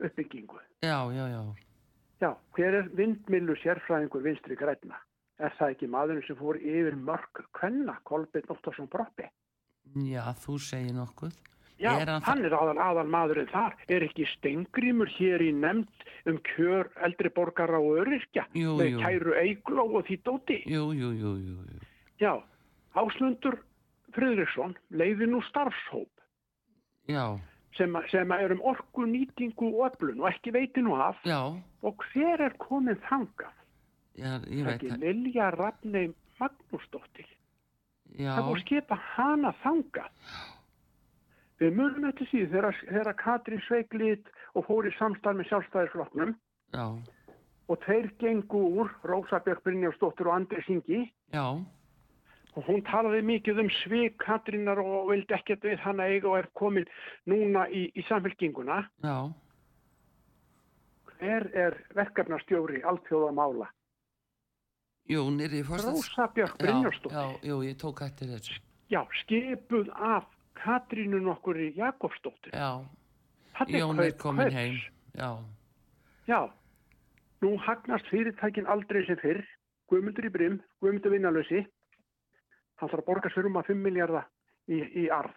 uppbyggingu. 0.00 0.60
já, 0.84 0.98
já, 1.12 1.24
já, 1.28 1.42
Já, 2.20 2.30
hver 2.56 2.74
er 2.78 2.86
vindmilu 2.96 3.52
sérfræðingur 3.60 4.22
vinstri 4.24 4.56
græna? 4.56 4.96
Er 5.36 5.52
það 5.58 5.74
ekki 5.74 5.88
maðurinn 5.92 6.24
sem 6.24 6.38
fór 6.38 6.56
yfir 6.56 6.96
mörg 6.96 7.42
kvenna, 7.52 7.98
Kolbeinn 8.08 8.48
Óttarsson 8.48 8.88
Broppi? 8.88 9.28
já, 10.08 10.24
þú 10.40 10.56
segir 10.58 10.96
nokkuð. 10.96 11.36
Já, 11.78 11.90
Er 12.00 12.08
hann 12.08 12.22
hann, 12.24 12.44
er 12.44 12.54
aðal, 12.56 12.78
aðal 12.80 13.08
maðurinn 13.12 13.50
þar. 13.52 13.74
Er 13.92 14.00
ekki 14.06 14.24
stengrimur 14.30 15.10
hér 15.12 15.42
í 15.44 15.50
nefnd 15.52 16.06
um 16.30 16.38
kjör 16.54 16.88
eldri 17.04 17.28
borgara 17.36 17.76
og 17.78 17.98
öryrkja 18.00 18.46
Jú, 18.56 18.78
með 18.78 18.94
jú. 18.94 19.00
kæru 19.04 19.34
eigló 19.42 19.84
og 19.98 20.06
því 20.08 20.16
dóti? 20.24 20.56
Jú, 20.64 20.86
jú, 20.96 21.10
jú, 21.12 21.34
jú, 21.36 21.80
Já, 22.20 22.32
Áslundur 22.96 23.58
Friðriksson 24.16 24.72
leiði 24.90 25.26
nú 25.28 25.42
starfshóp 25.44 26.08
já, 27.12 27.36
sem, 27.76 27.92
sem 28.08 28.32
er 28.32 28.54
um 28.56 28.62
orku, 28.64 29.04
nýtingu 29.04 29.68
og 29.76 29.90
öflun 29.90 30.22
og 30.24 30.30
ekki 30.32 30.54
veiti 30.56 30.80
nú 30.80 30.96
af 30.96 31.20
já, 31.28 31.42
og 31.84 32.04
hver 32.14 32.40
er 32.48 32.56
komin 32.56 32.96
þangað? 33.04 33.52
já, 34.16 34.40
ég 34.48 34.64
Það 34.64 34.64
er 34.64 34.64
veit 34.64 34.74
ekki 34.80 34.88
það, 34.94 35.04
Lilja 35.04 35.50
Rafnei 35.52 36.06
Magnúsdóttir. 36.40 37.28
já, 38.16 38.32
Það 38.32 38.48
voru 38.48 38.64
skipa 38.64 38.96
hana 39.12 39.52
þangað. 39.60 40.08
Við 41.60 41.72
munum 41.72 42.04
eftir 42.10 42.28
síðu 42.28 42.50
þegar, 42.52 43.14
Katrín 43.16 43.62
sveik 43.64 43.94
lit 43.96 44.26
og 44.54 44.66
fór 44.68 44.88
í 44.88 44.92
samstarf 44.98 45.38
með 45.38 45.48
sjálfstæðisflokknum 45.50 46.34
já, 46.76 46.84
og 47.72 47.78
þeir 47.86 48.10
gengu 48.20 48.60
úr 48.82 48.90
Rósa 49.08 49.40
Björk 49.46 49.64
Brynjálfsdóttir 49.64 50.28
og 50.28 50.34
Andri 50.36 50.60
Singi 50.66 51.00
já, 51.32 51.46
og 52.56 52.68
hún 52.68 52.84
talaði 52.88 53.22
mikið 53.24 53.62
um 53.64 53.70
svik 53.80 54.18
Katrínar 54.22 54.78
og 54.84 55.08
vildi 55.14 55.34
ekkert 55.38 55.64
við 55.64 55.80
hana 55.86 56.10
eiga 56.12 56.28
og 56.28 56.38
er 56.42 56.50
komin 56.60 56.86
núna 57.28 57.64
í, 57.72 57.86
í 57.96 58.04
samfélkinguna. 58.08 58.82
já, 59.04 59.16
Hver 61.16 61.48
er 61.56 61.78
verkefnastjóri 61.96 62.82
alþjóðamála? 62.84 63.70
jú, 65.08 65.22
nýri 65.32 65.62
fórstæðs. 65.64 66.04
Rósa 66.04 66.28
Björk 66.36 66.56
Já, 66.58 66.62
Brynjálfsdóttir. 66.66 67.16
já, 67.16 67.48
jú, 67.48 67.60
ég 67.64 67.76
tók 67.80 68.00
eftir 68.04 68.28
þessu. 68.28 68.60
Já, 68.92 69.00
skipuð 69.24 69.88
af 69.96 70.26
Katrínu 70.60 71.20
nokkur 71.22 71.58
í 71.60 71.72
Jakobsdóttir. 71.76 72.54
Jón 73.72 74.00
er 74.04 74.12
komin 74.20 74.52
heim, 74.52 74.80
já, 75.16 75.30
Já, 76.26 76.50
nú 77.40 77.56
hagnast 77.62 78.08
fyrirtækin 78.10 78.66
aldrei 78.66 79.04
sem 79.06 79.18
fyrr. 79.22 79.44
Guðmundur 79.86 80.26
í 80.26 80.30
Brim, 80.34 80.56
Guðmundur 80.82 81.14
vinnalösi. 81.14 81.62
Hann 82.80 82.90
þarf 82.90 83.04
að 83.04 83.06
borga 83.06 83.30
sér 83.30 83.46
um 83.46 83.60
að 83.60 83.70
5 83.70 83.84
miljardar 83.84 84.26
í, 84.66 84.80
í 84.82 85.06
arð 85.14 85.36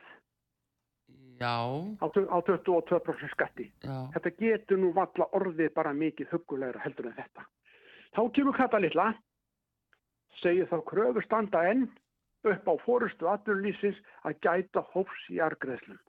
já, 1.39 1.55
á, 2.01 2.05
á 2.09 2.37
22% 2.43 3.31
skatti. 3.31 3.69
já, 3.83 4.09
Þetta 4.15 4.31
getur 4.39 4.81
nú 4.81 4.91
valla 4.95 5.29
orðið 5.37 5.71
bara 5.73 5.93
mikið 5.93 6.33
hugulegra 6.33 6.83
heldur 6.83 7.09
en 7.09 7.17
þetta. 7.17 7.45
Þá 8.15 8.21
kemur 8.35 8.57
Kata 8.57 8.81
litla, 8.81 9.07
segir 10.41 10.67
þá 10.69 10.77
kröfu 10.89 11.23
standa 11.25 11.63
enn 11.69 11.87
upp 12.47 12.71
á 12.71 12.73
fórustu 12.85 13.27
atvinnulísins 13.31 13.99
að 14.27 14.39
gæta 14.45 14.83
hófs 14.93 15.25
í 15.33 15.39
argreðslum. 15.43 15.99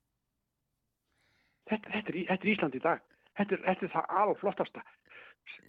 Þetta, 1.71 1.91
þetta, 1.95 2.15
þetta 2.31 2.47
er 2.47 2.53
Ísland 2.55 2.77
í 2.79 2.83
dag. 2.85 3.03
Þetta 3.39 3.57
er, 3.57 3.63
þetta 3.67 3.87
er 3.87 3.93
það 3.95 4.17
alveg 4.23 4.41
flottasta. 4.41 4.83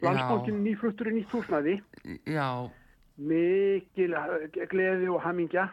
Landsbókin 0.01 0.64
nýfluttur 0.66 1.09
í 1.09 1.14
nýtt 1.16 1.34
húsnæði, 1.34 1.76
já, 2.30 2.47
mikil 3.18 4.16
eh, 4.18 4.66
gleði 4.70 5.09
og 5.14 5.22
hamingja. 5.26 5.70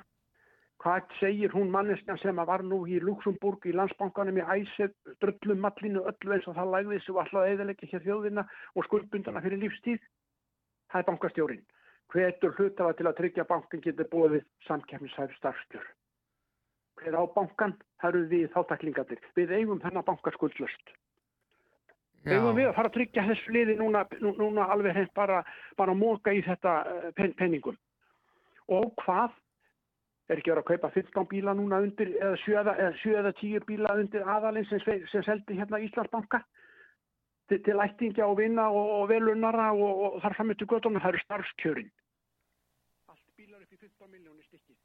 Hvað 0.79 1.09
segir 1.19 1.51
hún 1.51 1.73
manneskjan 1.75 2.21
sem 2.23 2.39
var 2.49 2.63
nú 2.63 2.85
í 2.87 3.01
Luxemburg 3.03 3.65
í 3.67 3.73
landsbankanum 3.75 4.37
í 4.39 4.45
æsef, 4.55 4.93
dröllum 5.19 5.65
mallinu 5.65 6.05
öllu 6.07 6.37
eins 6.37 6.47
og 6.47 6.55
það 6.55 6.71
lægði 6.77 7.01
og 7.11 7.19
alltaf 7.25 7.49
eðalegja 7.49 7.89
hér 7.93 8.05
þjóðina 8.05 8.45
og 8.75 8.87
skuldbundana 8.87 9.43
fyrir 9.43 9.65
lífstíð? 9.65 10.05
Það 10.93 11.01
er 11.01 11.09
bankastjórin. 11.09 11.65
Hvetur 12.13 12.55
hlutafa 12.57 12.95
til 12.97 13.07
að 13.11 13.17
tryggja 13.19 13.45
bankan 13.49 13.83
getur 13.85 14.09
búið 14.13 14.39
samkeppnishæf 14.67 15.35
starfskjör. 15.37 15.85
Hver 17.03 17.19
á 17.21 17.23
bankan? 17.35 17.75
Eru 18.03 18.23
við 18.31 18.49
þáttaklingarnir. 18.55 19.21
Við 19.37 19.53
eigum 19.59 19.81
þennan 19.83 20.07
bankaskuldlöst. 20.07 20.95
já, 22.25 22.33
Eigum 22.39 22.57
við 22.57 22.69
að 22.69 22.75
fara 22.75 22.89
að 22.89 22.95
tryggja 22.97 23.27
þessu 23.29 23.53
liði 23.53 23.77
núna, 23.79 24.05
nú- 24.21 24.37
núna 24.39 24.69
alveg 24.73 24.95
hreint 24.95 25.15
bara, 25.15 25.43
bara 25.77 25.95
móka 25.95 26.33
í 26.33 26.43
þetta 26.43 26.73
eh, 26.87 27.11
pen, 27.13 27.33
penningum. 27.35 27.77
Og 28.69 28.95
hvað? 29.05 29.31
Er 30.29 30.37
ekki 30.37 30.51
verið 30.51 30.63
að 30.65 30.71
kaupa 30.73 30.91
15 30.95 31.29
bíla 31.29 31.55
núna 31.57 31.79
undir, 31.81 32.09
eða 32.21 32.37
7 32.45 32.57
eða, 32.61 32.75
eða, 32.79 32.97
7 33.03 33.15
eða 33.17 33.33
10 33.41 33.65
bíla 33.67 33.95
undir 33.97 34.23
aðalinn 34.29 34.67
sem, 34.69 34.81
sem 35.09 35.23
seldi 35.23 35.57
hérna 35.57 35.81
Íslandsbanka 35.81 36.43
til, 37.49 37.63
til 37.65 37.81
ættingja 37.85 38.27
og 38.29 38.37
vinna 38.39 38.69
og, 38.71 38.87
og 39.01 39.09
velunnara 39.11 39.71
og, 39.73 40.03
og 40.05 40.21
þar 40.25 40.37
fram 40.39 40.51
eftir 40.55 40.69
göttunum, 40.71 41.01
það 41.03 41.15
eru 41.15 41.23
starfskjörin. 41.25 41.91
Allt 43.13 43.29
bílar 43.39 43.65
upp 43.65 43.73
í 43.73 43.81
15 43.81 44.11
miljónir 44.13 44.45
stykki. 44.49 44.77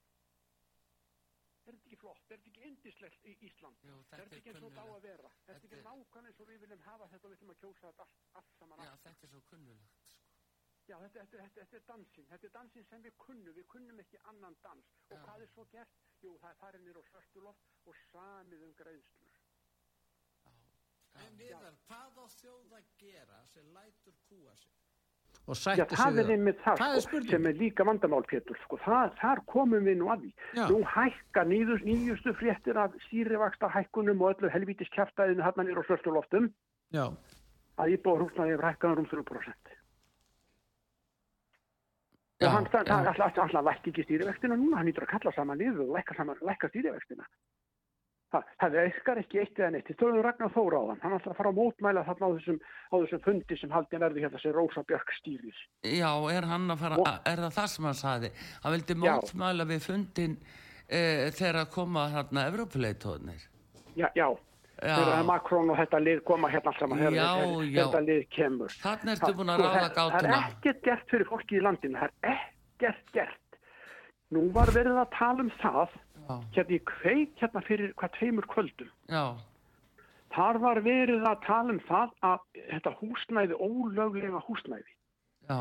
Er 1.64 1.72
þetta 1.72 1.88
ekki 1.88 1.97
flott? 2.01 2.24
Er 2.28 2.38
þetta 2.38 2.49
ekki 2.51 2.66
indislegt 2.68 3.28
í 3.32 3.34
Ísland? 3.47 3.78
Jú, 3.88 3.95
Er 3.95 4.03
þetta 4.03 4.24
þetta 4.24 4.36
er 4.36 4.39
ekki 4.41 4.51
eins 4.51 4.64
og 4.64 4.72
þetta 4.74 4.84
á 4.84 4.88
að 4.97 5.05
vera? 5.07 5.30
Er 5.47 5.53
þetta 5.53 5.68
ekki 5.70 5.78
er- 5.80 5.86
nákvæmlega 5.88 6.32
eins 6.34 6.41
og 6.43 6.49
við 6.51 6.59
viljum 6.66 6.82
hafa 6.88 7.07
þetta 7.14 7.28
og 7.28 7.32
við 7.34 7.38
viljum 7.39 7.53
að 7.53 7.61
kjósa 7.64 7.86
þetta 7.91 8.03
allt, 8.07 8.18
allt 8.41 8.57
saman 8.59 8.84
Já, 8.84 8.91
þetta 9.05 9.28
er 9.28 9.32
svo 9.34 9.41
kunnulegt, 9.51 10.01
sko. 10.14 10.20
Já, 10.84 10.97
þetta, 10.99 11.20
þetta, 11.24 11.38
þetta, 11.43 11.61
þetta 11.64 11.78
er 11.80 11.86
dansinn. 11.88 12.26
Þetta 12.34 12.47
er 12.49 12.53
dansinn 12.57 12.88
sem 12.89 13.03
við 13.07 13.14
kunnum. 13.24 13.53
Við 13.55 13.68
kunnum 13.72 13.99
ekki 14.03 14.20
annan 14.34 14.57
dans. 14.66 14.89
Og 15.07 15.16
Já. 15.18 15.22
hvað 15.24 15.45
er 15.45 15.51
svo 15.53 15.64
gert? 15.72 15.95
Jú, 16.24 16.34
það 16.41 16.49
er 16.51 16.59
farið 16.64 16.84
nýr 16.84 16.99
á 16.99 17.03
svörtuloft 17.07 17.88
og 17.88 17.95
samið 18.11 18.66
um 18.68 18.74
greiðslur. 18.82 19.33
En 21.22 21.36
viðar, 21.38 21.74
hvað 21.88 22.22
á 22.24 22.26
þjóð 22.39 22.78
að 22.80 22.88
gera 23.03 23.43
sem 23.53 23.66
lætur 23.76 24.16
kúa 24.30 24.55
sig? 24.57 24.72
og 25.47 25.55
Já, 25.55 25.59
sætti 25.59 25.95
sig 25.95 25.99
það 25.99 26.20
er 26.20 26.28
við 26.28 26.34
einmitt 26.38 26.59
það, 26.64 26.78
Það 26.80 26.95
er 26.95 27.01
sko, 27.01 27.09
spurning. 27.09 27.32
sem 27.34 27.47
er 27.49 27.55
líka 27.59 27.86
vandamál, 27.88 28.24
Pétur, 28.32 28.59
sko, 28.64 28.78
það, 28.86 29.16
þar 29.20 29.41
komum 29.53 29.84
við 29.89 29.97
nú 29.99 30.09
að 30.14 30.22
því. 30.24 30.32
Já. 30.55 30.66
Nú 30.72 30.78
hækka 30.93 31.43
nýjus, 31.49 31.84
nýjustu 31.84 32.34
fréttir 32.39 32.80
af 32.80 32.95
stýrivaksta 33.07 33.70
hækkunum 33.74 34.24
og 34.24 34.36
öllu 34.38 34.51
helvítis 34.53 34.91
kjaftaðinu 34.95 35.43
hann 35.43 35.68
nýr 35.68 35.80
á 35.80 35.84
svörstuloftum 35.84 36.47
Já, 36.95 37.05
að 37.76 37.95
íbúar 37.97 38.24
húsnaði 38.24 38.55
yfir 38.55 38.68
hækkaðan 38.70 39.03
um 39.03 39.09
3%. 39.11 39.74
Já, 42.39 42.47
og 42.47 42.53
hann 42.55 42.66
já. 42.72 42.80
alltaf 42.80 43.38
all, 43.38 43.55
all, 43.57 43.66
lækki 43.68 43.91
ekki 43.91 44.07
stýrivextina 44.07 44.55
núna, 44.55 44.80
hann 44.80 44.88
nýtur 44.88 45.03
að 45.07 45.11
kalla 45.18 45.36
saman 45.36 45.59
niður 45.59 45.89
og 45.89 45.97
lækka, 45.97 46.16
saman, 46.16 46.39
lækka 46.39 46.72
stýrivextina. 46.72 47.28
Það, 48.34 48.72
virkar 48.74 49.20
ekki 49.22 49.40
eitt 49.44 49.60
eða 49.62 49.70
neitt. 49.76 49.86
Þið 49.88 49.96
stöðum 50.00 50.24
Ragnar 50.26 50.50
Þóra 50.56 50.78
á 50.82 50.84
hann. 50.90 51.02
Ætlar 51.04 51.34
að 51.34 51.38
fara 51.38 51.50
að 51.54 51.58
mótmæla 51.60 52.04
þarna 52.08 52.26
á 52.26 52.32
þessum, 52.34 52.60
á 52.90 52.96
þessum 53.04 53.22
fundi 53.28 53.58
sem 53.60 53.70
haldin 53.76 54.00
verði 54.02 54.24
hérna 54.24 54.40
sem 54.42 54.54
Rósa 54.56 54.84
Björk 54.90 55.12
stýrir. 55.20 55.60
Já, 55.86 56.10
er 56.34 56.48
hann 56.50 56.66
að 56.74 56.80
fara, 56.82 56.98
Og- 56.98 57.08
er 57.30 57.38
það 57.44 57.54
það 57.60 57.68
sem 57.76 57.86
hann 57.86 58.00
saði? 58.00 58.32
Hann 58.64 58.74
vildi 58.74 58.96
Já. 58.98 59.14
mótmæla 59.22 59.66
við 59.70 59.82
fundin 59.86 60.38
e, 60.90 61.30
þegar 61.32 61.60
að 61.62 61.70
koma 61.72 62.08
hérna 62.10 62.48
Evrópuleitóðnir. 62.50 63.46
Já, 63.96 64.10
já. 64.18 64.28
Já. 64.84 64.96
Þegar 64.98 65.24
Makrón 65.30 65.70
og 65.70 65.78
þetta 65.78 66.00
lið 66.02 66.24
koma 66.26 66.50
hérna 66.50 66.68
allt 66.74 66.80
saman. 66.80 66.98
þegar- 66.98 67.14
Já, 67.14 67.30
þegar 67.38 67.70
já. 67.70 67.84
Þetta 67.86 68.02
lið 68.08 68.24
kemur. 68.30 68.68
Þannig 68.82 69.14
ertu 69.14 69.34
búin 69.38 69.50
að 69.54 69.60
sko, 69.60 69.64
ráða 69.64 69.78
það- 69.78 69.94
Það 69.94 70.12
gátuna. 70.12 70.34
er 70.34 70.50
ekkert 70.50 70.82
gert 70.84 71.08
fyrir 71.10 71.26
fólki 71.30 71.56
í 71.56 71.62
landinu. 71.62 72.00
Það 72.02 72.10
er 72.24 72.40
ekkert 72.82 73.12
gert. 73.14 73.40
Nú 74.34 74.52
var 74.52 74.66
verið 74.66 74.98
að 74.98 75.10
tala 75.14 75.40
um 75.40 75.52
það 75.62 75.90
Já, 75.94 76.12
hérna 76.28 76.76
í 76.78 76.80
kveik 76.86 77.36
hérna 77.41 77.61
fyrir 77.67 77.93
hvað 77.99 78.13
tveimur 78.19 78.47
kvöldum. 78.47 78.89
já, 79.09 79.36
Þar 80.34 80.57
var 80.63 80.80
verið 80.82 81.24
að 81.30 81.41
tala 81.45 81.69
um 81.76 81.80
það 81.86 82.13
að 82.26 82.39
þetta 82.71 82.93
húsnæði, 82.99 83.53
ólöglega 83.61 84.39
húsnæði. 84.47 84.93
já, 85.49 85.59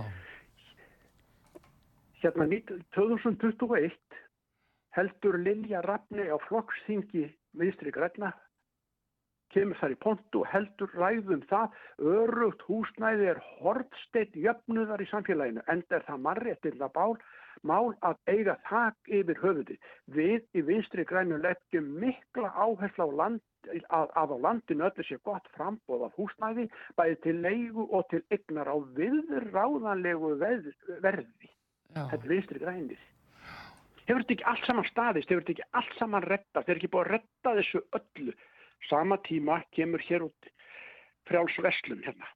Hérna 2.22 2.46
nít- 2.46 2.70
2021 2.94 3.92
heldur 4.96 5.38
Lilja 5.38 5.80
Rafni 5.82 6.28
á 6.30 6.38
flokksþingi 6.48 7.26
vinstri 7.58 7.90
græna, 7.90 8.32
kemur 9.52 9.76
þar 9.80 9.90
í 9.92 9.98
pontu 10.00 10.40
og 10.40 10.46
heldur 10.46 10.88
ræðum 10.96 11.42
það, 11.50 11.72
örugt 11.98 12.62
húsnæði 12.68 13.26
er 13.34 13.40
hortsteitt 13.60 14.32
jöfnuðar 14.38 15.02
í 15.02 15.08
samfélaginu, 15.10 15.62
enda 15.68 15.96
er 15.96 16.06
það 16.06 16.22
marréttinda 16.24 16.88
bál, 16.94 17.16
mál 17.62 17.92
að 18.06 18.18
eiga 18.32 18.56
þak 18.68 19.12
yfir 19.20 19.40
höfuði. 19.42 19.78
Við 20.06 20.42
í 20.56 20.64
vinstri 20.66 21.04
grænu 21.08 21.38
leggjum 21.42 21.88
mikla 22.02 22.52
áherslu 22.56 23.06
á 23.06 23.10
land, 23.20 23.42
að, 23.70 24.10
að 24.18 24.34
á 24.34 24.36
landinu 24.46 24.86
öllu 24.88 25.06
sé 25.06 25.18
gott 25.26 25.48
frambóð 25.56 26.06
af 26.08 26.18
húsnæði, 26.18 26.68
bæði 26.98 27.18
til 27.26 27.36
leigu 27.44 27.86
og 27.90 28.06
til 28.10 28.22
ygnar 28.34 28.70
á 28.72 28.76
viðráðanlegu 28.98 30.34
verði. 30.42 31.50
já, 31.94 32.08
Þetta 32.10 32.22
er 32.22 32.32
vinstri 32.34 32.62
grænir. 32.62 33.08
Hefur 34.02 34.24
þetta 34.24 34.34
ekki 34.34 34.48
allt 34.50 34.66
saman 34.66 34.88
staðist, 34.90 35.30
hefur 35.30 35.44
þetta 35.44 35.54
ekki 35.54 35.70
allt 35.78 35.98
saman 35.98 36.26
rettast, 36.26 36.68
er 36.68 36.80
ekki 36.80 36.90
búið 36.90 37.04
að 37.04 37.12
retta 37.14 37.54
þessu 37.60 37.82
öllu. 37.98 38.34
Sama 38.88 39.18
tíma 39.22 39.60
kemur 39.70 40.02
hér 40.02 40.24
út 40.26 40.48
frjálsveslun 41.30 42.02
hérna. 42.02 42.26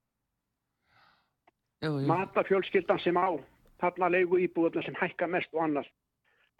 Matafjölskyldan 1.82 3.02
sem 3.02 3.18
á, 3.18 3.34
þarna 3.80 4.10
leigu 4.12 4.40
íbúðuna 4.42 4.84
sem 4.84 4.96
hækka 5.00 5.28
mest 5.30 5.54
og 5.54 5.64
annars. 5.66 5.88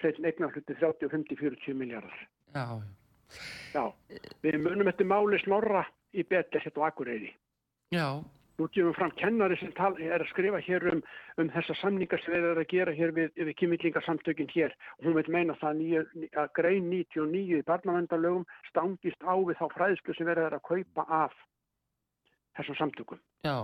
Hreitin 0.03 0.29
eignar 0.29 0.53
hluti 0.53 0.75
30, 0.75 1.09
50, 1.09 1.37
40 1.41 1.75
miljardar. 1.75 2.29
já, 2.55 2.83
Já, 3.75 3.93
við 4.43 4.61
munum 4.63 4.89
eftir 4.89 5.07
máli 5.09 5.39
snorra 5.43 5.87
í 6.15 6.23
hérna 6.23 6.61
á 6.79 6.87
Akureyri. 6.87 7.35
já, 7.91 8.23
Nú 8.57 8.69
gefum 8.73 8.95
fram 8.97 9.11
kennari 9.21 9.57
sem 9.61 9.73
tal, 9.77 9.93
er 10.01 10.23
að 10.23 10.31
skrifa 10.31 10.61
hér 10.65 10.87
um, 10.89 11.03
um 11.37 11.49
þessa 11.53 11.75
samningar 11.77 12.23
sem 12.23 12.33
við 12.33 12.47
erum 12.51 12.63
að 12.63 12.71
gera 12.71 12.93
hér 12.97 13.11
við, 13.13 13.35
við 13.37 13.57
kymillingarsamtökin 13.61 14.49
hér. 14.49 14.73
Og 14.97 15.05
hún 15.05 15.17
vil 15.19 15.33
meina 15.35 15.57
það 15.61 15.75
nýju, 15.83 16.05
að 16.41 16.49
grein 16.57 16.89
99 16.89 17.59
í 17.59 17.67
barnavendalögum 17.69 18.47
stangist 18.71 19.21
á 19.29 19.37
við 19.37 19.61
þá 19.61 19.67
fræðslu 19.75 20.17
sem 20.17 20.31
verður 20.31 20.57
að 20.57 20.65
kaupa 20.71 21.05
af 21.19 21.37
þessum 22.57 22.81
samtökum. 22.81 23.21
já, 23.45 23.57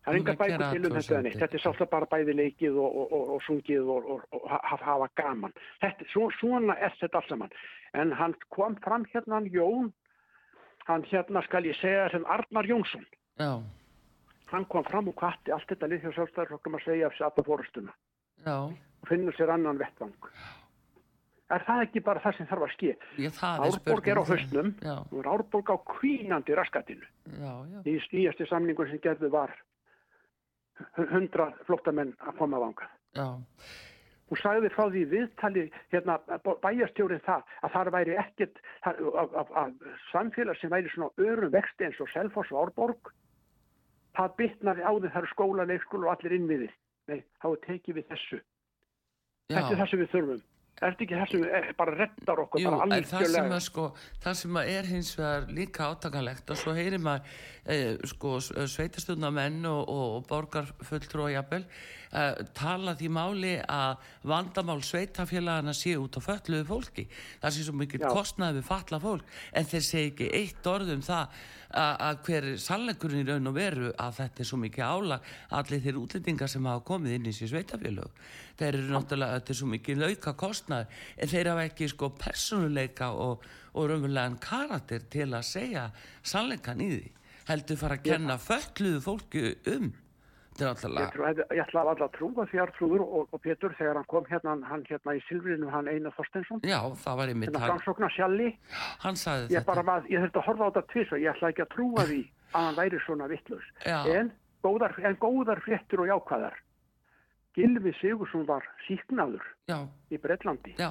Það 0.00 0.14
er 0.14 0.16
Hún 0.16 0.20
enga 0.20 0.32
að 0.32 0.38
bækur 0.40 0.56
til 0.56 0.60
um 0.60 0.68
þetta 0.70 0.86
athugasemdir. 0.88 1.22
neitt. 1.26 1.40
Þetta 1.42 1.56
er 1.58 1.62
svolítið 1.64 1.90
bara 1.90 2.06
bæði 2.14 2.34
leikið 2.38 2.76
og, 2.80 2.94
og, 3.00 3.12
og, 3.12 3.30
og 3.34 3.42
sungið 3.46 3.90
og, 3.94 4.06
og, 4.14 4.22
og 4.32 4.46
hafa, 4.50 5.08
gaman. 5.20 5.52
Þetta, 5.82 6.06
svo, 6.12 6.30
svona 6.40 6.76
er 6.80 6.94
þetta 7.00 7.20
allt 7.20 7.28
saman. 7.28 7.52
En 7.94 8.12
hann 8.16 8.34
kom 8.48 8.76
fram 8.84 9.04
hérna 9.12 9.34
hann 9.40 9.50
Jón, 9.52 9.90
hann 10.88 11.04
hérna 11.10 11.42
skal 11.44 11.68
ég 11.68 11.76
segja 11.82 12.08
sem 12.14 12.24
Arnar 12.26 12.64
Jónsson. 12.70 13.04
já, 13.38 13.60
Hann 14.50 14.64
kom 14.66 14.82
fram 14.84 15.08
og 15.08 15.14
kvatti 15.14 15.52
allt 15.54 15.68
þetta 15.70 15.86
lið 15.86 16.00
hjá 16.08 16.12
sjálfstæðarflokkum 16.16 16.74
að 16.74 16.84
segja 16.88 17.06
af 17.06 17.12
sér 17.14 17.28
alla 17.28 17.44
fórustuna 17.46 17.92
já, 18.46 18.56
og 18.66 19.06
finnur 19.08 19.36
sér 19.36 19.52
annan 19.54 19.78
vettvang. 19.78 20.16
Er 21.50 21.62
það 21.66 21.82
ekki 21.84 22.00
bara 22.06 22.22
það 22.24 22.36
sem 22.36 22.46
þarf 22.50 22.64
að 22.66 22.72
er 23.68 23.76
Árborg 23.76 24.08
er 24.10 24.18
á 24.18 24.24
Já, 24.82 24.96
nú 25.12 25.20
er 25.22 25.28
Árborg 25.30 25.70
á 25.70 25.76
kvínandi 25.92 26.54
raskatinu. 26.58 27.06
já, 27.30 27.52
já, 27.70 27.78
Í 27.86 27.94
nýjasti 28.12 28.46
samningun 28.50 28.90
sem 28.90 28.98
gerðu 29.02 29.30
var 29.30 29.54
hundra 31.12 31.50
flottamenn 31.68 32.16
að 32.26 32.36
koma 32.42 32.60
vanga. 32.62 32.90
já, 33.16 33.28
Hún 34.30 34.38
sagði 34.38 34.68
frá 34.70 34.84
því 34.86 35.00
viðtali 35.10 35.62
hérna 35.90 36.14
bæjastjórið 36.62 37.24
það 37.24 37.48
að 37.66 37.72
það 37.74 37.88
væri 37.96 38.12
ekkert 38.22 38.60
að, 38.86 39.72
samfélag 40.12 40.60
sem 40.60 40.70
væri 40.70 40.92
svona 40.92 41.10
örum 41.18 41.50
vexti 41.50 41.88
eins 41.88 41.98
og 41.98 42.12
Selfoss 42.12 42.52
og 42.54 42.60
Árborg 42.68 43.10
það 44.14 44.36
bytnaði 44.38 44.86
á 44.86 44.92
því 44.92 45.10
það 45.10 45.20
eru 45.22 45.30
skóla, 45.32 45.66
leikskóla 45.66 46.08
og 46.08 46.14
allir 46.14 46.36
innviðir. 46.36 46.72
Nei, 47.10 47.20
þá 47.42 47.48
tekið 47.66 47.98
við 47.98 48.08
þessu. 48.12 48.40
Þetta 49.50 49.66
er 49.66 49.74
já. 49.74 49.80
það 49.80 49.90
sem 49.90 50.02
við 50.02 50.12
þurfum. 50.14 50.42
Er 50.80 50.94
þetta 50.94 51.04
ekki 51.04 51.16
það 51.18 51.30
sem 51.30 51.42
við, 51.44 51.70
bara 51.76 51.94
reddar 51.98 52.40
okkur 52.40 52.62
Jú, 52.62 52.70
bara 52.72 52.98
það 53.04 53.24
sem, 53.28 53.50
að, 53.52 53.62
sko, 53.66 53.82
það 54.24 54.36
sem 54.40 54.58
að 54.60 54.70
er 54.72 54.86
hins 54.88 55.10
vegar 55.18 55.50
líka 55.58 55.88
átakanlegt 55.92 56.52
og 56.54 56.60
svo 56.62 56.72
heyrir 56.78 57.02
maður 57.04 57.34
eh, 57.74 57.98
sko, 58.08 58.32
sveitastundamenn 58.40 59.60
og, 59.68 59.82
og, 59.82 60.06
og 60.16 60.24
borgarfulltrú 60.30 61.26
og 61.26 61.34
jafnvel 61.34 61.66
eh, 61.66 62.40
tala 62.56 62.96
því 62.96 63.12
máli 63.12 63.54
að 63.60 64.08
vandamál 64.32 64.80
sveitafélagana 64.80 65.76
sé 65.76 65.98
út 66.00 66.16
á 66.16 66.20
fölluðu 66.24 66.64
fólki. 66.72 67.08
Það 67.44 67.56
sé 67.58 67.68
svo 67.68 67.76
mikið 67.76 68.08
kostnaði 68.08 68.62
við 68.62 68.68
falla 68.72 69.04
fólk 69.04 69.40
en 69.52 69.72
þeir 69.74 69.88
segi 69.92 70.14
ekki 70.14 70.32
eitt 70.40 70.72
orð 70.72 70.94
um 70.96 71.04
það 71.04 71.40
að, 71.70 71.94
að 72.08 72.20
hver 72.26 72.46
er 72.50 72.60
sannleikurinn 72.64 73.22
í 73.22 73.28
raun 73.28 73.50
og 73.50 73.56
veru 73.56 73.90
að 73.94 74.16
þetta 74.20 74.42
er 74.42 74.48
svo 74.48 74.58
mikið 74.64 74.84
álag 74.96 75.32
allir 75.60 75.82
þeir 75.84 76.00
útlendingar 76.00 76.50
sem 76.50 76.66
hafa 76.66 76.86
komið 76.88 77.16
inn 77.18 77.28
í 77.30 77.34
sér 77.36 77.52
sveitafélög 77.52 78.24
þeir 78.60 78.76
eru 78.76 78.94
náttúrulega, 78.94 79.38
þetta 79.38 79.52
er 79.54 79.58
svo 79.60 79.68
mikið 79.70 80.02
lauka 80.04 80.34
kostnaði 80.60 81.00
en 81.16 81.32
þeir 81.32 81.50
hafa 81.52 81.64
ekki 81.70 81.88
sko 81.90 82.10
persónuleika 82.20 83.10
og, 83.14 83.48
og 83.74 83.88
raunverulegan 83.90 84.38
karakter 84.42 85.08
til 85.10 85.30
að 85.32 85.48
segja 85.48 85.88
sannleikan 86.22 86.84
í 86.84 86.92
því 86.92 87.10
heldur 87.50 87.80
fara 87.80 87.98
að 87.98 88.06
kenna 88.12 88.38
fölluðu 88.38 89.02
fólki 89.08 89.50
um 89.72 89.90
Ég, 90.60 90.74
trú, 91.14 91.24
ég 91.24 91.60
ætla 91.62 91.86
alltaf 91.86 92.02
að 92.04 92.16
trúa 92.18 92.44
því 92.50 92.58
Artrúður 92.60 93.02
og, 93.06 93.30
og 93.32 93.40
Pétur 93.40 93.72
þegar 93.78 93.96
hann 93.96 94.08
kom 94.10 94.26
hérna, 94.28 94.58
hann 94.68 94.82
hérna 94.84 95.14
í 95.16 95.22
Silfrinu, 95.24 95.70
hann 95.72 95.88
Einar 95.88 96.12
Þorstensson, 96.18 96.60
já, 96.68 96.76
það 97.00 97.16
var 97.16 97.32
einmitt 97.32 97.48
hérna 97.48 97.62
hann, 97.62 97.72
framsóknar 97.78 98.12
sjalli. 98.12 98.48
hann 99.06 99.16
sagði 99.16 99.54
Ég, 99.54 99.62
þetta 99.62 99.84
bara, 99.88 100.02
ég 100.10 100.26
þurfti 100.26 100.42
að 100.42 100.46
horfa 100.50 100.66
á 100.66 100.68
þetta 100.68 100.82
tvis 100.90 101.14
og 101.14 101.22
ég 101.22 101.32
ætla 101.32 101.52
ekki 101.54 101.64
að 101.64 101.70
trúa 101.72 102.04
því 102.10 102.20
að 102.50 102.66
hann 102.66 102.76
væri 102.76 103.00
svona 103.06 103.30
vittlaus. 103.30 103.70
Já. 103.86 103.98
En 104.18 104.32
góðar, 104.66 104.98
en 105.00 105.16
góðar 105.22 105.64
fréttur 105.64 106.04
og 106.04 106.12
jákvæðar. 106.12 106.60
Gilvi 107.58 107.92
Sigursson 107.98 108.44
var 108.46 108.66
síknaður 108.86 109.42
já, 109.68 109.78
í 110.10 110.18
Breitlandi. 110.22 110.74
já, 110.78 110.90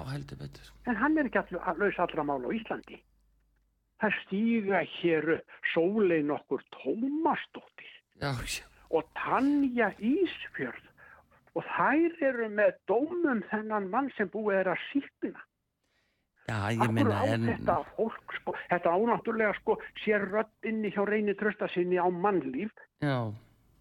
En 0.86 0.96
hann 0.96 1.18
er 1.18 1.30
ekki 1.30 1.40
allu, 1.40 1.60
að 1.64 1.80
laus 1.84 2.00
allra 2.00 2.24
mála 2.28 2.52
á 2.52 2.56
Íslandi. 2.56 3.00
Það 4.00 4.16
stíga 4.24 4.82
hér 5.00 5.30
upp 5.38 5.72
sólei 5.74 6.22
nokkur 6.24 6.64
Tómasdóttir 6.76 7.92
já, 8.20 8.32
já, 8.44 8.66
og 8.92 9.08
Tanja 9.16 9.92
Ísfjörð 10.00 10.86
og 11.58 11.66
þær 11.76 12.24
eru 12.30 12.50
með 12.54 12.76
dómum 12.88 13.44
þennan 13.50 13.90
mann 13.92 14.10
sem 14.18 14.30
búið 14.32 14.60
er 14.62 14.72
að 14.76 14.84
síkna. 14.92 15.42
já 16.50 16.60
ég 16.74 16.92
minna 16.92 17.24
en 17.26 17.48
þetta 17.50 17.76
fólk, 17.96 18.34
sko, 18.40 18.56
þetta 18.70 18.94
ánáttúrulega 18.96 19.54
sko, 19.60 19.78
sér 20.04 20.28
rödd 20.32 20.70
inni 20.70 20.92
hjá 20.92 21.04
reyni 21.08 21.36
trösta 21.36 21.68
sinni 21.74 22.00
á 22.00 22.08
mannlíf. 22.10 22.72
já, 23.02 23.32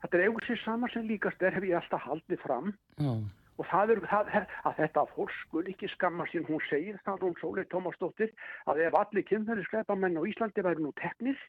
Þetta 0.02 0.18
er 0.18 0.24
eigur 0.28 0.46
sér 0.46 0.62
sama 0.62 0.88
sem 0.92 1.06
líkast 1.08 1.42
er 1.42 1.56
hef 1.56 1.66
ég 1.66 1.76
alltaf 1.78 2.04
haldið 2.06 2.42
fram. 2.44 2.72
Já, 2.98 3.12
og 3.58 3.66
það 3.66 3.94
er 3.94 4.00
það, 4.06 4.28
að 4.68 4.76
þetta 4.78 5.04
fólk 5.14 5.32
skul 5.42 5.64
ekki 5.70 5.90
skamma 5.94 6.26
sín, 6.30 6.44
hún 6.46 6.62
segir 6.68 6.98
það 7.06 7.24
hún 7.26 7.38
Sólei 7.40 7.64
Tómasdóttir 7.72 8.30
að 8.70 8.84
ef 8.86 8.98
allir 9.00 9.26
kynferði 9.26 9.64
skreipamenn 9.66 10.18
á 10.18 10.22
Íslandi 10.30 10.64
væri 10.66 10.84
nú 10.84 10.92
teknir 11.00 11.40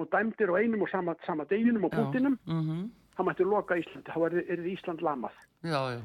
og 0.00 0.08
dæmdir 0.10 0.50
á 0.50 0.58
einum 0.58 0.82
og 0.82 0.90
sama, 0.90 1.14
sama 1.26 1.46
deginum 1.50 1.86
og 1.86 1.92
já, 1.92 2.00
punktinum, 2.00 2.38
mhm, 2.46 2.82
þá 3.14 3.22
mættu 3.28 3.46
loka 3.46 3.78
Íslandi, 3.78 4.10
þá 4.10 4.26
er, 4.26 4.38
er 4.50 4.66
Ísland 4.72 5.06
lamað. 5.06 5.38
já, 5.62 5.80
já, 5.94 6.00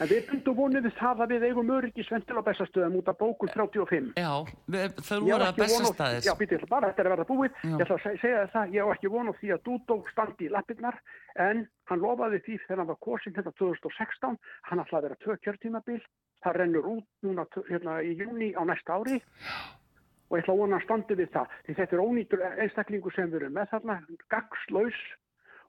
En 0.00 0.08
við 0.10 0.26
bundum 0.28 0.56
vonið 0.58 0.82
við 0.86 0.94
það 0.98 1.20
að 1.24 1.30
við 1.32 1.44
eigum 1.48 1.70
öryggisventil 1.72 2.36
á 2.36 2.42
bestastöðum 2.48 2.96
út 3.00 3.06
af 3.08 3.16
bókun 3.20 3.48
35. 3.54 4.10
Já, 4.20 4.32
við, 4.68 4.98
voru 5.24 5.46
að 5.46 5.52
á- 5.56 5.60
bestastæðis. 5.60 6.26
Já, 6.28 6.34
býtið, 6.36 6.66
bara 6.68 6.90
þetta 6.90 7.00
er 7.00 7.08
að 7.08 7.14
verða 7.16 7.28
búið. 7.30 7.50
Já. 7.62 7.70
Ég 7.72 7.84
ætla 7.86 7.96
að 7.96 8.02
seg- 8.04 8.20
segja 8.20 8.42
það, 8.52 8.74
ég 8.76 8.84
á 8.84 8.88
ekki 8.96 9.10
von 9.14 9.30
á 9.30 9.34
því 9.40 9.48
að 9.56 9.62
Dúdó 9.70 9.96
standi 10.12 10.44
í 10.46 10.52
lappirnar, 10.52 10.98
en 11.48 11.64
hann 11.88 12.00
lofaði 12.04 12.42
því 12.44 12.58
þegar 12.66 12.78
hann 12.82 12.90
var 12.92 13.00
kosin 13.08 13.34
hérna 13.38 13.52
2016, 13.56 14.38
hann 14.68 14.84
ætlaði 14.84 15.00
að 15.00 15.06
vera 15.08 15.20
tvö 15.24 15.38
kjörtímabil, 15.46 16.00
það 16.44 16.56
rennur 16.60 16.86
út 16.92 17.06
núna 17.24 17.46
hérna 17.70 17.96
í 18.04 18.12
júni 18.20 18.52
á 18.52 18.62
næsta 18.68 19.00
ári 19.00 19.16
og 20.28 20.36
ég 20.36 20.42
ætla 20.44 20.54
að 20.54 20.58
vona 20.60 20.76
að 20.76 20.84
standi 20.84 21.14
við 21.14 21.30
það. 21.32 21.46
Því 21.66 21.74
þetta 21.80 21.96
er 21.96 22.02
ónýtur 22.04 22.40
einstaklingu 22.60 23.10
sem 23.14 23.30
við 23.30 23.40
erum 23.40 23.54
með 23.56 23.68
þarna, 23.72 23.96
gagslaus 24.28 24.98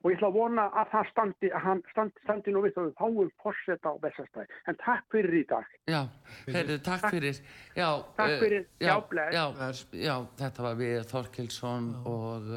og 0.02 0.10
ég 0.10 0.18
ætla 0.18 0.30
að 0.30 0.36
vona 0.38 0.66
að 0.80 0.92
það 0.92 1.10
standi, 1.12 1.50
að 1.52 1.64
hann 1.66 1.82
standi, 1.92 2.22
standi 2.26 2.54
nú 2.54 2.62
við 2.64 2.76
þá 2.76 2.80
við 2.84 2.92
fáum 3.00 3.32
forseta 3.42 3.92
á 3.92 3.94
bestastæði. 4.04 4.60
En 4.70 4.78
takk 4.84 5.08
fyrir 5.14 5.38
í 5.40 5.44
dag. 5.50 5.72
Já, 5.90 6.00
heyrðu, 6.46 6.78
takk 6.86 7.08
fyrir. 7.08 7.42
Já, 7.74 7.88
Takk 8.18 8.34
eh, 8.34 8.38
fyrir. 8.44 8.68
Já, 8.78 8.94
Já, 9.32 9.44
já, 9.58 9.68
já, 10.04 10.14
þetta 10.38 10.66
var 10.68 10.78
við 10.78 11.02
Þorkilsson 11.12 11.90
og 12.08 12.52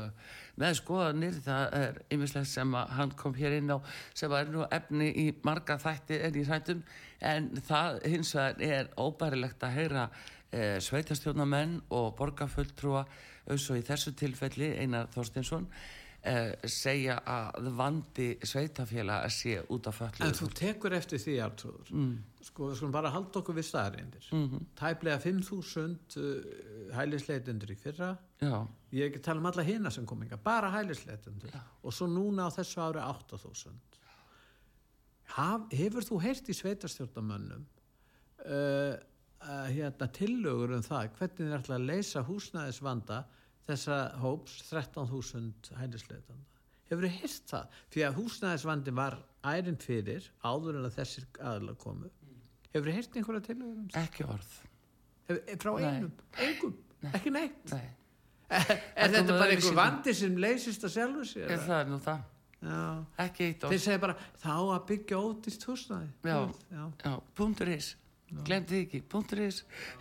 með 0.61 0.75
skoðanir, 0.81 1.39
það 1.45 1.77
er 1.79 1.97
ymislegt 2.13 2.51
sem 2.51 2.75
að 2.77 2.91
hann 2.97 3.15
kom 3.17 3.33
hér 3.37 3.57
inn 3.57 3.71
á 3.71 3.77
sem 4.17 4.33
er 4.35 4.51
nú 4.51 4.65
efni 4.69 5.09
í 5.09 5.25
marga 5.47 5.79
þætti 5.81 6.19
en 6.27 6.37
í 6.37 6.43
þættum 6.47 6.83
en 7.31 7.49
það 7.65 7.99
hins 8.11 8.35
vegar 8.35 8.61
er 8.67 8.91
óbærilegt 8.99 9.65
að 9.65 9.75
heyra 9.77 10.05
uh, 10.11 10.77
sveitastjónamenn 10.83 11.79
og 11.89 12.13
borgarfulltrúa 12.19 13.05
eins 13.49 13.67
og 13.71 13.79
í 13.79 13.85
þessu 13.85 14.13
tilfelli 14.17 14.73
Einar 14.83 15.09
Þorstinsson 15.13 15.67
segja 16.69 17.15
að 17.25 17.69
vandi 17.73 18.27
sveitafélag 18.45 19.23
sé 19.33 19.55
út 19.73 19.87
af 19.89 19.95
föllu 19.97 20.25
En 20.27 20.35
þú 20.37 20.49
tekur 20.53 20.93
eftir 20.93 21.17
því, 21.17 21.37
Artrúður. 21.41 21.89
Mm. 21.97 22.11
Sko, 22.45 22.67
við 22.69 22.77
skulum 22.77 22.93
bara 22.93 23.09
halda 23.13 23.41
okkur 23.41 23.57
við 23.57 23.65
staðarindir. 23.69 24.27
Mhm. 24.33 24.67
Tæplega 24.77 25.17
5.000 25.21 26.19
uh, 26.21 26.93
hælisleitundur 26.97 27.73
í 27.73 27.77
fyrra. 27.77 28.11
Já, 28.41 28.67
Ég 28.91 29.07
ekki 29.07 29.21
að 29.21 29.27
tala 29.29 29.39
um 29.39 29.47
alla 29.47 29.63
hina 29.63 29.91
sem 29.93 30.05
kom 30.05 30.23
inga, 30.23 30.37
bara 30.37 30.71
hælisleitundur. 30.73 31.53
Og 31.83 31.93
svo 31.95 32.09
núna 32.11 32.49
á 32.49 32.49
þessu 32.51 32.81
ári 32.83 32.99
8.000. 32.99 33.77
Haf, 35.37 35.69
hefur 35.71 36.03
þú 36.03 36.17
heyrt 36.25 36.49
í 36.51 36.55
sveitarstjórnamönnum 36.57 37.63
uh, 38.45 38.97
uh, 39.47 39.67
hérna, 39.71 40.09
tillögur 40.11 40.75
um 40.75 40.83
það 40.83 41.13
hvernig 41.17 41.37
þið 41.39 41.55
ætla 41.59 41.77
að 41.77 41.87
leysa 41.87 42.25
húsnæðisvanda 42.27 43.21
þessa 43.71 43.97
hóps 44.21 44.57
13.000 44.69 45.75
hælisleitanda? 45.79 46.47
Hefur 46.91 47.07
þið 47.07 47.15
heyrt 47.21 47.51
það? 47.53 47.77
Því 47.93 48.03
að 48.07 48.17
húsnæðisvandi 48.19 48.93
var 48.97 49.17
ærin 49.47 49.79
fyrir 49.79 50.27
áður 50.43 50.81
en 50.81 50.89
að 50.89 50.97
þessir 50.99 51.27
aðla 51.53 51.75
komu. 51.79 52.11
Hefur 52.73 52.89
þið 52.89 52.97
heyrt 52.99 53.17
einhverja 53.21 53.55
um 53.55 53.87
það? 53.87 54.03
ekki 54.03 54.27
orð. 54.27 54.51
Hef, 55.29 55.41
frá 55.63 55.71
Nei. 55.77 55.87
einum? 55.95 56.11
Engum? 56.47 56.77
Ekki 57.11 57.33
neitt? 57.33 57.73
Nei, 57.73 57.89
Er, 58.51 58.65
Það 58.67 58.79
er 58.99 59.11
þetta 59.13 59.27
kom 59.31 59.37
bara 59.39 59.53
einhver 59.55 59.75
vandi 59.77 60.13
sem 60.19 60.33
leysist 60.43 60.83
að 60.83 60.91
sjálfu 60.97 61.21
sér? 61.29 61.51
er 61.55 61.61
það 61.63 61.77
er 61.77 61.87
nú 61.87 61.99
það. 62.03 62.23
Já. 62.61 62.79
Ekki 63.23 63.45
eitt 63.47 63.63
orð. 63.63 63.71
Þeir 63.73 63.81
segja 63.85 64.01
bara, 64.03 64.15
þá 64.41 64.51
að 64.59 64.81
byggja 64.89 65.19
ódýrt 65.23 65.63
húsnæði. 65.69 66.09
Já. 66.27 66.35
Já. 66.75 66.83
Já, 67.05 67.13
punktur 67.39 67.71
is 67.71 67.93
glemdi 68.45 68.75
þið 68.75 68.83
ekki, 68.85 69.01
punktur 69.11 69.43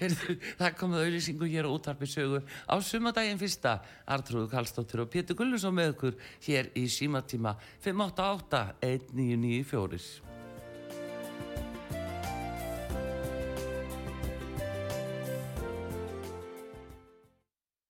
Heyrðu, 0.00 0.36
það 0.60 0.76
komið 0.80 1.04
auðlýsingu 1.04 1.50
hér 1.50 1.68
á 1.68 1.70
útarpi 1.74 2.08
sögu. 2.10 2.42
Á 2.70 2.74
sumadaginn 2.84 3.40
fyrsta 3.40 3.76
Artrúðu 4.06 4.50
Karlsdóttir 4.52 5.04
og 5.04 5.12
Pétur 5.12 5.38
Gullusson 5.38 5.76
með 5.76 5.94
ykkur 5.94 6.18
hér 6.46 6.72
í 6.78 6.86
símatíma. 6.90 7.56
588 7.84 8.64
1994 8.80 10.39